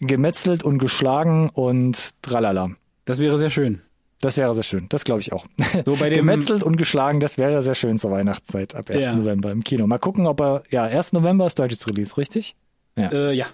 gemetzelt 0.00 0.62
und 0.62 0.78
geschlagen 0.78 1.50
und 1.50 1.98
tralala. 2.22 2.70
Das 3.04 3.18
wäre 3.18 3.36
sehr 3.38 3.50
schön. 3.50 3.82
Das 4.20 4.36
wäre 4.36 4.54
sehr 4.54 4.62
schön. 4.62 4.86
Das 4.88 5.04
glaube 5.04 5.20
ich 5.20 5.32
auch. 5.32 5.46
So 5.84 5.96
bei 5.96 6.08
dem 6.08 6.18
Gemetzelt 6.18 6.62
und 6.62 6.76
geschlagen, 6.76 7.18
das 7.18 7.38
wäre 7.38 7.60
sehr 7.60 7.74
schön 7.74 7.98
zur 7.98 8.12
Weihnachtszeit 8.12 8.74
ab 8.74 8.88
1. 8.88 9.02
Ja. 9.02 9.14
November 9.14 9.50
im 9.50 9.64
Kino. 9.64 9.86
Mal 9.86 9.98
gucken, 9.98 10.26
ob 10.26 10.40
er, 10.40 10.62
ja, 10.70 10.84
1. 10.84 11.12
November 11.12 11.46
ist 11.46 11.58
deutsches 11.58 11.86
Release, 11.88 12.16
richtig? 12.16 12.54
Äh, 12.96 13.32
ja. 13.32 13.46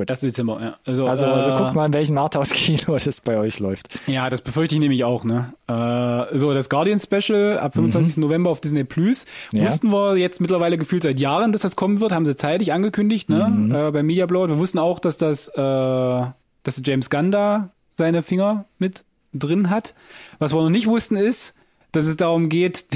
Gut. 0.00 0.08
Das 0.08 0.20
Dezember, 0.20 0.58
ja. 0.62 0.76
Also, 0.86 1.06
Also, 1.06 1.26
äh, 1.26 1.28
also 1.28 1.62
guckt 1.62 1.74
mal, 1.74 1.84
in 1.84 1.92
welchem 1.92 2.16
Arthouse-Kino 2.16 2.96
das 3.04 3.20
bei 3.20 3.36
euch 3.36 3.58
läuft. 3.58 3.88
Ja, 4.06 4.30
das 4.30 4.40
befürchte 4.40 4.74
ich 4.74 4.80
nämlich 4.80 5.04
auch, 5.04 5.24
ne? 5.24 5.52
Äh, 5.68 6.38
so, 6.38 6.54
das 6.54 6.70
Guardian 6.70 6.98
Special 6.98 7.58
ab 7.58 7.74
25. 7.74 8.16
November 8.16 8.48
auf 8.48 8.62
Disney 8.62 8.84
Plus. 8.84 9.26
Mhm. 9.52 9.58
Ja. 9.58 9.66
Wussten 9.66 9.90
wir 9.92 10.16
jetzt 10.16 10.40
mittlerweile 10.40 10.78
gefühlt 10.78 11.02
seit 11.02 11.20
Jahren, 11.20 11.52
dass 11.52 11.60
das 11.60 11.76
kommen 11.76 12.00
wird, 12.00 12.12
haben 12.12 12.24
sie 12.24 12.34
zeitig 12.34 12.72
angekündigt, 12.72 13.28
ne? 13.28 13.46
Mhm. 13.46 13.74
Äh, 13.74 13.90
bei 13.90 14.02
Media 14.02 14.24
Blowout. 14.24 14.48
Wir 14.48 14.58
wussten 14.58 14.78
auch, 14.78 15.00
dass 15.00 15.18
das, 15.18 15.48
äh, 15.48 15.58
dass 15.58 16.80
James 16.82 17.10
Gunn 17.10 17.30
da 17.30 17.68
seine 17.92 18.22
Finger 18.22 18.64
mit 18.78 19.04
drin 19.34 19.68
hat. 19.68 19.94
Was 20.38 20.54
wir 20.54 20.62
noch 20.62 20.70
nicht 20.70 20.86
wussten 20.86 21.16
ist, 21.16 21.54
dass 21.92 22.06
es 22.06 22.16
darum 22.16 22.48
geht, 22.48 22.86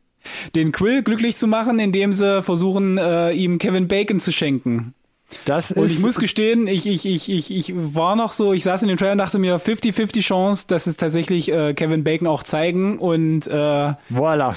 den 0.56 0.72
Quill 0.72 1.04
glücklich 1.04 1.36
zu 1.36 1.46
machen, 1.46 1.78
indem 1.78 2.12
sie 2.12 2.42
versuchen, 2.42 2.98
äh, 2.98 3.30
ihm 3.30 3.58
Kevin 3.58 3.86
Bacon 3.86 4.18
zu 4.18 4.32
schenken. 4.32 4.94
Das 5.44 5.72
Und 5.72 5.84
ist, 5.84 5.92
ich 5.92 5.98
muss 6.00 6.18
gestehen, 6.18 6.66
ich, 6.66 6.86
ich, 6.86 7.04
ich, 7.04 7.30
ich, 7.30 7.50
ich 7.50 7.72
war 7.74 8.16
noch 8.16 8.32
so, 8.32 8.52
ich 8.52 8.64
saß 8.64 8.82
in 8.82 8.88
dem 8.88 8.96
Trailer 8.96 9.12
und 9.12 9.18
dachte 9.18 9.38
mir, 9.38 9.60
50-50 9.60 10.20
Chance, 10.22 10.64
dass 10.68 10.86
es 10.86 10.96
tatsächlich 10.96 11.50
äh, 11.52 11.74
Kevin 11.74 12.02
Bacon 12.02 12.26
auch 12.26 12.42
zeigen 12.42 12.98
und 12.98 13.46
äh, 13.46 13.50
voilà. 13.50 14.54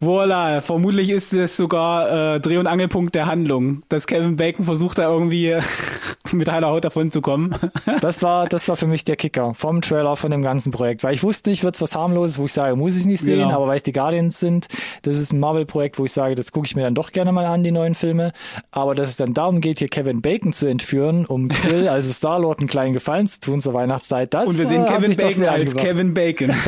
Voila, 0.00 0.60
vermutlich 0.60 1.08
ist 1.08 1.32
es 1.32 1.56
sogar 1.56 2.34
äh, 2.34 2.40
Dreh- 2.40 2.58
und 2.58 2.66
Angelpunkt 2.66 3.14
der 3.14 3.26
Handlung, 3.26 3.84
dass 3.88 4.06
Kevin 4.06 4.36
Bacon 4.36 4.64
versucht 4.66 4.98
da 4.98 5.04
irgendwie 5.08 5.56
mit 6.32 6.50
heiler 6.50 6.68
Haut 6.68 6.84
davon 6.84 7.10
zu 7.10 7.20
kommen. 7.20 7.54
Das 8.00 8.20
war, 8.22 8.46
das 8.48 8.68
war 8.68 8.76
für 8.76 8.86
mich 8.86 9.04
der 9.04 9.16
Kicker 9.16 9.54
vom 9.54 9.80
Trailer 9.80 10.16
von 10.16 10.30
dem 10.30 10.42
ganzen 10.42 10.72
Projekt, 10.72 11.04
weil 11.04 11.14
ich 11.14 11.22
wusste 11.22 11.48
nicht, 11.48 11.62
wird's 11.64 11.80
was 11.80 11.94
harmloses, 11.94 12.38
wo 12.38 12.44
ich 12.44 12.52
sage, 12.52 12.76
muss 12.76 12.96
ich 12.96 13.06
nicht 13.06 13.20
sehen, 13.20 13.38
Genau. 13.38 13.54
aber 13.56 13.68
weil 13.68 13.76
es 13.78 13.82
die 13.82 13.92
Guardians 13.92 14.40
sind, 14.40 14.66
das 15.02 15.16
ist 15.18 15.32
ein 15.32 15.40
Marvel-Projekt, 15.40 15.98
wo 15.98 16.04
ich 16.04 16.12
sage, 16.12 16.34
das 16.34 16.52
gucke 16.52 16.66
ich 16.66 16.76
mir 16.76 16.82
dann 16.82 16.94
doch 16.94 17.12
gerne 17.12 17.32
mal 17.32 17.46
an, 17.46 17.62
die 17.62 17.70
neuen 17.70 17.94
Filme. 17.94 18.32
Aber 18.72 18.94
dass 18.94 19.08
es 19.10 19.16
dann 19.16 19.32
darum 19.32 19.60
geht, 19.60 19.78
hier 19.78 19.88
Kevin 19.88 20.20
Bacon 20.22 20.52
zu 20.52 20.66
entführen, 20.66 21.24
um 21.24 21.48
Quill, 21.48 21.88
also 21.88 22.12
Star-Lord, 22.12 22.58
einen 22.58 22.68
kleinen 22.68 22.92
Gefallen 22.92 23.26
zu 23.26 23.40
tun 23.40 23.60
zur 23.60 23.72
Weihnachtszeit, 23.74 24.34
das 24.34 24.48
Und 24.48 24.58
wir 24.58 24.66
sehen 24.66 24.84
äh, 24.84 24.88
Kevin 24.88 25.16
Bacon 25.16 25.42
als 25.44 25.60
angebracht. 25.60 25.86
Kevin 25.86 26.14
Bacon. 26.14 26.50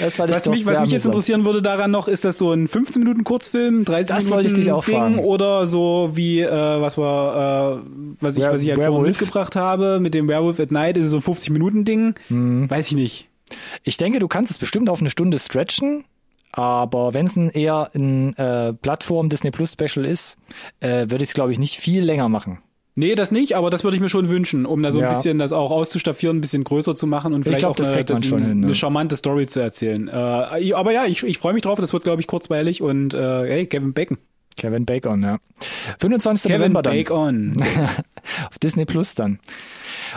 Das 0.00 0.14
ich 0.14 0.18
Was 0.18 0.46
mich, 0.46 0.66
was 0.66 0.80
mich 0.80 0.90
jetzt 0.90 1.06
interessieren 1.06 1.44
würde 1.44 1.62
daran 1.62 1.90
noch, 1.90 2.08
ist 2.08 2.24
das 2.24 2.38
so 2.38 2.45
ein 2.52 2.68
15 2.68 3.00
Minuten 3.02 3.24
Kurzfilm, 3.24 3.84
30 3.84 4.08
Das 4.08 4.24
Minuten 4.24 4.34
wollte 4.36 4.48
ich 4.48 4.54
dich 4.54 4.72
auch 4.72 4.84
Ding 4.84 4.94
fragen. 4.96 5.18
oder 5.18 5.66
so 5.66 6.10
wie 6.14 6.40
äh, 6.40 6.50
was 6.50 6.96
wir 6.98 7.82
äh, 7.84 8.16
was 8.20 8.36
ich 8.36 8.42
Wer- 8.42 8.52
was 8.52 8.62
ich 8.62 8.70
halt 8.70 8.80
vorhin 8.80 9.02
mitgebracht 9.02 9.56
habe 9.56 10.00
mit 10.00 10.14
dem 10.14 10.28
Werewolf 10.28 10.60
at 10.60 10.70
Night 10.70 10.96
ist 10.96 11.04
es 11.06 11.10
so 11.10 11.18
ein 11.18 11.22
50 11.22 11.50
Minuten 11.50 11.84
Ding. 11.84 12.14
Mhm. 12.28 12.68
Weiß 12.70 12.88
ich 12.88 12.94
nicht. 12.94 13.28
Ich 13.84 13.96
denke, 13.96 14.18
du 14.18 14.28
kannst 14.28 14.50
es 14.50 14.58
bestimmt 14.58 14.88
auf 14.90 15.00
eine 15.00 15.10
Stunde 15.10 15.38
stretchen, 15.38 16.04
aber 16.52 17.14
wenn 17.14 17.26
es 17.26 17.36
ein 17.36 17.50
eher 17.50 17.90
ein 17.94 18.34
äh, 18.36 18.72
Plattform 18.72 19.28
Disney 19.28 19.50
Plus 19.50 19.72
Special 19.72 20.04
ist, 20.04 20.36
äh, 20.80 21.08
würde 21.10 21.22
ich 21.22 21.30
es 21.30 21.34
glaube 21.34 21.52
ich 21.52 21.58
nicht 21.58 21.76
viel 21.76 22.02
länger 22.02 22.28
machen. 22.28 22.58
Nee, 22.98 23.14
das 23.14 23.30
nicht, 23.30 23.54
aber 23.56 23.68
das 23.68 23.84
würde 23.84 23.94
ich 23.96 24.00
mir 24.00 24.08
schon 24.08 24.30
wünschen, 24.30 24.64
um 24.64 24.82
da 24.82 24.90
so 24.90 25.00
Ja. 25.00 25.08
ein 25.10 25.14
bisschen 25.14 25.38
das 25.38 25.52
auch 25.52 25.70
auszustaffieren, 25.70 26.38
ein 26.38 26.40
bisschen 26.40 26.64
größer 26.64 26.94
zu 26.94 27.06
machen 27.06 27.34
und 27.34 27.42
vielleicht 27.44 27.58
glaub, 27.60 27.72
auch 27.72 27.76
das 27.76 27.88
eine, 27.88 27.96
kriegt 27.98 28.08
man 28.10 28.20
das- 28.22 28.28
schon 28.28 28.42
hin, 28.42 28.60
ne? 28.60 28.66
eine 28.66 28.74
charmante 28.74 29.16
Story 29.16 29.46
zu 29.46 29.60
erzählen. 29.60 30.08
Äh, 30.08 30.72
aber 30.72 30.92
ja, 30.92 31.04
ich, 31.04 31.22
ich 31.22 31.36
freue 31.38 31.52
mich 31.52 31.62
drauf, 31.62 31.78
das 31.78 31.92
wird, 31.92 32.04
glaube 32.04 32.22
ich, 32.22 32.26
kurzweilig 32.26 32.80
und 32.80 33.12
äh, 33.12 33.46
hey, 33.46 33.66
Kevin 33.66 33.92
Bacon. 33.92 34.16
Kevin 34.56 34.86
Bacon, 34.86 35.22
ja. 35.22 35.38
25. 36.00 36.44
Kevin 36.50 36.60
November 36.72 36.80
dann. 36.82 36.94
Bacon. 36.94 37.50
Auf 38.48 38.58
Disney 38.62 38.86
Plus 38.86 39.14
dann. 39.14 39.38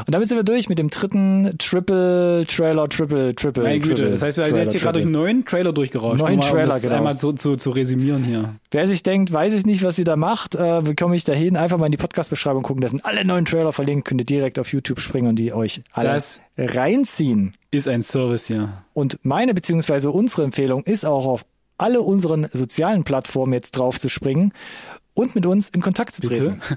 Und 0.05 0.13
damit 0.13 0.27
sind 0.27 0.37
wir 0.37 0.43
durch 0.43 0.69
mit 0.69 0.79
dem 0.79 0.89
dritten 0.89 1.55
Triple 1.57 2.45
Trailer, 2.47 2.87
Triple, 2.89 3.35
Triple. 3.35 3.63
Meine 3.63 3.79
Güte, 3.79 3.95
Triple, 3.95 4.11
das 4.11 4.21
heißt, 4.21 4.37
wir 4.37 4.43
sind 4.45 4.55
jetzt 4.57 4.71
hier 4.71 4.81
gerade 4.81 5.01
durch 5.01 5.11
neuen 5.11 5.45
Trailer 5.45 5.73
durchgerauscht. 5.73 6.21
Mal, 6.21 6.37
Trailer, 6.37 6.63
um 6.63 6.69
das 6.69 6.81
genau. 6.83 6.95
einmal 6.95 7.17
zu, 7.17 7.33
zu, 7.33 7.55
zu 7.55 7.69
resümieren 7.71 8.23
hier. 8.23 8.55
Wer 8.71 8.87
sich 8.87 9.03
denkt, 9.03 9.31
weiß 9.31 9.53
ich 9.53 9.65
nicht, 9.65 9.83
was 9.83 9.95
sie 9.95 10.03
da 10.03 10.15
macht, 10.15 10.55
äh, 10.55 10.87
wie 10.87 10.95
komme 10.95 11.15
ich 11.15 11.23
da 11.23 11.33
hin? 11.33 11.57
Einfach 11.57 11.77
mal 11.77 11.85
in 11.87 11.91
die 11.91 11.97
Podcast-Beschreibung 11.97 12.63
gucken. 12.63 12.81
Da 12.81 12.87
sind 12.87 13.05
alle 13.05 13.25
neuen 13.25 13.45
Trailer 13.45 13.73
verlinkt. 13.73 14.07
Könnt 14.07 14.21
ihr 14.21 14.25
direkt 14.25 14.59
auf 14.59 14.71
YouTube 14.71 14.99
springen 14.99 15.27
und 15.27 15.35
die 15.35 15.53
euch 15.53 15.81
alle 15.93 16.09
Das- 16.09 16.41
reinziehen. 16.57 17.53
Ist 17.71 17.87
ein 17.87 18.01
Service 18.01 18.47
hier. 18.47 18.83
Und 18.93 19.19
meine 19.23 19.53
beziehungsweise 19.53 20.11
unsere 20.11 20.43
Empfehlung 20.43 20.83
ist 20.83 21.05
auch 21.05 21.25
auf 21.25 21.45
alle 21.77 22.01
unseren 22.01 22.47
sozialen 22.51 23.03
Plattformen 23.03 23.53
jetzt 23.53 23.71
drauf 23.71 23.99
zu 23.99 24.09
springen 24.09 24.53
und 25.13 25.35
mit 25.35 25.45
uns 25.45 25.69
in 25.69 25.81
Kontakt 25.81 26.13
zu 26.13 26.21
treten. 26.21 26.61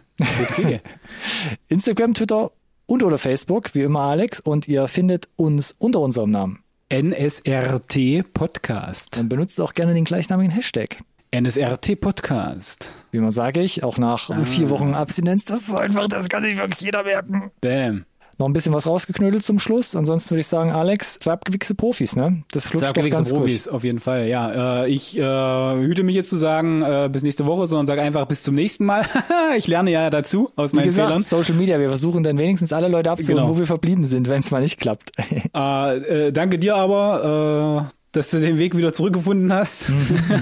Okay. 0.50 0.80
Instagram, 1.68 2.14
Twitter 2.14 2.52
und 2.92 3.02
oder 3.02 3.16
Facebook, 3.16 3.74
wie 3.74 3.80
immer 3.80 4.00
Alex. 4.00 4.38
Und 4.38 4.68
ihr 4.68 4.86
findet 4.86 5.26
uns 5.36 5.74
unter 5.78 6.00
unserem 6.00 6.30
Namen. 6.30 6.58
NSRT 6.92 8.22
Podcast. 8.34 9.16
Und 9.18 9.30
benutzt 9.30 9.58
auch 9.62 9.72
gerne 9.72 9.94
den 9.94 10.04
gleichnamigen 10.04 10.52
Hashtag. 10.52 10.98
NSRT 11.34 11.98
Podcast. 11.98 12.90
Wie 13.10 13.20
man 13.20 13.30
sage 13.30 13.62
ich, 13.62 13.82
auch 13.82 13.96
nach 13.96 14.28
Ah. 14.28 14.44
vier 14.44 14.68
Wochen 14.68 14.92
Abstinenz, 14.92 15.46
das 15.46 15.62
ist 15.68 15.74
einfach, 15.74 16.06
das 16.08 16.28
kann 16.28 16.42
sich 16.42 16.54
wirklich 16.54 16.82
jeder 16.82 17.02
merken. 17.02 17.50
Bam. 17.62 18.04
Noch 18.38 18.46
ein 18.48 18.52
bisschen 18.54 18.72
was 18.72 18.86
rausgeknödelt 18.86 19.44
zum 19.44 19.58
Schluss. 19.58 19.94
Ansonsten 19.94 20.30
würde 20.30 20.40
ich 20.40 20.46
sagen, 20.46 20.70
Alex, 20.72 21.18
zwei 21.18 21.32
abgewichste 21.32 21.74
Profis, 21.74 22.16
ne? 22.16 22.42
Das 22.50 22.66
flutscht 22.66 22.84
doch 22.86 22.88
Abgewichste 22.90 23.34
Profis, 23.34 23.68
auf 23.68 23.84
jeden 23.84 24.00
Fall, 24.00 24.26
ja. 24.26 24.82
Äh, 24.84 24.88
ich 24.90 25.16
äh, 25.18 25.22
hüte 25.22 26.02
mich 26.02 26.14
jetzt 26.16 26.30
zu 26.30 26.36
sagen, 26.36 26.82
äh, 26.82 27.08
bis 27.12 27.22
nächste 27.22 27.44
Woche, 27.46 27.66
sondern 27.66 27.86
sage 27.86 28.00
einfach 28.02 28.26
bis 28.26 28.42
zum 28.42 28.54
nächsten 28.54 28.84
Mal. 28.86 29.04
ich 29.56 29.66
lerne 29.68 29.90
ja 29.90 30.08
dazu 30.10 30.50
aus 30.56 30.72
Wie 30.72 30.76
meinen 30.76 30.86
gesagt, 30.86 31.08
Fehlern. 31.08 31.22
Social 31.22 31.54
Media, 31.54 31.78
wir 31.78 31.88
versuchen 31.88 32.22
dann 32.22 32.38
wenigstens 32.38 32.72
alle 32.72 32.88
Leute 32.88 33.10
abzuholen, 33.10 33.44
Genau. 33.44 33.54
wo 33.54 33.58
wir 33.58 33.66
verblieben 33.66 34.04
sind, 34.04 34.28
wenn 34.28 34.40
es 34.40 34.50
mal 34.50 34.60
nicht 34.62 34.80
klappt. 34.80 35.10
Äh, 35.54 36.28
äh, 36.28 36.32
danke 36.32 36.58
dir 36.58 36.76
aber, 36.76 37.86
äh, 37.90 37.92
dass 38.12 38.30
du 38.30 38.40
den 38.40 38.56
Weg 38.58 38.76
wieder 38.76 38.92
zurückgefunden 38.94 39.52
hast. 39.52 39.92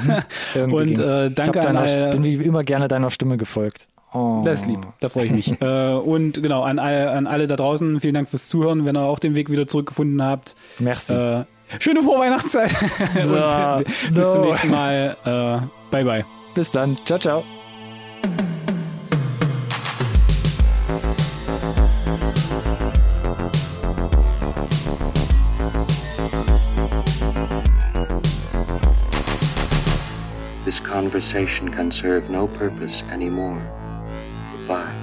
Und, 0.54 0.98
äh, 0.98 1.26
ich 1.28 1.34
danke 1.34 1.60
an 1.66 1.76
alle- 1.76 2.10
bin 2.10 2.24
wie 2.24 2.34
immer 2.34 2.62
gerne 2.64 2.86
deiner 2.88 3.10
Stimme 3.10 3.36
gefolgt. 3.36 3.86
Oh. 4.12 4.42
Das 4.44 4.62
ist 4.62 4.66
lieb, 4.66 4.80
da 4.98 5.08
freue 5.08 5.26
ich 5.26 5.32
mich. 5.32 5.60
äh, 5.60 5.92
und 5.92 6.42
genau, 6.42 6.62
an, 6.62 6.78
all, 6.78 7.08
an 7.08 7.26
alle 7.26 7.46
da 7.46 7.56
draußen, 7.56 8.00
vielen 8.00 8.14
Dank 8.14 8.28
fürs 8.28 8.48
Zuhören, 8.48 8.84
wenn 8.84 8.96
ihr 8.96 9.02
auch 9.02 9.18
den 9.18 9.34
Weg 9.34 9.50
wieder 9.50 9.68
zurückgefunden 9.68 10.22
habt. 10.22 10.56
Merci. 10.80 11.14
Äh, 11.14 11.44
schöne 11.78 12.02
Vorweihnachtszeit. 12.02 12.74
Ja, 13.14 13.76
und 13.76 13.84
bis 14.14 14.32
zum 14.32 14.40
no. 14.40 14.46
nächsten 14.48 14.70
Mal. 14.70 15.16
Äh, 15.24 15.66
bye 15.90 16.04
bye. 16.04 16.24
Bis 16.54 16.70
dann. 16.70 16.96
Ciao, 17.04 17.18
ciao. 17.18 17.44
This 30.64 30.80
conversation 30.80 31.70
can 31.70 31.90
serve 31.90 32.30
no 32.30 32.46
purpose 32.46 33.02
anymore. 33.10 33.60
Bye. 34.70 34.99